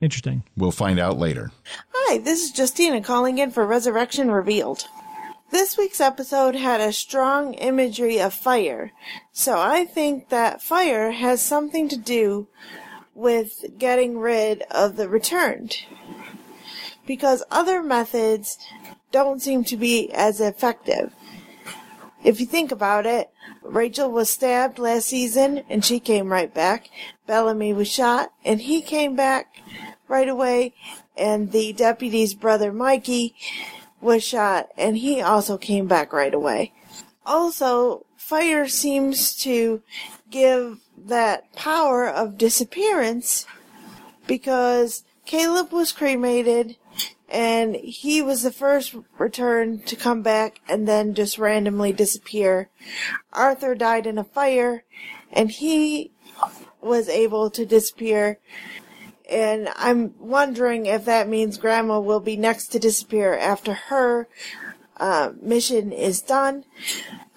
interesting. 0.00 0.42
We'll 0.56 0.70
find 0.70 0.98
out 0.98 1.18
later. 1.18 1.50
Hi, 1.92 2.18
this 2.18 2.40
is 2.42 2.58
Justina 2.58 3.00
calling 3.00 3.38
in 3.38 3.50
for 3.50 3.66
Resurrection 3.66 4.30
Revealed. 4.30 4.86
This 5.50 5.76
week's 5.76 6.00
episode 6.00 6.54
had 6.54 6.80
a 6.80 6.92
strong 6.92 7.54
imagery 7.54 8.20
of 8.20 8.32
fire, 8.32 8.92
so 9.32 9.58
I 9.58 9.84
think 9.84 10.28
that 10.28 10.62
fire 10.62 11.10
has 11.10 11.42
something 11.42 11.88
to 11.88 11.96
do 11.96 12.46
with 13.16 13.64
getting 13.76 14.20
rid 14.20 14.62
of 14.70 14.94
the 14.94 15.08
returned. 15.08 15.76
Because 17.04 17.42
other 17.50 17.82
methods 17.82 18.58
don't 19.10 19.42
seem 19.42 19.64
to 19.64 19.76
be 19.76 20.12
as 20.12 20.40
effective. 20.40 21.12
If 22.22 22.38
you 22.38 22.46
think 22.46 22.70
about 22.70 23.04
it, 23.04 23.30
Rachel 23.62 24.08
was 24.08 24.30
stabbed 24.30 24.78
last 24.78 25.08
season 25.08 25.64
and 25.68 25.84
she 25.84 25.98
came 25.98 26.30
right 26.30 26.54
back. 26.54 26.90
Bellamy 27.26 27.72
was 27.72 27.88
shot 27.88 28.32
and 28.44 28.60
he 28.60 28.82
came 28.82 29.16
back 29.16 29.56
right 30.06 30.28
away. 30.28 30.74
And 31.16 31.50
the 31.50 31.72
deputy's 31.72 32.34
brother 32.34 32.72
Mikey 32.72 33.34
was 34.00 34.24
shot 34.24 34.68
and 34.76 34.96
he 34.96 35.20
also 35.20 35.58
came 35.58 35.86
back 35.86 36.12
right 36.12 36.34
away. 36.34 36.72
Also, 37.26 38.06
fire 38.16 38.66
seems 38.68 39.36
to 39.36 39.82
give 40.30 40.78
that 40.96 41.52
power 41.54 42.08
of 42.08 42.38
disappearance 42.38 43.46
because 44.26 45.04
Caleb 45.26 45.72
was 45.72 45.92
cremated 45.92 46.76
and 47.28 47.76
he 47.76 48.20
was 48.20 48.42
the 48.42 48.50
first 48.50 48.94
return 49.18 49.80
to 49.80 49.94
come 49.94 50.22
back 50.22 50.60
and 50.68 50.88
then 50.88 51.14
just 51.14 51.38
randomly 51.38 51.92
disappear. 51.92 52.68
Arthur 53.32 53.74
died 53.74 54.06
in 54.06 54.18
a 54.18 54.24
fire 54.24 54.84
and 55.32 55.50
he 55.50 56.10
was 56.80 57.08
able 57.08 57.50
to 57.50 57.64
disappear. 57.64 58.38
And 59.30 59.68
I'm 59.76 60.14
wondering 60.18 60.86
if 60.86 61.04
that 61.04 61.28
means 61.28 61.56
Grandma 61.56 62.00
will 62.00 62.20
be 62.20 62.36
next 62.36 62.68
to 62.68 62.80
disappear 62.80 63.36
after 63.36 63.74
her 63.74 64.28
uh, 64.96 65.32
mission 65.40 65.92
is 65.92 66.20
done. 66.20 66.64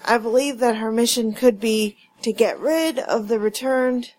I 0.03 0.17
believe 0.17 0.57
that 0.59 0.77
her 0.77 0.91
mission 0.91 1.33
could 1.33 1.59
be 1.59 1.97
to 2.23 2.33
get 2.33 2.59
rid 2.59 2.97
of 2.97 3.27
the 3.27 3.39
returned, 3.39 4.11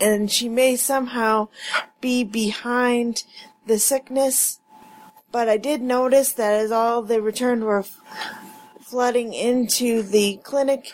and 0.00 0.30
she 0.30 0.48
may 0.48 0.74
somehow 0.74 1.48
be 2.00 2.24
behind 2.24 3.24
the 3.66 3.78
sickness. 3.78 4.60
But 5.30 5.48
I 5.48 5.58
did 5.58 5.80
notice 5.80 6.32
that 6.32 6.54
as 6.54 6.72
all 6.72 7.02
the 7.02 7.22
returned 7.22 7.64
were 7.64 7.80
f- 7.80 8.00
flooding 8.80 9.32
into 9.32 10.02
the 10.02 10.40
clinic, 10.42 10.92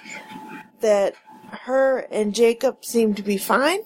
that 0.80 1.14
her 1.62 2.00
and 2.10 2.34
Jacob 2.34 2.84
seemed 2.84 3.16
to 3.16 3.22
be 3.22 3.38
fine. 3.38 3.80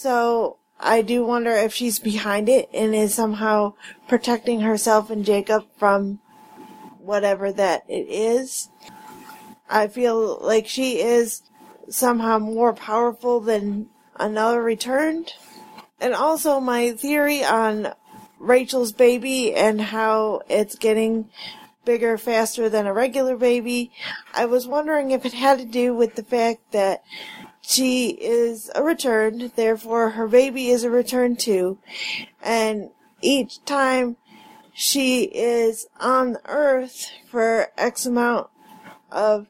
So 0.00 0.58
I 0.78 1.02
do 1.02 1.24
wonder 1.24 1.50
if 1.50 1.74
she's 1.74 1.98
behind 1.98 2.48
it 2.48 2.68
and 2.72 2.94
is 2.94 3.12
somehow 3.12 3.72
protecting 4.06 4.60
herself 4.60 5.10
and 5.10 5.24
Jacob 5.24 5.64
from 5.76 6.20
whatever 7.00 7.50
that 7.50 7.82
it 7.88 8.06
is. 8.08 8.68
I 9.68 9.88
feel 9.88 10.38
like 10.40 10.68
she 10.68 11.00
is 11.00 11.42
somehow 11.88 12.38
more 12.38 12.72
powerful 12.72 13.40
than 13.40 13.88
another 14.14 14.62
returned. 14.62 15.32
And 16.00 16.14
also 16.14 16.60
my 16.60 16.92
theory 16.92 17.42
on 17.42 17.92
Rachel's 18.38 18.92
baby 18.92 19.52
and 19.52 19.80
how 19.80 20.42
it's 20.48 20.76
getting 20.76 21.28
bigger 21.84 22.16
faster 22.18 22.68
than 22.68 22.86
a 22.86 22.94
regular 22.94 23.36
baby. 23.36 23.90
I 24.32 24.44
was 24.44 24.64
wondering 24.64 25.10
if 25.10 25.26
it 25.26 25.32
had 25.32 25.58
to 25.58 25.64
do 25.64 25.92
with 25.92 26.14
the 26.14 26.22
fact 26.22 26.70
that 26.70 27.02
she 27.68 28.08
is 28.12 28.70
a 28.74 28.82
return, 28.82 29.52
therefore 29.54 30.10
her 30.10 30.26
baby 30.26 30.70
is 30.70 30.84
a 30.84 30.90
return 30.90 31.36
too. 31.36 31.76
And 32.42 32.88
each 33.20 33.62
time 33.66 34.16
she 34.72 35.24
is 35.24 35.86
on 36.00 36.38
earth 36.46 37.10
for 37.30 37.68
X 37.76 38.06
amount 38.06 38.48
of 39.12 39.48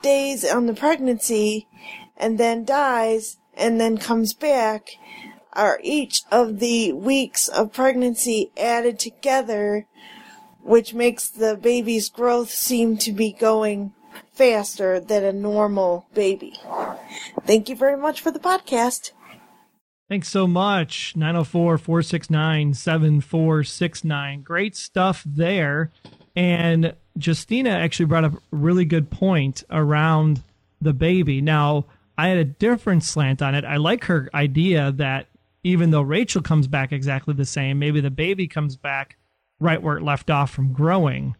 days 0.00 0.50
on 0.50 0.64
the 0.64 0.72
pregnancy 0.72 1.68
and 2.16 2.38
then 2.38 2.64
dies 2.64 3.36
and 3.54 3.78
then 3.78 3.98
comes 3.98 4.32
back 4.32 4.88
are 5.52 5.78
each 5.82 6.22
of 6.32 6.60
the 6.60 6.94
weeks 6.94 7.48
of 7.48 7.74
pregnancy 7.74 8.50
added 8.56 8.98
together, 8.98 9.86
which 10.62 10.94
makes 10.94 11.28
the 11.28 11.54
baby's 11.54 12.08
growth 12.08 12.48
seem 12.48 12.96
to 12.96 13.12
be 13.12 13.30
going 13.30 13.92
faster 14.32 14.98
than 14.98 15.22
a 15.22 15.32
normal 15.32 16.06
baby. 16.14 16.54
Thank 17.44 17.68
you 17.68 17.76
very 17.76 17.96
much 17.96 18.20
for 18.20 18.30
the 18.30 18.38
podcast. 18.38 19.12
Thanks 20.08 20.28
so 20.28 20.46
much. 20.46 21.14
904 21.16 21.76
469 21.78 22.74
7469. 22.74 24.42
Great 24.42 24.74
stuff 24.76 25.22
there. 25.26 25.92
And 26.34 26.94
Justina 27.20 27.70
actually 27.70 28.06
brought 28.06 28.24
up 28.24 28.34
a 28.34 28.40
really 28.50 28.84
good 28.84 29.10
point 29.10 29.64
around 29.70 30.42
the 30.80 30.94
baby. 30.94 31.40
Now, 31.40 31.86
I 32.16 32.28
had 32.28 32.38
a 32.38 32.44
different 32.44 33.04
slant 33.04 33.42
on 33.42 33.54
it. 33.54 33.64
I 33.64 33.76
like 33.76 34.04
her 34.04 34.30
idea 34.32 34.92
that 34.92 35.26
even 35.62 35.90
though 35.90 36.00
Rachel 36.00 36.40
comes 36.40 36.68
back 36.68 36.90
exactly 36.92 37.34
the 37.34 37.44
same, 37.44 37.78
maybe 37.78 38.00
the 38.00 38.10
baby 38.10 38.48
comes 38.48 38.76
back 38.76 39.16
right 39.60 39.82
where 39.82 39.98
it 39.98 40.02
left 40.02 40.30
off 40.30 40.50
from 40.50 40.72
growing. 40.72 41.34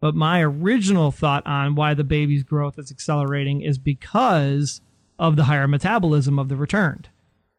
But 0.00 0.14
my 0.14 0.42
original 0.42 1.10
thought 1.10 1.46
on 1.46 1.74
why 1.74 1.94
the 1.94 2.04
baby's 2.04 2.42
growth 2.42 2.78
is 2.78 2.90
accelerating 2.90 3.62
is 3.62 3.78
because 3.78 4.80
of 5.20 5.36
the 5.36 5.44
higher 5.44 5.68
metabolism 5.68 6.38
of 6.38 6.48
the 6.48 6.56
returned. 6.56 7.10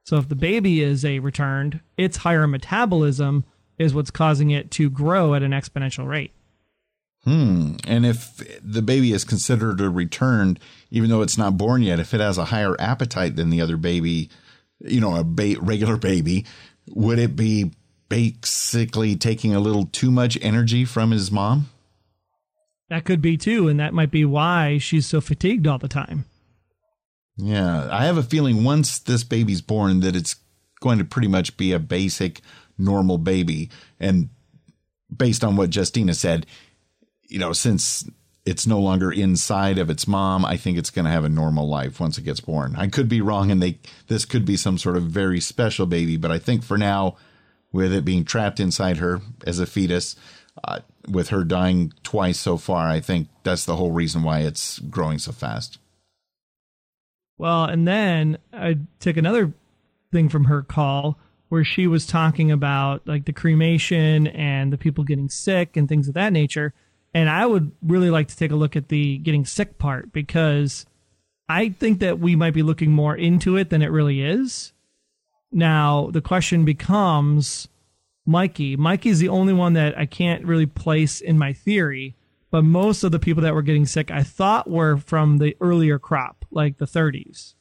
So 0.03 0.18
if 0.18 0.28
the 0.28 0.36
baby 0.36 0.82
is 0.82 1.05
a 1.05 1.20
returned, 1.20 1.80
its 1.95 2.18
higher 2.18 2.47
metabolism 2.47 3.45
is 3.78 3.93
what's 3.93 4.12
causing 4.12 4.49
it 4.49 4.72
to 4.72 4.89
grow 4.89 5.36
at 5.36 5.43
an 5.43 5.51
exponential 5.51 6.07
rate. 6.07 6.32
Hmm. 7.24 7.76
And 7.86 8.03
if 8.03 8.41
the 8.64 8.82
baby 8.82 9.14
is 9.14 9.24
considered 9.24 9.80
a 9.80 9.91
returned, 9.91 10.59
even 10.89 11.12
though 11.12 11.22
it's 11.22 11.38
not 11.38 11.55
born 11.55 11.84
yet, 11.84 11.99
if 11.99 12.16
it 12.16 12.20
has 12.20 12.39
a 12.39 12.45
higher 12.45 12.76
appetite 12.80 13.36
than 13.36 13.51
the 13.51 13.62
other 13.62 13.78
baby, 13.78 14.32
you 14.80 14.99
know, 14.99 15.16
a 15.16 15.24
ba- 15.24 15.57
regular 15.62 15.97
baby, 15.97 16.45
would 16.88 17.20
it 17.20 17.36
be 17.36 17.72
basically 18.09 19.16
taking 19.16 19.53
a 19.53 19.59
little 19.59 19.86
too 19.86 20.09
much 20.09 20.36
energy 20.41 20.84
from 20.84 21.12
his 21.12 21.32
mom? 21.32 21.70
That 22.89 23.05
could 23.05 23.22
be 23.22 23.38
too, 23.38 23.68
and 23.68 23.80
that 23.80 23.93
might 23.93 24.12
be 24.12 24.26
why 24.26 24.80
she's 24.80 25.05
so 25.05 25.22
fatigued 25.22 25.68
all 25.68 25.78
the 25.78 25.88
time. 25.88 26.26
Yeah, 27.42 27.88
I 27.92 28.06
have 28.06 28.18
a 28.18 28.24
feeling 28.24 28.64
once 28.64 29.00
this 29.00 29.24
baby's 29.24 29.62
born 29.62 30.02
that 30.02 30.16
it's 30.16 30.36
going 30.80 31.00
to 31.00 31.06
pretty 31.06 31.28
much 31.28 31.58
be 31.58 31.74
a 31.74 31.80
basic 31.80 32.42
normal 32.78 33.18
baby. 33.18 33.70
And 34.00 34.30
based 35.16 35.44
on 35.44 35.56
what 35.56 35.76
Justina 35.76 36.14
said, 36.14 36.46
you 37.24 37.39
know, 37.39 37.52
since 37.54 38.08
it's 38.46 38.68
no 38.68 38.80
longer 38.80 39.12
inside 39.12 39.80
of 39.80 39.89
its 39.89 40.08
mom, 40.08 40.46
I 40.46 40.56
think 40.58 40.78
it's 40.78 40.89
going 40.92 41.06
to 41.06 41.12
have 41.12 41.24
a 41.26 41.30
normal 41.30 41.68
life 41.68 42.00
once 42.00 42.18
it 42.18 42.24
gets 42.24 42.39
born. 42.39 42.76
I 42.78 42.88
could 42.88 43.10
be 43.10 43.22
wrong 43.22 43.50
and 43.50 43.62
they 43.62 43.80
this 44.08 44.26
could 44.26 44.46
be 44.46 44.58
some 44.58 44.78
sort 44.78 44.98
of 44.98 45.04
very 45.04 45.39
special 45.39 45.86
baby, 45.86 46.18
but 46.18 46.32
I 46.32 46.39
think 46.39 46.64
for 46.64 46.78
now 46.78 47.18
with 47.72 47.94
it 47.94 48.06
being 48.06 48.26
trapped 48.26 48.60
inside 48.60 48.98
her 48.98 49.22
as 49.48 49.60
a 49.60 49.66
fetus, 49.66 50.16
uh, 50.64 50.80
with 51.08 51.30
her 51.30 51.44
dying 51.44 51.94
twice 52.04 52.39
so 52.39 52.58
far, 52.58 52.88
I 52.88 53.00
think 53.00 53.30
that's 53.44 53.66
the 53.66 53.78
whole 53.78 53.92
reason 53.92 54.22
why 54.24 54.39
it's 54.39 54.80
growing 54.80 55.18
so 55.18 55.32
fast. 55.32 55.80
Well, 57.42 57.64
and 57.64 57.88
then 57.88 58.38
I 58.54 58.78
took 59.00 59.18
another 59.18 59.52
thing 60.12 60.30
from 60.30 60.44
her 60.44 60.62
call 60.62 61.18
where 61.50 61.64
she 61.64 61.88
was 61.88 62.06
talking 62.06 62.52
about 62.52 63.08
like 63.08 63.26
the 63.26 63.34
cremation 63.34 64.28
and 64.28 64.72
the 64.72 64.78
people 64.78 65.04
getting 65.04 65.28
sick 65.28 65.76
and 65.76 65.89
things 65.89 66.08
of 66.08 66.14
that 66.14 66.34
nature. 66.34 66.72
And 67.16 67.28
I 67.28 67.48
would 67.48 67.72
really 67.82 68.12
like 68.12 68.28
to 68.28 68.38
take 68.38 68.52
a 68.52 68.56
look 68.56 68.76
at 68.76 68.89
the 68.89 69.18
getting 69.18 69.44
sick 69.44 69.80
part 69.80 70.14
because 70.14 70.86
I 71.50 71.70
think 71.70 72.00
that 72.02 72.20
we 72.20 72.36
might 72.36 72.54
be 72.54 72.62
looking 72.62 72.92
more 72.92 73.16
into 73.16 73.58
it 73.58 73.72
than 73.72 73.82
it 73.82 73.89
really 73.89 74.22
is. 74.22 74.72
Now, 75.52 76.12
the 76.12 76.22
question 76.22 76.64
becomes 76.64 77.68
Mikey. 78.24 78.76
Mikey's 78.76 79.18
the 79.18 79.30
only 79.30 79.54
one 79.54 79.74
that 79.74 79.98
I 79.98 80.06
can't 80.06 80.46
really 80.46 80.68
place 80.68 81.22
in 81.22 81.39
my 81.39 81.54
theory, 81.54 82.16
but 82.52 82.64
most 82.64 83.04
of 83.04 83.12
the 83.12 83.20
people 83.20 83.43
that 83.43 83.56
were 83.56 83.62
getting 83.62 83.86
sick 83.86 84.12
I 84.12 84.24
thought 84.24 84.70
were 84.70 84.97
from 84.97 85.38
the 85.38 85.56
earlier 85.62 85.97
crop, 85.97 86.45
like 86.52 86.78
the 86.78 86.86
30s. 86.86 87.56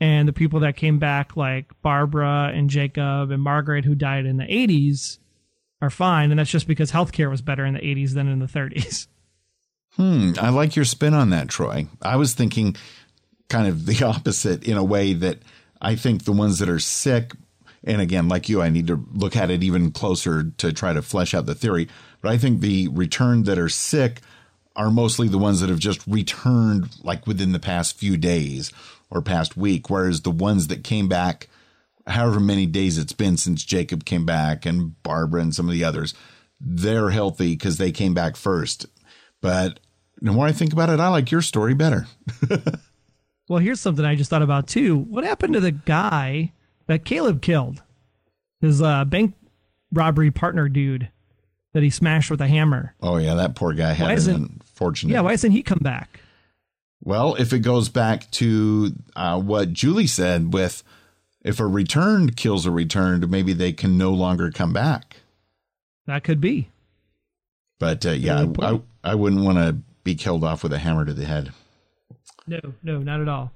And 0.00 0.26
the 0.26 0.32
people 0.32 0.60
that 0.60 0.76
came 0.76 0.98
back, 0.98 1.36
like 1.36 1.70
Barbara 1.82 2.50
and 2.54 2.70
Jacob 2.70 3.30
and 3.30 3.42
Margaret, 3.42 3.84
who 3.84 3.94
died 3.94 4.26
in 4.26 4.36
the 4.36 4.44
80s, 4.44 5.18
are 5.80 5.90
fine. 5.90 6.30
And 6.30 6.40
that's 6.40 6.50
just 6.50 6.66
because 6.66 6.90
healthcare 6.90 7.30
was 7.30 7.42
better 7.42 7.64
in 7.64 7.74
the 7.74 7.80
80s 7.80 8.14
than 8.14 8.28
in 8.28 8.38
the 8.38 8.46
30s. 8.46 9.06
Hmm. 9.96 10.32
I 10.40 10.48
like 10.48 10.74
your 10.74 10.84
spin 10.84 11.14
on 11.14 11.30
that, 11.30 11.48
Troy. 11.48 11.86
I 12.00 12.16
was 12.16 12.34
thinking 12.34 12.76
kind 13.48 13.68
of 13.68 13.86
the 13.86 14.02
opposite 14.06 14.66
in 14.66 14.76
a 14.76 14.84
way 14.84 15.12
that 15.12 15.38
I 15.80 15.96
think 15.96 16.24
the 16.24 16.32
ones 16.32 16.60
that 16.60 16.68
are 16.68 16.78
sick, 16.78 17.32
and 17.84 18.00
again, 18.00 18.28
like 18.28 18.48
you, 18.48 18.62
I 18.62 18.70
need 18.70 18.86
to 18.86 19.04
look 19.12 19.36
at 19.36 19.50
it 19.50 19.62
even 19.62 19.90
closer 19.90 20.44
to 20.44 20.72
try 20.72 20.92
to 20.92 21.02
flesh 21.02 21.34
out 21.34 21.46
the 21.46 21.54
theory. 21.54 21.88
But 22.22 22.30
I 22.30 22.38
think 22.38 22.60
the 22.60 22.88
returned 22.88 23.44
that 23.46 23.58
are 23.58 23.68
sick 23.68 24.20
are 24.74 24.90
mostly 24.90 25.28
the 25.28 25.38
ones 25.38 25.60
that 25.60 25.68
have 25.68 25.78
just 25.78 26.06
returned 26.06 26.88
like 27.02 27.26
within 27.26 27.52
the 27.52 27.58
past 27.58 27.98
few 27.98 28.16
days 28.16 28.72
or 29.10 29.20
past 29.20 29.56
week, 29.56 29.90
whereas 29.90 30.22
the 30.22 30.30
ones 30.30 30.68
that 30.68 30.84
came 30.84 31.08
back, 31.08 31.48
however 32.06 32.40
many 32.40 32.64
days 32.64 32.96
it's 32.96 33.12
been 33.12 33.36
since 33.36 33.64
Jacob 33.64 34.04
came 34.04 34.24
back 34.24 34.64
and 34.64 35.02
Barbara 35.02 35.42
and 35.42 35.54
some 35.54 35.66
of 35.66 35.72
the 35.72 35.84
others, 35.84 36.14
they're 36.58 37.10
healthy 37.10 37.54
because 37.54 37.76
they 37.76 37.92
came 37.92 38.14
back 38.14 38.36
first. 38.36 38.86
But 39.42 39.80
the 40.20 40.32
more 40.32 40.46
I 40.46 40.52
think 40.52 40.72
about 40.72 40.88
it, 40.88 41.00
I 41.00 41.08
like 41.08 41.30
your 41.30 41.42
story 41.42 41.74
better. 41.74 42.06
well, 43.48 43.58
here's 43.58 43.80
something 43.80 44.04
I 44.04 44.14
just 44.14 44.30
thought 44.30 44.42
about 44.42 44.68
too. 44.68 44.96
What 44.96 45.24
happened 45.24 45.54
to 45.54 45.60
the 45.60 45.72
guy 45.72 46.52
that 46.86 47.04
Caleb 47.04 47.42
killed? 47.42 47.82
His 48.60 48.80
uh, 48.80 49.04
bank 49.04 49.34
robbery 49.92 50.30
partner 50.30 50.68
dude 50.68 51.10
that 51.72 51.82
he 51.82 51.90
smashed 51.90 52.30
with 52.30 52.40
a 52.40 52.48
hammer. 52.48 52.94
Oh 53.00 53.16
yeah, 53.16 53.34
that 53.34 53.54
poor 53.54 53.72
guy 53.72 53.92
had 53.92 54.10
an 54.28 54.34
unfortunate. 54.34 55.12
Yeah, 55.12 55.20
why 55.20 55.30
doesn't 55.30 55.52
he 55.52 55.62
come 55.62 55.80
back? 55.80 56.20
Well, 57.04 57.34
if 57.34 57.52
it 57.52 57.60
goes 57.60 57.88
back 57.88 58.30
to 58.32 58.92
uh, 59.16 59.40
what 59.40 59.72
Julie 59.72 60.06
said, 60.06 60.52
with 60.52 60.84
if 61.44 61.58
a 61.58 61.66
returned 61.66 62.36
kills 62.36 62.66
a 62.66 62.70
returned, 62.70 63.28
maybe 63.28 63.52
they 63.52 63.72
can 63.72 63.98
no 63.98 64.12
longer 64.12 64.50
come 64.50 64.72
back. 64.72 65.16
That 66.06 66.24
could 66.24 66.40
be. 66.40 66.68
But 67.78 68.06
uh, 68.06 68.10
yeah, 68.10 68.46
I, 68.60 68.74
I, 68.74 68.80
I 69.02 69.14
wouldn't 69.14 69.42
want 69.42 69.58
to 69.58 69.78
be 70.04 70.14
killed 70.14 70.44
off 70.44 70.62
with 70.62 70.72
a 70.72 70.78
hammer 70.78 71.04
to 71.04 71.12
the 71.12 71.24
head. 71.24 71.52
No, 72.46 72.60
no, 72.82 72.98
not 72.98 73.20
at 73.20 73.28
all. 73.28 73.52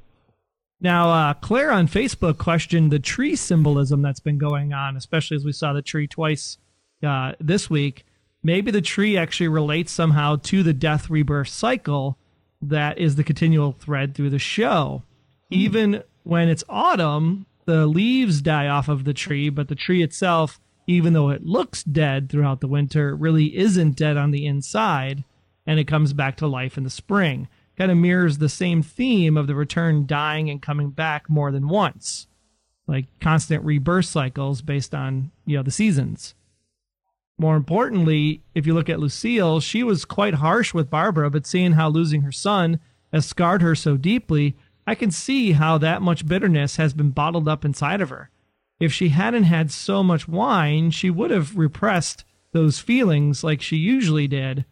Now, 0.80 1.10
uh, 1.10 1.34
Claire 1.34 1.72
on 1.72 1.88
Facebook 1.88 2.38
questioned 2.38 2.90
the 2.90 2.98
tree 2.98 3.36
symbolism 3.36 4.02
that's 4.02 4.20
been 4.20 4.38
going 4.38 4.72
on, 4.72 4.96
especially 4.96 5.36
as 5.36 5.44
we 5.44 5.52
saw 5.52 5.72
the 5.72 5.82
tree 5.82 6.06
twice 6.06 6.58
uh, 7.02 7.32
this 7.40 7.70
week. 7.70 8.04
Maybe 8.46 8.70
the 8.70 8.80
tree 8.80 9.16
actually 9.16 9.48
relates 9.48 9.90
somehow 9.90 10.36
to 10.44 10.62
the 10.62 10.72
death 10.72 11.10
rebirth 11.10 11.48
cycle 11.48 12.16
that 12.62 12.96
is 12.96 13.16
the 13.16 13.24
continual 13.24 13.72
thread 13.72 14.14
through 14.14 14.30
the 14.30 14.38
show. 14.38 15.02
Hmm. 15.50 15.54
Even 15.54 16.02
when 16.22 16.48
it's 16.48 16.62
autumn, 16.68 17.46
the 17.64 17.88
leaves 17.88 18.40
die 18.40 18.68
off 18.68 18.88
of 18.88 19.02
the 19.02 19.12
tree, 19.12 19.48
but 19.48 19.66
the 19.66 19.74
tree 19.74 20.00
itself, 20.00 20.60
even 20.86 21.12
though 21.12 21.28
it 21.30 21.44
looks 21.44 21.82
dead 21.82 22.30
throughout 22.30 22.60
the 22.60 22.68
winter, 22.68 23.16
really 23.16 23.56
isn't 23.56 23.96
dead 23.96 24.16
on 24.16 24.30
the 24.30 24.46
inside, 24.46 25.24
and 25.66 25.80
it 25.80 25.88
comes 25.88 26.12
back 26.12 26.36
to 26.36 26.46
life 26.46 26.78
in 26.78 26.84
the 26.84 26.88
spring. 26.88 27.48
Kind 27.76 27.90
of 27.90 27.98
mirrors 27.98 28.38
the 28.38 28.48
same 28.48 28.80
theme 28.80 29.36
of 29.36 29.48
the 29.48 29.56
return 29.56 30.06
dying 30.06 30.48
and 30.50 30.62
coming 30.62 30.90
back 30.90 31.28
more 31.28 31.50
than 31.50 31.66
once, 31.66 32.28
like 32.86 33.06
constant 33.20 33.64
rebirth 33.64 34.06
cycles 34.06 34.62
based 34.62 34.94
on 34.94 35.32
you 35.46 35.56
know 35.56 35.64
the 35.64 35.72
seasons. 35.72 36.36
More 37.38 37.56
importantly, 37.56 38.42
if 38.54 38.66
you 38.66 38.72
look 38.72 38.88
at 38.88 38.98
Lucille, 38.98 39.60
she 39.60 39.82
was 39.82 40.04
quite 40.04 40.34
harsh 40.34 40.72
with 40.72 40.90
Barbara, 40.90 41.30
but 41.30 41.46
seeing 41.46 41.72
how 41.72 41.88
losing 41.88 42.22
her 42.22 42.32
son 42.32 42.80
has 43.12 43.26
scarred 43.26 43.62
her 43.62 43.74
so 43.74 43.96
deeply, 43.96 44.56
I 44.86 44.94
can 44.94 45.10
see 45.10 45.52
how 45.52 45.78
that 45.78 46.00
much 46.00 46.26
bitterness 46.26 46.76
has 46.76 46.94
been 46.94 47.10
bottled 47.10 47.48
up 47.48 47.64
inside 47.64 48.00
of 48.00 48.08
her. 48.08 48.30
If 48.80 48.92
she 48.92 49.08
hadn't 49.08 49.44
had 49.44 49.70
so 49.70 50.02
much 50.02 50.28
wine, 50.28 50.90
she 50.90 51.10
would 51.10 51.30
have 51.30 51.56
repressed 51.56 52.24
those 52.52 52.78
feelings 52.78 53.44
like 53.44 53.60
she 53.60 53.76
usually 53.76 54.28
did. 54.28 54.64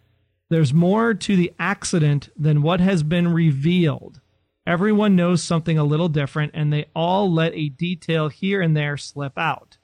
There's 0.51 0.73
more 0.73 1.15
to 1.15 1.37
the 1.37 1.53
accident 1.59 2.29
than 2.37 2.63
what 2.63 2.81
has 2.81 3.03
been 3.03 3.29
revealed. 3.29 4.21
Everyone 4.67 5.17
knows 5.17 5.43
something 5.43 5.79
a 5.79 5.85
little 5.85 6.09
different, 6.09 6.53
and 6.55 6.73
they 6.73 6.87
all 6.95 7.31
let 7.31 7.53
a 7.55 7.69
detail 7.69 8.29
here 8.29 8.63
and 8.63 8.77
there 8.77 8.97
slip 8.97 9.39
out. 9.39 9.77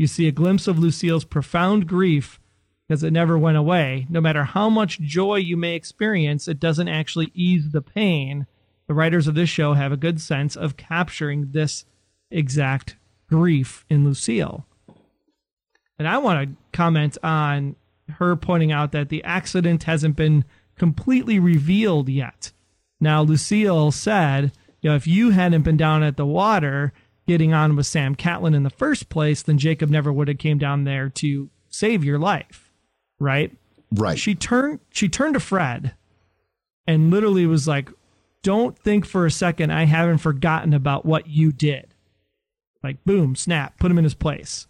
You 0.00 0.06
see 0.06 0.26
a 0.26 0.32
glimpse 0.32 0.66
of 0.66 0.78
Lucille's 0.78 1.26
profound 1.26 1.86
grief 1.86 2.40
because 2.88 3.02
it 3.02 3.10
never 3.10 3.36
went 3.36 3.58
away. 3.58 4.06
No 4.08 4.18
matter 4.18 4.44
how 4.44 4.70
much 4.70 4.98
joy 4.98 5.36
you 5.36 5.58
may 5.58 5.74
experience, 5.74 6.48
it 6.48 6.58
doesn't 6.58 6.88
actually 6.88 7.30
ease 7.34 7.70
the 7.70 7.82
pain. 7.82 8.46
The 8.86 8.94
writers 8.94 9.28
of 9.28 9.34
this 9.34 9.50
show 9.50 9.74
have 9.74 9.92
a 9.92 9.98
good 9.98 10.18
sense 10.18 10.56
of 10.56 10.78
capturing 10.78 11.50
this 11.50 11.84
exact 12.30 12.96
grief 13.28 13.84
in 13.90 14.06
Lucille. 14.06 14.64
And 15.98 16.08
I 16.08 16.16
want 16.16 16.48
to 16.48 16.56
comment 16.72 17.18
on 17.22 17.76
her 18.08 18.36
pointing 18.36 18.72
out 18.72 18.92
that 18.92 19.10
the 19.10 19.22
accident 19.22 19.82
hasn't 19.82 20.16
been 20.16 20.46
completely 20.78 21.38
revealed 21.38 22.08
yet. 22.08 22.52
Now, 23.00 23.20
Lucille 23.20 23.92
said, 23.92 24.52
you 24.80 24.88
know, 24.88 24.96
if 24.96 25.06
you 25.06 25.28
hadn't 25.28 25.60
been 25.60 25.76
down 25.76 26.02
at 26.02 26.16
the 26.16 26.24
water, 26.24 26.94
getting 27.30 27.54
on 27.54 27.76
with 27.76 27.86
Sam 27.86 28.16
Catlin 28.16 28.54
in 28.54 28.64
the 28.64 28.70
first 28.70 29.08
place, 29.08 29.40
then 29.40 29.56
Jacob 29.56 29.88
never 29.88 30.12
would 30.12 30.26
have 30.26 30.38
came 30.38 30.58
down 30.58 30.82
there 30.82 31.08
to 31.10 31.48
save 31.68 32.02
your 32.02 32.18
life, 32.18 32.72
right? 33.20 33.56
Right. 33.92 34.18
She 34.18 34.34
turned 34.34 34.80
she 34.90 35.08
turned 35.08 35.34
to 35.34 35.40
Fred 35.40 35.94
and 36.88 37.08
literally 37.12 37.46
was 37.46 37.68
like, 37.68 37.88
"Don't 38.42 38.76
think 38.76 39.06
for 39.06 39.26
a 39.26 39.30
second 39.30 39.70
I 39.70 39.84
haven't 39.84 40.18
forgotten 40.18 40.74
about 40.74 41.06
what 41.06 41.28
you 41.28 41.52
did." 41.52 41.94
Like 42.82 43.04
boom, 43.04 43.36
snap, 43.36 43.78
put 43.78 43.92
him 43.92 43.98
in 43.98 44.04
his 44.04 44.14
place. 44.14 44.66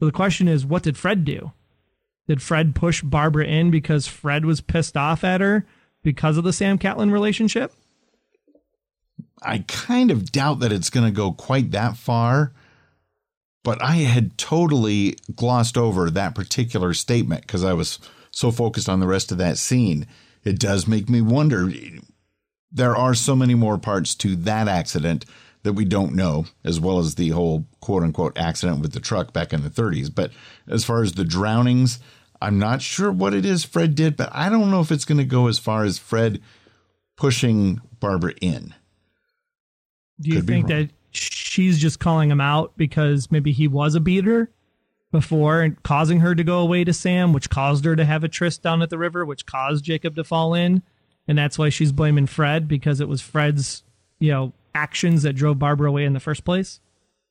So 0.00 0.06
the 0.06 0.10
question 0.10 0.48
is, 0.48 0.66
what 0.66 0.82
did 0.82 0.96
Fred 0.96 1.24
do? 1.24 1.52
Did 2.26 2.42
Fred 2.42 2.74
push 2.74 3.00
Barbara 3.00 3.44
in 3.44 3.70
because 3.70 4.08
Fred 4.08 4.44
was 4.44 4.60
pissed 4.60 4.96
off 4.96 5.22
at 5.22 5.40
her 5.40 5.66
because 6.02 6.36
of 6.36 6.42
the 6.42 6.52
Sam 6.52 6.78
Catlin 6.78 7.12
relationship? 7.12 7.72
I 9.40 9.64
kind 9.68 10.10
of 10.10 10.32
doubt 10.32 10.60
that 10.60 10.72
it's 10.72 10.90
going 10.90 11.06
to 11.06 11.12
go 11.12 11.32
quite 11.32 11.70
that 11.72 11.96
far, 11.96 12.52
but 13.64 13.82
I 13.82 13.96
had 13.96 14.36
totally 14.36 15.16
glossed 15.34 15.76
over 15.76 16.10
that 16.10 16.34
particular 16.34 16.94
statement 16.94 17.42
because 17.42 17.64
I 17.64 17.72
was 17.72 17.98
so 18.30 18.50
focused 18.50 18.88
on 18.88 19.00
the 19.00 19.06
rest 19.06 19.32
of 19.32 19.38
that 19.38 19.58
scene. 19.58 20.06
It 20.44 20.58
does 20.58 20.88
make 20.88 21.08
me 21.08 21.20
wonder. 21.20 21.70
There 22.70 22.96
are 22.96 23.14
so 23.14 23.36
many 23.36 23.54
more 23.54 23.78
parts 23.78 24.14
to 24.16 24.34
that 24.36 24.68
accident 24.68 25.24
that 25.62 25.74
we 25.74 25.84
don't 25.84 26.14
know, 26.14 26.46
as 26.64 26.80
well 26.80 26.98
as 26.98 27.14
the 27.14 27.28
whole 27.28 27.66
quote 27.80 28.02
unquote 28.02 28.36
accident 28.36 28.80
with 28.80 28.92
the 28.92 29.00
truck 29.00 29.32
back 29.32 29.52
in 29.52 29.62
the 29.62 29.70
30s. 29.70 30.12
But 30.12 30.32
as 30.66 30.84
far 30.84 31.02
as 31.02 31.12
the 31.12 31.24
drownings, 31.24 32.00
I'm 32.40 32.58
not 32.58 32.82
sure 32.82 33.12
what 33.12 33.34
it 33.34 33.44
is 33.44 33.64
Fred 33.64 33.94
did, 33.94 34.16
but 34.16 34.28
I 34.32 34.48
don't 34.48 34.70
know 34.70 34.80
if 34.80 34.90
it's 34.90 35.04
going 35.04 35.18
to 35.18 35.24
go 35.24 35.46
as 35.46 35.58
far 35.60 35.84
as 35.84 35.98
Fred 35.98 36.42
pushing 37.16 37.80
Barbara 38.00 38.34
in. 38.40 38.74
Do 40.20 40.30
you 40.30 40.36
Could 40.36 40.46
think 40.46 40.66
that 40.68 40.90
she's 41.10 41.78
just 41.78 42.00
calling 42.00 42.30
him 42.30 42.40
out 42.40 42.72
because 42.76 43.30
maybe 43.30 43.52
he 43.52 43.68
was 43.68 43.94
a 43.94 44.00
beater 44.00 44.50
before 45.10 45.60
and 45.60 45.80
causing 45.82 46.20
her 46.20 46.34
to 46.34 46.42
go 46.42 46.60
away 46.60 46.84
to 46.84 46.92
Sam, 46.92 47.32
which 47.32 47.50
caused 47.50 47.84
her 47.84 47.94
to 47.94 48.04
have 48.04 48.24
a 48.24 48.28
tryst 48.28 48.62
down 48.62 48.82
at 48.82 48.90
the 48.90 48.98
river, 48.98 49.24
which 49.24 49.46
caused 49.46 49.84
Jacob 49.84 50.16
to 50.16 50.24
fall 50.24 50.54
in, 50.54 50.82
and 51.28 51.36
that's 51.36 51.58
why 51.58 51.68
she's 51.68 51.92
blaming 51.92 52.26
Fred 52.26 52.66
because 52.66 53.00
it 53.00 53.08
was 53.08 53.20
Fred's, 53.20 53.82
you 54.18 54.32
know, 54.32 54.52
actions 54.74 55.22
that 55.22 55.34
drove 55.34 55.58
Barbara 55.58 55.88
away 55.88 56.04
in 56.04 56.14
the 56.14 56.20
first 56.20 56.44
place? 56.44 56.80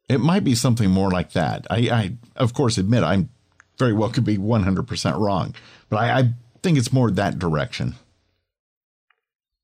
It 0.07 0.19
might 0.19 0.43
be 0.43 0.55
something 0.55 0.89
more 0.89 1.09
like 1.09 1.31
that. 1.33 1.65
I, 1.69 1.77
I 1.89 2.17
of 2.35 2.53
course, 2.53 2.77
admit 2.77 3.03
I'm 3.03 3.29
very 3.77 3.93
well 3.93 4.09
could 4.09 4.25
be 4.25 4.37
100% 4.37 5.19
wrong, 5.19 5.55
but 5.89 5.97
I, 5.97 6.19
I 6.19 6.33
think 6.61 6.77
it's 6.77 6.93
more 6.93 7.09
that 7.11 7.39
direction. 7.39 7.95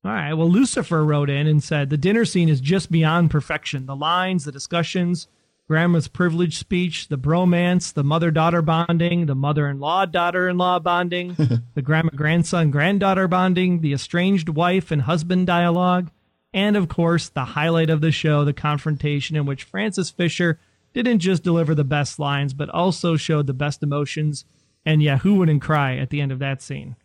All 0.04 0.12
right. 0.12 0.32
Well, 0.32 0.48
Lucifer 0.50 1.04
wrote 1.04 1.28
in 1.28 1.46
and 1.46 1.62
said 1.62 1.90
the 1.90 1.96
dinner 1.96 2.24
scene 2.24 2.48
is 2.48 2.60
just 2.60 2.90
beyond 2.90 3.30
perfection. 3.30 3.86
The 3.86 3.96
lines, 3.96 4.44
the 4.44 4.52
discussions, 4.52 5.26
grandma's 5.66 6.08
privilege 6.08 6.56
speech, 6.56 7.08
the 7.08 7.18
bromance, 7.18 7.92
the 7.92 8.04
mother 8.04 8.30
daughter 8.30 8.62
bonding, 8.62 9.26
the 9.26 9.34
mother 9.34 9.68
in 9.68 9.78
law 9.80 10.06
daughter 10.06 10.48
in 10.48 10.56
law 10.56 10.78
bonding, 10.78 11.34
the 11.74 11.82
grandma 11.82 12.10
grandson 12.14 12.70
granddaughter 12.70 13.28
bonding, 13.28 13.80
the 13.80 13.92
estranged 13.92 14.48
wife 14.48 14.90
and 14.90 15.02
husband 15.02 15.46
dialogue, 15.46 16.10
and 16.54 16.76
of 16.76 16.88
course, 16.88 17.28
the 17.28 17.44
highlight 17.44 17.90
of 17.90 18.00
the 18.00 18.10
show, 18.10 18.44
the 18.44 18.54
confrontation 18.54 19.36
in 19.36 19.44
which 19.44 19.64
Frances 19.64 20.10
Fisher 20.10 20.58
didn't 20.94 21.18
just 21.18 21.42
deliver 21.42 21.74
the 21.74 21.84
best 21.84 22.18
lines, 22.18 22.54
but 22.54 22.70
also 22.70 23.16
showed 23.16 23.46
the 23.46 23.52
best 23.52 23.82
emotions. 23.82 24.44
And 24.86 25.02
yeah, 25.02 25.18
who 25.18 25.34
wouldn't 25.34 25.60
cry 25.60 25.96
at 25.96 26.08
the 26.08 26.20
end 26.20 26.32
of 26.32 26.38
that 26.38 26.62
scene? 26.62 26.96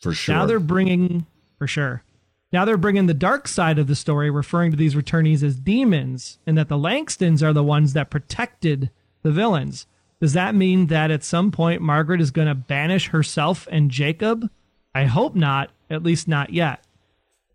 For 0.00 0.14
sure. 0.14 0.34
Now 0.34 0.46
they're 0.46 0.58
bringing, 0.58 1.26
for 1.58 1.66
sure. 1.66 2.02
Now 2.56 2.64
they're 2.64 2.78
bringing 2.78 3.04
the 3.04 3.12
dark 3.12 3.48
side 3.48 3.78
of 3.78 3.86
the 3.86 3.94
story, 3.94 4.30
referring 4.30 4.70
to 4.70 4.78
these 4.78 4.94
returnees 4.94 5.42
as 5.42 5.56
demons, 5.56 6.38
and 6.46 6.56
that 6.56 6.70
the 6.70 6.78
Langstons 6.78 7.42
are 7.42 7.52
the 7.52 7.62
ones 7.62 7.92
that 7.92 8.08
protected 8.08 8.88
the 9.22 9.30
villains. 9.30 9.86
Does 10.22 10.32
that 10.32 10.54
mean 10.54 10.86
that 10.86 11.10
at 11.10 11.22
some 11.22 11.52
point 11.52 11.82
Margaret 11.82 12.18
is 12.18 12.30
going 12.30 12.48
to 12.48 12.54
banish 12.54 13.08
herself 13.08 13.68
and 13.70 13.90
Jacob? 13.90 14.48
I 14.94 15.04
hope 15.04 15.34
not, 15.34 15.68
at 15.90 16.02
least 16.02 16.28
not 16.28 16.48
yet. 16.48 16.82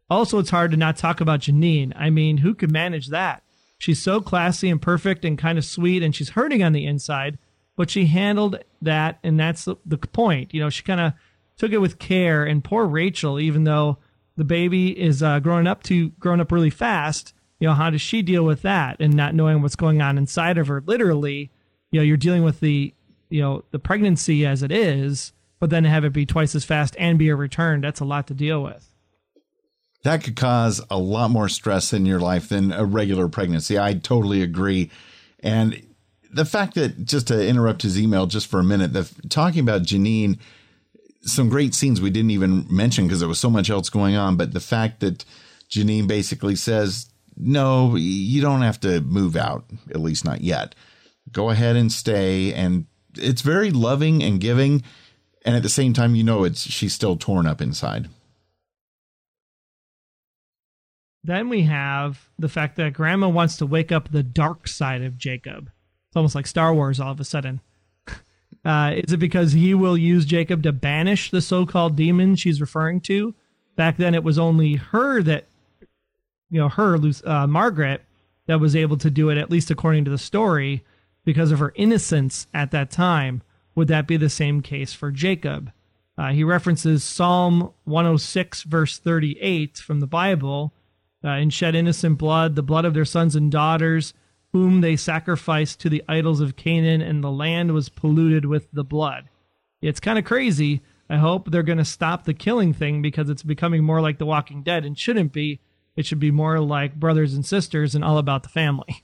Also, 0.07 0.37
it's 0.37 0.51
hard 0.51 0.69
to 0.69 0.77
not 0.77 0.97
talk 0.97 1.19
about 1.19 1.39
Janine. 1.39 1.93
I 1.95 2.11
mean, 2.11 2.37
who 2.37 2.53
could 2.53 2.71
manage 2.71 3.07
that? 3.07 3.41
She's 3.79 3.99
so 3.99 4.21
classy 4.21 4.69
and 4.69 4.79
perfect 4.79 5.25
and 5.25 5.35
kind 5.35 5.57
of 5.57 5.65
sweet, 5.65 6.03
and 6.03 6.13
she's 6.13 6.29
hurting 6.29 6.61
on 6.61 6.73
the 6.73 6.85
inside, 6.85 7.39
but 7.75 7.89
she 7.89 8.05
handled 8.05 8.63
that, 8.83 9.17
and 9.23 9.39
that's 9.39 9.65
the 9.65 9.97
point. 9.97 10.53
You 10.53 10.61
know, 10.61 10.69
she 10.69 10.83
kind 10.83 11.01
of 11.01 11.13
took 11.57 11.71
it 11.71 11.79
with 11.79 11.97
care, 11.97 12.45
and 12.45 12.63
poor 12.63 12.85
Rachel, 12.85 13.39
even 13.39 13.63
though 13.63 13.97
the 14.41 14.45
baby 14.45 14.99
is 14.99 15.21
uh, 15.21 15.39
growing 15.39 15.67
up 15.67 15.83
to 15.83 16.09
growing 16.17 16.39
up 16.41 16.51
really 16.51 16.71
fast. 16.71 17.35
You 17.59 17.67
know, 17.67 17.75
how 17.75 17.91
does 17.91 18.01
she 18.01 18.23
deal 18.23 18.43
with 18.43 18.63
that 18.63 18.99
and 18.99 19.13
not 19.13 19.35
knowing 19.35 19.61
what's 19.61 19.75
going 19.75 20.01
on 20.01 20.17
inside 20.17 20.57
of 20.57 20.65
her? 20.65 20.81
Literally, 20.83 21.51
you 21.91 21.99
know, 21.99 22.03
you're 22.03 22.17
dealing 22.17 22.41
with 22.41 22.59
the 22.59 22.91
you 23.29 23.39
know 23.39 23.63
the 23.69 23.77
pregnancy 23.77 24.43
as 24.43 24.63
it 24.63 24.71
is, 24.71 25.31
but 25.59 25.69
then 25.69 25.83
have 25.83 26.03
it 26.03 26.11
be 26.11 26.25
twice 26.25 26.55
as 26.55 26.65
fast 26.65 26.95
and 26.97 27.19
be 27.19 27.29
a 27.29 27.35
return. 27.35 27.81
That's 27.81 27.99
a 27.99 28.03
lot 28.03 28.25
to 28.29 28.33
deal 28.33 28.63
with. 28.63 28.89
That 30.01 30.23
could 30.23 30.35
cause 30.35 30.81
a 30.89 30.97
lot 30.97 31.29
more 31.29 31.47
stress 31.47 31.93
in 31.93 32.07
your 32.07 32.19
life 32.19 32.49
than 32.49 32.71
a 32.71 32.83
regular 32.83 33.27
pregnancy. 33.27 33.77
I 33.77 33.93
totally 33.93 34.41
agree. 34.41 34.89
And 35.41 35.83
the 36.33 36.45
fact 36.45 36.73
that 36.73 37.05
just 37.05 37.27
to 37.27 37.47
interrupt 37.47 37.83
his 37.83 37.99
email 37.99 38.25
just 38.25 38.47
for 38.47 38.59
a 38.59 38.63
minute, 38.63 38.91
the 38.91 39.07
talking 39.29 39.59
about 39.59 39.83
Janine 39.83 40.39
some 41.23 41.49
great 41.49 41.73
scenes 41.73 42.01
we 42.01 42.09
didn't 42.09 42.31
even 42.31 42.65
mention 42.69 43.05
because 43.05 43.19
there 43.19 43.29
was 43.29 43.39
so 43.39 43.49
much 43.49 43.69
else 43.69 43.89
going 43.89 44.15
on. 44.15 44.37
But 44.37 44.53
the 44.53 44.59
fact 44.59 44.99
that 45.01 45.25
Janine 45.69 46.07
basically 46.07 46.55
says, 46.55 47.09
no, 47.37 47.95
you 47.95 48.41
don't 48.41 48.61
have 48.61 48.79
to 48.81 49.01
move 49.01 49.35
out, 49.35 49.65
at 49.89 49.99
least 50.01 50.25
not 50.25 50.41
yet. 50.41 50.75
Go 51.31 51.49
ahead 51.49 51.75
and 51.75 51.91
stay. 51.91 52.53
And 52.53 52.85
it's 53.15 53.41
very 53.41 53.71
loving 53.71 54.21
and 54.23 54.39
giving. 54.39 54.83
And 55.45 55.55
at 55.55 55.63
the 55.63 55.69
same 55.69 55.93
time, 55.93 56.15
you 56.15 56.23
know, 56.23 56.43
it's 56.43 56.61
she's 56.61 56.93
still 56.93 57.15
torn 57.15 57.47
up 57.47 57.61
inside. 57.61 58.09
Then 61.23 61.49
we 61.49 61.63
have 61.63 62.29
the 62.39 62.49
fact 62.49 62.77
that 62.77 62.93
grandma 62.93 63.29
wants 63.29 63.57
to 63.57 63.65
wake 63.65 63.91
up 63.91 64.11
the 64.11 64.23
dark 64.23 64.67
side 64.67 65.03
of 65.03 65.17
Jacob. 65.17 65.69
It's 66.09 66.15
almost 66.15 66.35
like 66.35 66.47
Star 66.47 66.73
Wars 66.73 66.99
all 66.99 67.11
of 67.11 67.19
a 67.19 67.23
sudden. 67.23 67.61
Uh, 68.63 68.93
is 68.95 69.13
it 69.13 69.17
because 69.17 69.53
he 69.53 69.73
will 69.73 69.97
use 69.97 70.25
Jacob 70.25 70.63
to 70.63 70.71
banish 70.71 71.31
the 71.31 71.41
so 71.41 71.65
called 71.65 71.95
demon 71.95 72.35
she's 72.35 72.61
referring 72.61 73.01
to? 73.01 73.33
Back 73.75 73.97
then, 73.97 74.13
it 74.13 74.23
was 74.23 74.37
only 74.37 74.75
her 74.75 75.23
that, 75.23 75.47
you 76.49 76.59
know, 76.59 76.69
her, 76.69 76.99
uh, 77.25 77.47
Margaret, 77.47 78.03
that 78.47 78.59
was 78.59 78.75
able 78.75 78.97
to 78.97 79.09
do 79.09 79.29
it, 79.29 79.37
at 79.37 79.49
least 79.49 79.71
according 79.71 80.05
to 80.05 80.11
the 80.11 80.17
story, 80.17 80.83
because 81.23 81.51
of 81.51 81.59
her 81.59 81.73
innocence 81.75 82.47
at 82.53 82.71
that 82.71 82.91
time. 82.91 83.41
Would 83.75 83.87
that 83.87 84.07
be 84.07 84.17
the 84.17 84.29
same 84.29 84.61
case 84.61 84.93
for 84.93 85.11
Jacob? 85.11 85.71
Uh, 86.17 86.31
he 86.31 86.43
references 86.43 87.03
Psalm 87.03 87.71
106, 87.85 88.63
verse 88.63 88.99
38 88.99 89.77
from 89.77 90.01
the 90.01 90.07
Bible 90.07 90.73
uh, 91.23 91.29
and 91.29 91.53
shed 91.53 91.75
innocent 91.75 92.17
blood, 92.17 92.55
the 92.55 92.63
blood 92.63 92.85
of 92.85 92.93
their 92.93 93.05
sons 93.05 93.35
and 93.35 93.51
daughters, 93.51 94.13
whom 94.51 94.81
they 94.81 94.95
sacrificed 94.95 95.79
to 95.79 95.89
the 95.89 96.03
idols 96.07 96.41
of 96.41 96.55
Canaan, 96.55 97.01
and 97.01 97.23
the 97.23 97.31
land 97.31 97.73
was 97.73 97.89
polluted 97.89 98.45
with 98.45 98.67
the 98.71 98.83
blood. 98.83 99.29
It's 99.81 99.99
kind 99.99 100.19
of 100.19 100.25
crazy. 100.25 100.81
I 101.09 101.17
hope 101.17 101.49
they're 101.49 101.63
going 101.63 101.77
to 101.77 101.85
stop 101.85 102.23
the 102.23 102.33
killing 102.33 102.73
thing 102.73 103.01
because 103.01 103.29
it's 103.29 103.43
becoming 103.43 103.83
more 103.83 104.01
like 104.01 104.17
The 104.17 104.25
Walking 104.25 104.63
Dead 104.63 104.85
and 104.85 104.97
shouldn't 104.97 105.33
be. 105.33 105.59
It 105.95 106.05
should 106.05 106.19
be 106.19 106.31
more 106.31 106.59
like 106.59 106.95
brothers 106.95 107.33
and 107.33 107.45
sisters 107.45 107.95
and 107.95 108.03
all 108.03 108.17
about 108.17 108.43
the 108.43 108.49
family. 108.49 109.03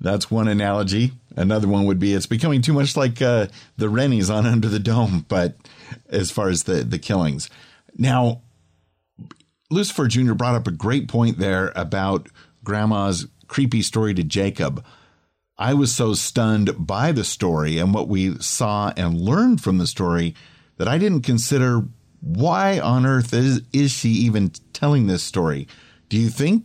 That's 0.00 0.30
one 0.30 0.48
analogy. 0.48 1.12
Another 1.36 1.66
one 1.66 1.86
would 1.86 1.98
be 1.98 2.12
it's 2.12 2.26
becoming 2.26 2.62
too 2.62 2.72
much 2.72 2.96
like 2.96 3.22
uh, 3.22 3.46
the 3.76 3.88
Rennies 3.88 4.30
on 4.30 4.46
Under 4.46 4.68
the 4.68 4.78
Dome, 4.78 5.24
but 5.28 5.56
as 6.08 6.30
far 6.30 6.48
as 6.48 6.64
the, 6.64 6.84
the 6.84 6.98
killings. 6.98 7.48
Now, 7.96 8.42
Lucifer 9.70 10.08
Jr. 10.08 10.34
brought 10.34 10.54
up 10.54 10.66
a 10.66 10.72
great 10.72 11.08
point 11.08 11.38
there 11.38 11.72
about 11.74 12.28
grandma's 12.62 13.26
creepy 13.52 13.82
story 13.82 14.14
to 14.14 14.22
Jacob. 14.22 14.82
I 15.58 15.74
was 15.74 15.94
so 15.94 16.14
stunned 16.14 16.86
by 16.86 17.12
the 17.12 17.22
story 17.22 17.76
and 17.76 17.92
what 17.92 18.08
we 18.08 18.38
saw 18.38 18.94
and 18.96 19.20
learned 19.20 19.60
from 19.60 19.76
the 19.76 19.86
story 19.86 20.34
that 20.78 20.88
I 20.88 20.96
didn't 20.96 21.20
consider 21.20 21.82
why 22.20 22.80
on 22.80 23.04
earth 23.04 23.34
is, 23.34 23.60
is 23.70 23.90
she 23.90 24.08
even 24.08 24.52
telling 24.72 25.06
this 25.06 25.22
story? 25.22 25.68
Do 26.08 26.16
you 26.16 26.30
think 26.30 26.64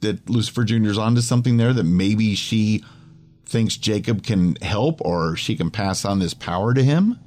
that 0.00 0.28
Lucifer 0.28 0.62
Jr. 0.62 0.90
is 0.90 0.98
onto 0.98 1.22
something 1.22 1.56
there 1.56 1.72
that 1.72 1.84
maybe 1.84 2.34
she 2.34 2.84
thinks 3.46 3.78
Jacob 3.78 4.22
can 4.22 4.56
help 4.56 5.00
or 5.00 5.36
she 5.36 5.56
can 5.56 5.70
pass 5.70 6.04
on 6.04 6.18
this 6.18 6.34
power 6.34 6.74
to 6.74 6.82
him? 6.82 7.18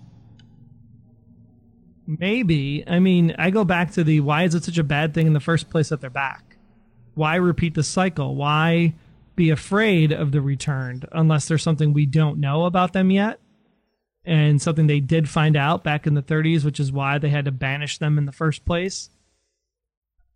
Maybe. 2.05 2.84
I 2.86 2.99
mean, 2.99 3.34
I 3.39 3.49
go 3.49 3.66
back 3.66 3.93
to 3.93 4.03
the 4.03 4.20
why 4.20 4.43
is 4.43 4.53
it 4.53 4.64
such 4.64 4.78
a 4.78 4.84
bad 4.84 5.16
thing 5.16 5.26
in 5.26 5.34
the 5.34 5.39
first 5.39 5.72
place 5.72 5.89
that 5.89 5.99
they're 5.99 6.12
back? 6.12 6.51
Why 7.14 7.36
repeat 7.36 7.74
the 7.76 7.84
cycle? 7.84 8.36
Why 8.36 8.93
be 9.36 9.49
afraid 9.49 10.12
of 10.12 10.32
the 10.32 10.41
returned 10.41 11.07
unless 11.12 11.47
there's 11.47 11.64
something 11.64 11.93
we 11.93 12.05
don't 12.05 12.39
know 12.39 12.66
about 12.66 12.93
them 12.93 13.12
yet? 13.12 13.39
And 14.24 14.62
something 14.62 14.88
they 14.88 14.99
did 14.99 15.28
find 15.28 15.55
out 15.55 15.84
back 15.84 16.05
in 16.05 16.14
the 16.14 16.22
30s, 16.22 16.64
which 16.64 16.80
is 16.80 16.91
why 16.91 17.18
they 17.18 17.30
had 17.30 17.45
to 17.45 17.51
banish 17.51 17.97
them 17.97 18.18
in 18.18 18.26
the 18.26 18.32
first 18.32 18.66
place. 18.66 19.09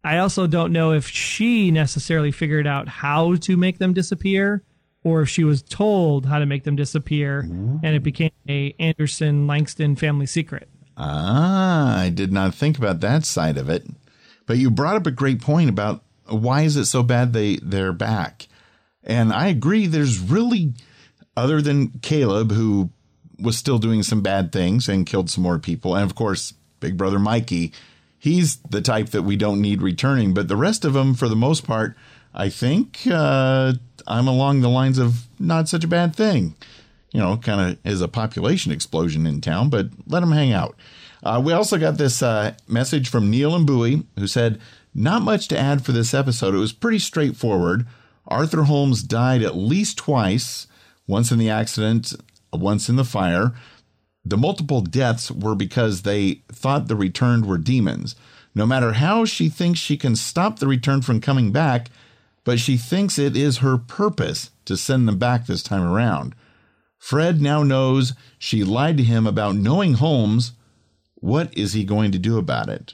I 0.04 0.18
also 0.18 0.48
don't 0.48 0.72
know 0.72 0.92
if 0.92 1.08
she 1.08 1.72
necessarily 1.72 2.32
figured 2.32 2.68
out 2.68 2.88
how 2.88 3.36
to 3.36 3.58
make 3.58 3.80
them 3.80 3.94
disappear 3.94 4.64
or 5.04 5.22
if 5.22 5.30
she 5.30 5.44
was 5.44 5.62
told 5.62 6.26
how 6.26 6.40
to 6.40 6.46
make 6.46 6.64
them 6.64 6.76
disappear 6.76 7.42
and 7.42 7.86
it 7.86 8.04
became 8.04 8.32
a 8.48 8.76
Anderson 8.80 9.48
Langston 9.48 9.96
family 9.96 10.26
secret. 10.26 10.70
Ah, 10.98 12.00
I 12.00 12.10
did 12.10 12.32
not 12.32 12.56
think 12.56 12.78
about 12.78 13.02
that 13.02 13.26
side 13.26 13.58
of 13.58 13.70
it. 13.70 13.86
But 14.46 14.58
you 14.58 14.70
brought 14.72 14.96
up 14.96 15.08
a 15.08 15.12
great 15.12 15.42
point 15.42 15.70
about 15.70 16.04
why 16.28 16.64
is 16.64 16.76
it 16.76 16.86
so 16.86 17.04
bad 17.04 17.34
they 17.34 17.58
they're 17.58 17.94
back? 17.94 18.48
And 19.04 19.32
I 19.32 19.48
agree. 19.48 19.88
There's 19.88 20.20
really, 20.20 20.74
other 21.38 21.62
than 21.62 22.00
Caleb, 22.02 22.52
who 22.52 22.90
was 23.40 23.58
still 23.58 23.78
doing 23.78 24.02
some 24.02 24.22
bad 24.22 24.52
things 24.52 24.90
and 24.90 25.06
killed 25.06 25.30
some 25.30 25.44
more 25.44 25.60
people, 25.60 25.96
and 25.96 26.04
of 26.04 26.16
course, 26.16 26.54
Big 26.80 26.98
Brother 26.98 27.20
Mikey, 27.20 27.74
he's 28.18 28.58
the 28.70 28.82
type 28.82 29.10
that 29.10 29.24
we 29.24 29.36
don't 29.36 29.62
need 29.62 29.82
returning. 29.82 30.34
But 30.34 30.48
the 30.48 30.56
rest 30.56 30.86
of 30.86 30.94
them, 30.94 31.14
for 31.14 31.28
the 31.28 31.36
most 31.36 31.66
part, 31.66 31.96
I 32.34 32.50
think 32.50 33.02
uh, 33.10 33.74
I'm 34.08 34.28
along 34.28 34.62
the 34.62 34.70
lines 34.70 34.98
of 34.98 35.28
not 35.40 35.70
such 35.70 35.84
a 35.84 35.88
bad 35.88 36.16
thing. 36.16 36.56
You 37.12 37.22
know, 37.22 37.38
kind 37.38 37.72
of 37.72 37.78
is 37.86 38.02
a 38.02 38.08
population 38.08 38.72
explosion 38.72 39.26
in 39.26 39.40
town, 39.40 39.70
but 39.70 39.88
let 40.08 40.20
them 40.20 40.34
hang 40.34 40.52
out. 40.52 40.76
Uh, 41.24 41.42
we 41.44 41.54
also 41.54 41.78
got 41.78 41.98
this 41.98 42.22
uh, 42.22 42.54
message 42.68 43.10
from 43.10 43.32
Neil 43.32 43.56
and 43.56 43.66
Bowie 43.66 44.04
who 44.20 44.28
said, 44.28 44.60
not 44.96 45.22
much 45.22 45.50
to 45.50 45.60
add 45.60 45.86
for 45.86 45.92
this 45.92 46.14
episode. 46.14 46.56
It 46.56 46.60
was 46.60 46.72
pretty 46.72 47.00
straightforward. 47.00 47.86
Arthur 48.28 48.64
Holmes 48.64 49.04
died 49.04 49.44
at 49.44 49.56
least 49.56 49.98
twice, 49.98 50.68
once 51.06 51.32
in 51.32 51.38
the 51.38 51.50
accident, 51.50 52.14
once 52.54 52.88
in 52.88 52.96
the 52.96 53.04
fire. 53.04 53.54
The 54.24 54.38
multiple 54.38 54.82
deaths 54.82 55.30
were 55.30 55.54
because 55.54 56.02
they 56.02 56.42
thought 56.52 56.88
the 56.88 56.96
returned 56.96 57.46
were 57.46 57.58
demons. 57.58 58.16
No 58.56 58.66
matter 58.66 58.94
how 58.94 59.26
she 59.26 59.50
thinks 59.50 59.80
she 59.80 59.98
can 59.98 60.16
stop 60.16 60.60
the 60.60 60.68
return 60.68 61.02
from 61.02 61.20
coming 61.20 61.52
back, 61.52 61.92
but 62.46 62.60
she 62.60 62.78
thinks 62.78 63.20
it 63.20 63.36
is 63.36 63.58
her 63.58 63.78
purpose 63.78 64.52
to 64.64 64.78
send 64.78 65.08
them 65.08 65.20
back 65.20 65.46
this 65.46 65.62
time 65.62 65.84
around. 65.84 66.34
Fred 66.98 67.42
now 67.42 67.64
knows 67.64 68.14
she 68.40 68.64
lied 68.64 68.98
to 68.98 69.04
him 69.04 69.28
about 69.28 69.56
knowing 69.56 69.96
Holmes. 69.96 70.54
What 71.16 71.56
is 71.56 71.74
he 71.74 71.84
going 71.84 72.12
to 72.14 72.20
do 72.20 72.38
about 72.38 72.70
it? 72.70 72.94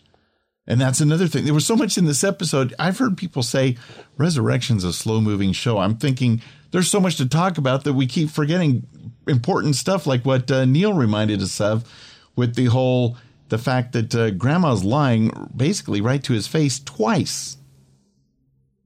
And 0.67 0.79
that's 0.79 1.01
another 1.01 1.27
thing. 1.27 1.45
There 1.45 1.53
was 1.53 1.65
so 1.65 1.75
much 1.75 1.97
in 1.97 2.05
this 2.05 2.23
episode. 2.23 2.73
I've 2.77 2.99
heard 2.99 3.17
people 3.17 3.43
say 3.43 3.77
Resurrection's 4.17 4.83
a 4.83 4.93
slow 4.93 5.19
moving 5.19 5.53
show. 5.53 5.79
I'm 5.79 5.97
thinking 5.97 6.41
there's 6.71 6.89
so 6.89 6.99
much 6.99 7.17
to 7.17 7.27
talk 7.27 7.57
about 7.57 7.83
that 7.83 7.93
we 7.93 8.05
keep 8.07 8.29
forgetting 8.29 8.87
important 9.27 9.75
stuff 9.75 10.05
like 10.05 10.23
what 10.23 10.49
uh, 10.51 10.65
Neil 10.65 10.93
reminded 10.93 11.41
us 11.41 11.59
of 11.59 11.91
with 12.35 12.55
the 12.55 12.65
whole 12.65 13.17
the 13.49 13.57
fact 13.57 13.91
that 13.91 14.15
uh, 14.15 14.31
grandma's 14.31 14.83
lying 14.83 15.49
basically 15.55 15.99
right 15.99 16.23
to 16.23 16.33
his 16.33 16.47
face 16.47 16.79
twice. 16.79 17.57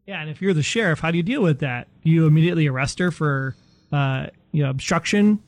Yeah, 0.07 0.21
and 0.21 0.29
if 0.29 0.41
you're 0.41 0.53
the 0.53 0.63
sheriff, 0.63 0.99
how 0.99 1.11
do 1.11 1.17
you 1.17 1.23
deal 1.23 1.41
with 1.41 1.59
that? 1.59 1.87
Do 2.03 2.09
you 2.09 2.25
immediately 2.25 2.67
arrest 2.67 2.99
her 2.99 3.11
for 3.11 3.55
uh, 3.91 4.27
you 4.51 4.63
know 4.63 4.69
obstruction, 4.69 5.39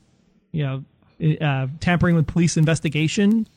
you 0.52 0.84
know, 1.20 1.36
uh, 1.40 1.66
tampering 1.80 2.16
with 2.16 2.26
police 2.26 2.56
investigation? 2.56 3.48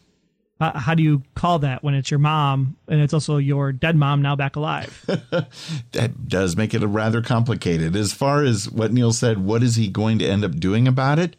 How 0.62 0.94
do 0.94 1.02
you 1.02 1.24
call 1.34 1.58
that 1.60 1.84
when 1.84 1.96
it's 1.96 2.12
your 2.12 2.20
mom 2.20 2.78
and 2.88 3.02
it's 3.02 3.16
also 3.16 3.38
your 3.38 3.72
dead 3.72 3.96
mom 3.96 4.22
now 4.22 4.36
back 4.36 4.56
alive? 4.56 5.04
that 5.94 6.28
does 6.28 6.56
make 6.56 6.76
it 6.76 6.86
rather 6.86 7.24
complicated. 7.24 7.96
As 7.96 8.14
far 8.14 8.44
as 8.44 8.70
what 8.70 8.94
Neil 8.94 9.12
said, 9.12 9.40
what 9.40 9.64
is 9.64 9.76
he 9.76 9.88
going 9.88 10.20
to 10.20 10.28
end 10.28 10.46
up 10.46 10.58
doing 10.58 10.88
about 10.88 11.18
it? 11.18 11.36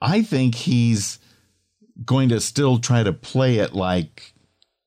I 0.00 0.22
think 0.22 0.54
he's 0.54 1.18
going 2.04 2.28
to 2.28 2.40
still 2.40 2.78
try 2.78 3.02
to 3.02 3.12
play 3.12 3.56
it 3.56 3.74
like 3.74 4.34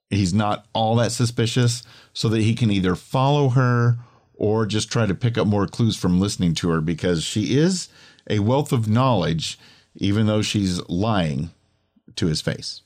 he's 0.09 0.33
not 0.33 0.65
all 0.71 0.95
that 0.95 1.11
suspicious 1.11 1.83
so 2.13 2.29
that 2.29 2.41
he 2.41 2.55
can 2.55 2.71
either 2.71 2.95
follow 2.95 3.49
her 3.49 3.97
or 4.33 4.65
just 4.65 4.89
try 4.89 5.05
to 5.05 5.15
pick 5.15 5.37
up 5.37 5.47
more 5.47 5.67
clues 5.67 5.97
from 5.97 6.21
listening 6.21 6.53
to 6.53 6.69
her 6.69 6.79
because 6.79 7.23
she 7.23 7.57
is 7.57 7.89
a 8.29 8.39
wealth 8.39 8.71
of 8.71 8.87
knowledge, 8.87 9.59
even 9.95 10.25
though 10.25 10.41
she's 10.41 10.79
lying 10.87 11.49
to 12.15 12.27
his 12.27 12.39
face. 12.39 12.81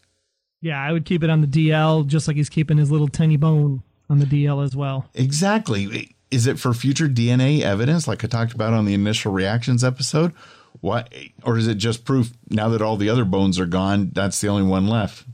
Yeah, 0.62 0.82
I 0.82 0.92
would 0.92 1.06
keep 1.06 1.24
it 1.24 1.30
on 1.30 1.42
the 1.42 1.48
DL 1.48 2.06
just 2.06 2.28
like 2.28 2.38
he's 2.38 2.50
keeping 2.50 2.78
his 2.78 2.92
little 2.92 3.08
tiny 3.08 3.38
bone 3.38 3.82
on 4.10 4.20
the 4.20 4.26
DL 4.26 4.64
as 4.64 4.76
well. 4.76 5.10
Exactly. 5.14 6.16
Is 6.30 6.48
it 6.48 6.60
for 6.60 6.74
future 6.74 7.08
DNA 7.08 7.62
evidence, 7.62 8.08
like 8.08 8.24
I 8.24 8.28
talked 8.28 8.54
about 8.54 8.74
on 8.74 8.86
the 8.86 8.94
initial 8.94 9.32
reactions 9.32 9.84
episode? 9.84 10.34
What, 10.80 11.14
or 11.44 11.58
is 11.58 11.68
it 11.68 11.76
just 11.76 12.06
proof 12.06 12.32
now 12.50 12.70
that 12.70 12.82
all 12.82 12.96
the 12.96 13.10
other 13.10 13.26
bones 13.26 13.60
are 13.60 13.66
gone? 13.66 14.12
That's 14.14 14.40
the 14.40 14.48
only 14.48 14.64
one 14.64 14.88
left. 14.88 15.26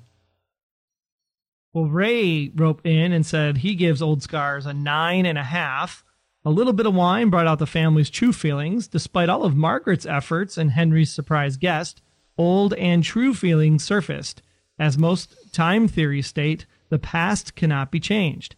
Well, 1.74 1.86
Ray 1.86 2.50
wrote 2.56 2.84
in 2.84 3.12
and 3.12 3.26
said 3.26 3.58
he 3.58 3.76
gives 3.76 4.02
Old 4.02 4.24
Scars 4.24 4.66
a 4.66 4.74
nine 4.74 5.26
and 5.26 5.38
a 5.38 5.44
half. 5.44 6.04
A 6.44 6.50
little 6.50 6.74
bit 6.74 6.86
of 6.86 6.96
wine 6.96 7.30
brought 7.30 7.46
out 7.46 7.60
the 7.60 7.68
family's 7.68 8.10
true 8.10 8.34
feelings. 8.34 8.88
Despite 8.88 9.30
all 9.30 9.44
of 9.44 9.56
Margaret's 9.56 10.06
efforts 10.06 10.58
and 10.58 10.72
Henry's 10.72 11.12
surprise 11.12 11.58
guest, 11.58 12.02
old 12.38 12.74
and 12.74 13.04
true 13.04 13.34
feelings 13.34 13.84
surfaced. 13.84 14.42
As 14.80 14.98
most 14.98 15.36
time 15.52 15.88
theories 15.88 16.28
state, 16.28 16.66
the 16.90 17.00
past 17.00 17.56
cannot 17.56 17.92
be 17.92 18.00
changed. 18.00 18.56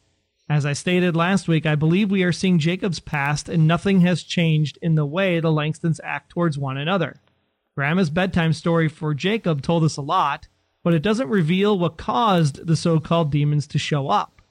As 0.50 0.66
I 0.66 0.74
stated 0.74 1.16
last 1.16 1.48
week, 1.48 1.66
I 1.66 1.76
believe 1.76 2.10
we 2.10 2.24
are 2.24 2.32
seeing 2.32 2.58
Jacob's 2.58 3.00
past 3.00 3.48
and 3.48 3.68
nothing 3.68 4.02
has 4.02 4.24
changed 4.24 4.80
in 4.82 4.96
the 4.96 5.06
way 5.06 5.40
the 5.40 5.52
Langstons 5.52 6.00
act 6.04 6.30
towards 6.30 6.58
one 6.58 6.78
another. 6.78 7.22
Grandma's 7.76 8.10
bedtime 8.10 8.54
story 8.54 8.90
for 8.90 9.14
Jacob 9.14 9.62
told 9.62 9.84
us 9.84 9.96
a 9.96 10.02
lot, 10.02 10.48
but 10.84 10.94
it 10.94 11.04
doesn't 11.04 11.30
reveal 11.30 11.78
what 11.78 11.98
caused 11.98 12.66
the 12.66 12.76
so 12.76 13.00
called 13.00 13.32
demons 13.32 13.68
to 13.68 13.78
show 13.78 14.10
up. 14.10 14.42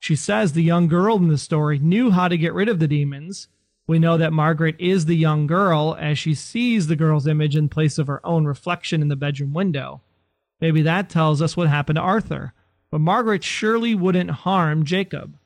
She 0.00 0.16
says 0.16 0.52
the 0.52 0.62
young 0.62 0.88
girl 0.88 1.16
in 1.16 1.28
the 1.28 1.38
story 1.38 1.78
knew 1.78 2.10
how 2.10 2.28
to 2.28 2.36
get 2.36 2.52
rid 2.52 2.68
of 2.68 2.80
the 2.80 2.88
demons. 2.88 3.48
We 3.86 3.98
know 3.98 4.18
that 4.18 4.32
Margaret 4.32 4.76
is 4.78 5.06
the 5.06 5.16
young 5.16 5.46
girl 5.46 5.96
as 5.98 6.18
she 6.18 6.34
sees 6.34 6.88
the 6.88 6.96
girl's 6.96 7.26
image 7.26 7.56
in 7.56 7.68
place 7.68 7.96
of 7.96 8.08
her 8.08 8.20
own 8.26 8.44
reflection 8.44 9.00
in 9.00 9.08
the 9.08 9.16
bedroom 9.16 9.54
window. 9.54 10.02
Maybe 10.60 10.82
that 10.82 11.08
tells 11.08 11.42
us 11.42 11.56
what 11.56 11.68
happened 11.68 11.96
to 11.96 12.02
Arthur, 12.02 12.52
but 12.90 13.00
Margaret 13.00 13.44
surely 13.44 13.94
wouldn't 13.94 14.30
harm 14.30 14.84
Jacob. 14.84 15.36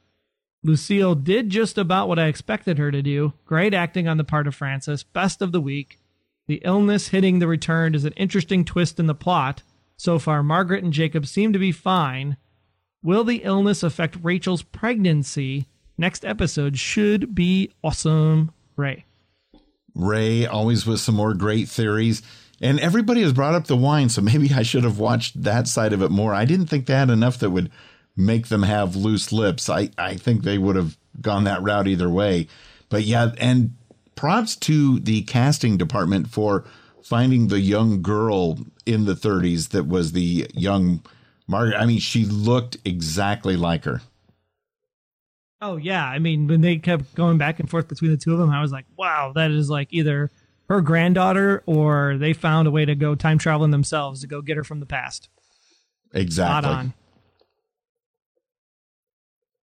Lucille 0.62 1.14
did 1.14 1.50
just 1.50 1.78
about 1.78 2.09
what 2.09 2.18
I 2.18 2.26
expected 2.26 2.78
her 2.78 2.90
to 2.90 3.02
do. 3.02 3.32
Great 3.44 3.72
acting 3.72 4.09
on 4.09 4.16
the 4.16 4.24
part 4.24 4.46
of 4.46 4.54
Frances, 4.54 5.02
best 5.02 5.40
of 5.40 5.52
the 5.52 5.61
week. 5.61 5.98
The 6.46 6.61
illness 6.64 7.09
hitting 7.09 7.38
the 7.38 7.46
returned 7.46 7.94
is 7.94 8.04
an 8.04 8.12
interesting 8.14 8.64
twist 8.64 8.98
in 8.98 9.06
the 9.06 9.14
plot. 9.14 9.62
So 9.96 10.18
far, 10.18 10.42
Margaret 10.42 10.84
and 10.84 10.92
Jacob 10.92 11.26
seem 11.26 11.52
to 11.52 11.59
be 11.59 11.72
fine. 11.72 12.36
Will 13.02 13.24
the 13.24 13.42
illness 13.44 13.82
affect 13.82 14.16
Rachel's 14.22 14.62
pregnancy? 14.62 15.66
Next 15.96 16.24
episode 16.24 16.78
should 16.78 17.34
be 17.34 17.72
awesome. 17.82 18.52
Ray. 18.76 19.04
Ray, 19.94 20.46
always 20.46 20.86
with 20.86 21.00
some 21.00 21.16
more 21.16 21.34
great 21.34 21.68
theories. 21.68 22.22
And 22.61 22.80
everybody 22.80 23.22
has 23.22 23.32
brought 23.32 23.54
up 23.54 23.66
the 23.66 23.76
wine, 23.76 24.09
so 24.09 24.20
maybe 24.22 24.50
I 24.54 24.62
should 24.62 24.84
have 24.84 24.98
watched 24.98 25.42
that 25.42 25.68
side 25.68 25.92
of 25.92 26.02
it 26.02 26.11
more. 26.11 26.34
I 26.34 26.44
didn't 26.44 26.66
think 26.66 26.86
they 26.86 26.94
had 26.94 27.11
enough 27.11 27.38
that 27.38 27.50
would 27.50 27.70
make 28.16 28.48
them 28.48 28.64
have 28.64 28.96
loose 28.96 29.32
lips. 29.32 29.70
I, 29.70 29.90
I 29.96 30.16
think 30.16 30.42
they 30.42 30.59
would 30.59 30.76
have 30.76 30.96
gone 31.20 31.44
that 31.44 31.62
route 31.62 31.86
either 31.86 32.09
way. 32.09 32.48
But 32.88 33.04
yeah, 33.04 33.32
and 33.38 33.76
props 34.16 34.56
to 34.56 34.98
the 34.98 35.22
casting 35.22 35.76
department 35.76 36.28
for 36.28 36.64
finding 37.02 37.48
the 37.48 37.61
young 37.61 38.02
girl 38.02 38.59
in 38.84 39.04
the 39.04 39.14
30s 39.14 39.68
that 39.68 39.86
was 39.86 40.12
the 40.12 40.50
young 40.52 41.02
Margaret. 41.46 41.76
I 41.76 41.86
mean, 41.86 42.00
she 42.00 42.24
looked 42.24 42.76
exactly 42.84 43.56
like 43.56 43.84
her. 43.84 44.02
Oh 45.61 45.76
yeah, 45.76 46.04
I 46.04 46.18
mean 46.20 46.46
when 46.46 46.61
they 46.61 46.76
kept 46.76 47.14
going 47.14 47.36
back 47.38 47.59
and 47.59 47.68
forth 47.68 47.88
between 47.88 48.12
the 48.12 48.16
two 48.16 48.32
of 48.32 48.38
them, 48.38 48.50
I 48.50 48.61
was 48.61 48.70
like, 48.70 48.84
wow, 48.96 49.32
that 49.34 49.50
is 49.50 49.68
like 49.68 49.88
either 49.90 50.30
her 50.68 50.80
granddaughter 50.80 51.62
or 51.66 52.16
they 52.18 52.32
found 52.32 52.68
a 52.68 52.70
way 52.70 52.84
to 52.84 52.94
go 52.94 53.14
time 53.14 53.38
traveling 53.38 53.70
themselves 53.70 54.20
to 54.20 54.26
go 54.26 54.42
get 54.42 54.56
her 54.56 54.64
from 54.64 54.80
the 54.80 54.86
past. 54.86 55.28
Exactly. 56.12 56.62
Spot 56.62 56.64
on. 56.64 56.94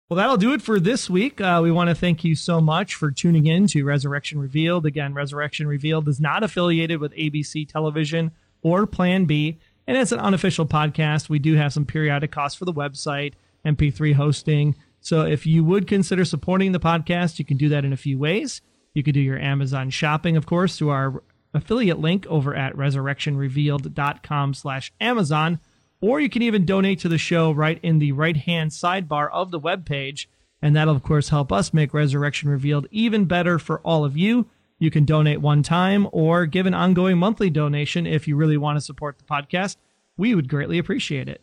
Well, 0.10 0.18
that'll 0.18 0.38
do 0.38 0.54
it 0.54 0.62
for 0.62 0.80
this 0.80 1.10
week. 1.10 1.42
Uh, 1.42 1.62
we 1.64 1.72
want 1.72 1.90
to 1.90 1.96
thank 1.96 2.24
you 2.24 2.36
so 2.36 2.62
much 2.62 2.96
for 2.96 3.10
tuning 3.10 3.48
in 3.48 3.68
to 3.68 3.84
Resurrection 3.84 4.40
Revealed. 4.40 4.86
Again, 4.86 5.14
Resurrection 5.14 5.66
Revealed 5.66 6.08
is 6.08 6.20
not 6.20 6.44
affiliated 6.44 7.00
with 7.00 7.14
ABC 7.14 7.68
Television 7.68 8.32
or 8.62 8.86
Plan 8.86 9.26
B, 9.26 9.58
and 9.88 9.98
it's 9.98 10.12
an 10.12 10.20
unofficial 10.20 10.66
podcast. 10.68 11.30
We 11.30 11.40
do 11.40 11.56
have 11.56 11.74
some 11.74 11.86
periodic 11.86 12.32
costs 12.32 12.58
for 12.58 12.66
the 12.66 12.74
website, 12.74 13.34
MP3 13.66 14.14
hosting. 14.14 14.76
So 15.02 15.22
if 15.22 15.46
you 15.46 15.64
would 15.64 15.88
consider 15.88 16.26
supporting 16.26 16.74
the 16.74 16.80
podcast, 16.80 17.40
you 17.40 17.46
can 17.46 17.58
do 17.58 17.70
that 17.70 17.84
in 17.84 17.92
a 17.92 17.98
few 17.98 18.20
ways. 18.20 18.62
You 18.94 19.04
could 19.04 19.14
do 19.14 19.22
your 19.22 19.40
Amazon 19.40 19.90
shopping, 19.90 20.38
of 20.38 20.46
course, 20.46 20.78
through 20.78 20.90
our 20.90 21.24
affiliate 21.54 22.00
link 22.00 22.26
over 22.28 22.56
at 22.56 22.76
resurrectionrevealed.com 22.76 24.54
slash 24.54 24.92
Amazon 25.00 25.60
or 26.04 26.20
you 26.20 26.30
can 26.30 26.42
even 26.42 26.66
donate 26.66 27.00
to 27.00 27.08
the 27.08 27.18
show 27.18 27.50
right 27.50 27.80
in 27.82 28.00
the 28.00 28.12
right 28.12 28.36
hand 28.36 28.72
sidebar 28.72 29.30
of 29.32 29.52
the 29.52 29.60
web 29.60 29.86
page. 29.86 30.28
And 30.62 30.76
that'll, 30.76 30.94
of 30.94 31.02
course, 31.02 31.30
help 31.30 31.50
us 31.50 31.74
make 31.74 31.94
Resurrection 31.94 32.50
Revealed 32.50 32.88
even 32.92 33.24
better 33.24 33.58
for 33.58 33.80
all 33.86 34.04
of 34.04 34.18
you. 34.18 34.48
You 34.80 34.92
can 34.92 35.06
donate 35.06 35.40
one 35.40 35.64
time 35.64 36.10
or 36.12 36.46
give 36.46 36.66
an 36.66 36.74
ongoing 36.74 37.18
monthly 37.18 37.50
donation 37.50 38.06
if 38.06 38.28
you 38.28 38.36
really 38.36 38.58
want 38.58 38.76
to 38.76 38.82
support 38.82 39.18
the 39.18 39.24
podcast. 39.24 39.78
We 40.18 40.36
would 40.36 40.50
greatly 40.50 40.78
appreciate 40.78 41.30
it. 41.30 41.42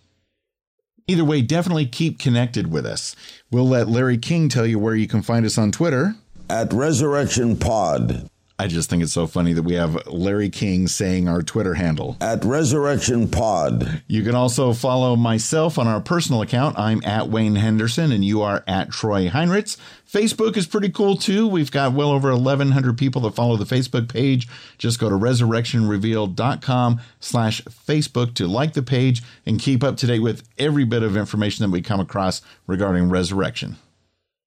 Either 1.07 1.25
way, 1.25 1.41
definitely 1.41 1.87
keep 1.87 2.19
connected 2.19 2.71
with 2.71 2.85
us. 2.85 3.17
We'll 3.51 3.67
let 3.67 3.89
Larry 3.89 4.19
King 4.19 4.51
tell 4.51 4.67
you 4.67 4.79
where 4.79 4.95
you 4.95 5.09
can 5.09 5.23
find 5.23 5.47
us 5.47 5.57
on 5.57 5.73
Twitter 5.73 6.17
at 6.51 6.73
Resurrection 6.73 7.57
Pod. 7.57 8.29
I 8.59 8.67
just 8.67 8.91
think 8.91 9.05
it's 9.05 9.13
so 9.13 9.29
funny 9.29 9.53
that 9.53 9.63
we 9.63 9.75
have 9.75 10.07
Larry 10.09 10.51
King 10.51 10.89
saying 10.89 11.29
our 11.29 11.43
Twitter 11.43 11.75
handle 11.75 12.17
at 12.21 12.45
Resurrection 12.45 13.29
Pod. 13.29 14.03
You 14.09 14.25
can 14.25 14.35
also 14.35 14.73
follow 14.73 15.15
myself 15.15 15.79
on 15.79 15.87
our 15.87 16.01
personal 16.01 16.43
account. 16.43 16.77
I'm 16.77 17.03
at 17.05 17.29
Wayne 17.29 17.55
Henderson 17.55 18.11
and 18.11 18.25
you 18.25 18.43
are 18.43 18.65
at 18.67 18.91
Troy 18.91 19.29
Heinrichs. 19.29 19.79
Facebook 20.07 20.57
is 20.57 20.67
pretty 20.67 20.91
cool 20.91 21.17
too. 21.17 21.47
We've 21.47 21.71
got 21.71 21.93
well 21.93 22.11
over 22.11 22.33
1,100 22.33 22.99
people 22.99 23.23
that 23.23 23.37
follow 23.37 23.57
the 23.57 23.65
Facebook 23.65 24.13
page. 24.13 24.49
Just 24.77 24.99
go 24.99 25.09
to 25.09 25.15
resurrectionrevealed.com 25.15 27.01
slash 27.21 27.63
Facebook 27.63 28.35
to 28.35 28.49
like 28.49 28.73
the 28.73 28.83
page 28.83 29.23
and 29.47 29.61
keep 29.61 29.85
up 29.85 29.97
to 29.99 30.07
date 30.09 30.19
with 30.19 30.43
every 30.59 30.85
bit 30.85 31.05
of 31.05 31.17
information 31.17 31.65
that 31.65 31.73
we 31.73 31.81
come 31.81 32.01
across 32.01 32.43
regarding 32.67 33.09
resurrection. 33.09 33.77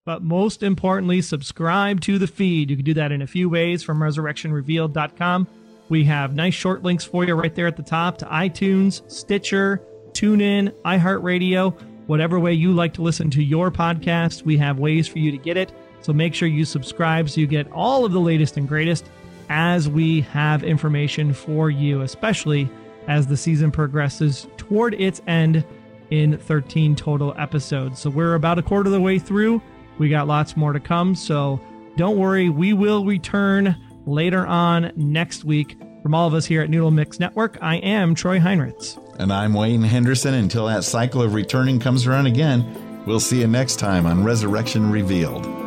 But 0.06 0.22
most 0.22 0.64
importantly, 0.64 1.22
subscribe 1.22 2.02
to 2.02 2.18
the 2.18 2.28
feed. 2.28 2.70
You 2.70 2.76
can 2.76 2.86
do 2.86 2.94
that 2.96 3.14
in 3.14 3.22
a 3.22 3.28
few 3.28 3.50
ways 3.50 3.84
from 3.84 4.00
resurrectionrevealed.com. 4.00 5.48
We 5.88 6.04
have 6.06 6.36
nice 6.36 6.54
short 6.54 6.84
links 6.84 7.06
for 7.06 7.24
you 7.24 7.36
right 7.36 7.56
there 7.56 7.68
at 7.68 7.78
the 7.78 7.84
top 7.84 8.18
to 8.18 8.26
iTunes, 8.26 9.10
Stitcher, 9.10 9.82
TuneIn, 10.12 10.74
iHeartRadio, 10.84 11.74
whatever 12.08 12.38
way 12.38 12.52
you 12.54 12.74
like 12.74 12.94
to 12.96 13.02
listen 13.02 13.30
to 13.32 13.42
your 13.42 13.72
podcast. 13.72 14.44
We 14.44 14.58
have 14.58 14.78
ways 14.78 15.08
for 15.08 15.20
you 15.20 15.32
to 15.32 15.38
get 15.38 15.56
it. 15.56 15.72
So 16.02 16.12
make 16.12 16.34
sure 16.34 16.50
you 16.50 16.66
subscribe 16.66 17.30
so 17.30 17.40
you 17.40 17.48
get 17.48 17.72
all 17.72 18.04
of 18.04 18.12
the 18.12 18.20
latest 18.20 18.58
and 18.58 18.68
greatest 18.68 19.10
as 19.50 19.88
we 19.88 20.22
have 20.22 20.64
information 20.64 21.34
for 21.34 21.70
you, 21.70 22.02
especially 22.02 22.70
as 23.08 23.28
the 23.28 23.38
season 23.38 23.72
progresses 23.72 24.48
toward 24.58 24.96
its 24.96 25.22
end 25.28 25.64
in 26.10 26.38
13 26.38 26.96
total 26.96 27.34
episodes. 27.38 28.00
So 28.00 28.10
we're 28.10 28.36
about 28.36 28.60
a 28.60 28.62
quarter 28.62 28.88
of 28.88 28.94
the 28.94 29.02
way 29.02 29.18
through. 29.18 29.62
We 29.98 30.10
got 30.10 30.28
lots 30.28 30.58
more 30.58 30.74
to 30.74 30.80
come, 30.80 31.16
so 31.16 31.60
don't 31.96 32.18
worry, 32.18 32.50
we 32.50 32.74
will 32.74 33.06
return 33.06 33.76
later 34.06 34.46
on 34.46 34.92
next 34.96 35.44
week. 35.44 35.78
From 36.02 36.14
all 36.14 36.28
of 36.28 36.34
us 36.34 36.46
here 36.46 36.62
at 36.62 36.70
Noodle 36.70 36.92
Mix 36.92 37.20
Network, 37.20 37.58
I 37.62 37.78
am 37.78 38.14
Troy 38.14 38.40
Heinrichs. 38.40 39.00
And 39.20 39.32
I'm 39.32 39.54
Wayne 39.54 39.84
Henderson. 39.84 40.34
Until 40.34 40.66
that 40.66 40.84
cycle 40.84 41.22
of 41.22 41.34
returning 41.34 41.80
comes 41.80 42.08
around 42.08 42.26
again, 42.26 43.04
we'll 43.06 43.20
see 43.22 43.40
you 43.40 43.48
next 43.48 43.78
time 43.78 44.06
on 44.06 44.24
Resurrection 44.24 44.92
Revealed. 44.92 45.63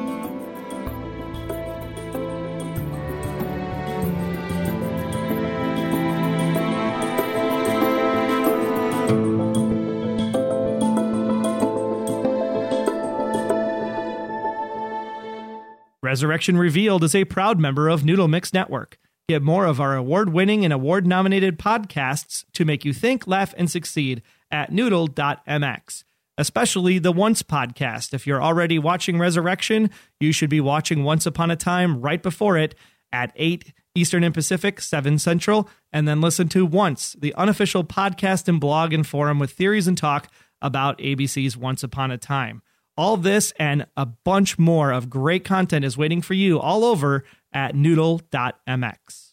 Resurrection 16.17 16.57
Revealed 16.57 17.05
is 17.05 17.15
a 17.15 17.27
proud 17.27 17.61
member 17.61 17.91
of 17.91 18.03
Noodle 18.03 18.27
Mix 18.27 18.55
Network. 18.55 18.97
Get 19.29 19.43
more 19.43 19.67
of 19.67 19.83
our 19.83 19.95
award 19.95 20.33
winning 20.33 20.65
and 20.65 20.73
award 20.73 21.07
nominated 21.07 21.59
podcasts 21.59 22.47
to 22.55 22.65
make 22.65 22.87
you 22.87 22.95
think, 22.95 23.27
laugh, 23.27 23.53
and 23.59 23.71
succeed 23.71 24.23
at 24.51 24.73
noodle.mx, 24.73 26.05
especially 26.39 26.99
the 26.99 27.13
Once 27.13 27.43
podcast. 27.43 28.15
If 28.15 28.27
you're 28.27 28.43
already 28.43 28.79
watching 28.79 29.19
Resurrection, 29.19 29.91
you 30.19 30.33
should 30.33 30.49
be 30.49 30.59
watching 30.59 31.05
Once 31.05 31.27
Upon 31.27 31.51
a 31.51 31.57
Time 31.57 32.01
right 32.01 32.23
before 32.23 32.57
it 32.57 32.75
at 33.13 33.31
8 33.37 33.75
Eastern 33.95 34.25
and 34.25 34.33
Pacific, 34.33 34.81
7 34.81 35.19
Central, 35.19 35.69
and 35.93 36.09
then 36.09 36.23
listen 36.23 36.49
to 36.49 36.65
Once, 36.65 37.15
the 37.19 37.35
unofficial 37.35 37.85
podcast 37.85 38.49
and 38.49 38.59
blog 38.59 38.95
and 38.95 39.07
forum 39.07 39.39
with 39.39 39.51
theories 39.51 39.87
and 39.87 39.99
talk 39.99 40.33
about 40.63 40.97
ABC's 40.97 41.59
Once 41.59 41.83
Upon 41.83 42.11
a 42.11 42.17
Time. 42.17 42.63
All 42.97 43.17
this 43.17 43.53
and 43.59 43.87
a 43.97 44.07
bunch 44.07 44.59
more 44.59 44.91
of 44.91 45.11
great 45.11 45.45
content 45.45 45.85
is 45.85 45.99
waiting 45.99 46.23
for 46.23 46.35
you 46.35 46.59
all 46.59 46.85
over 46.85 47.25
at 47.53 47.75
noodle.mx. 47.75 49.26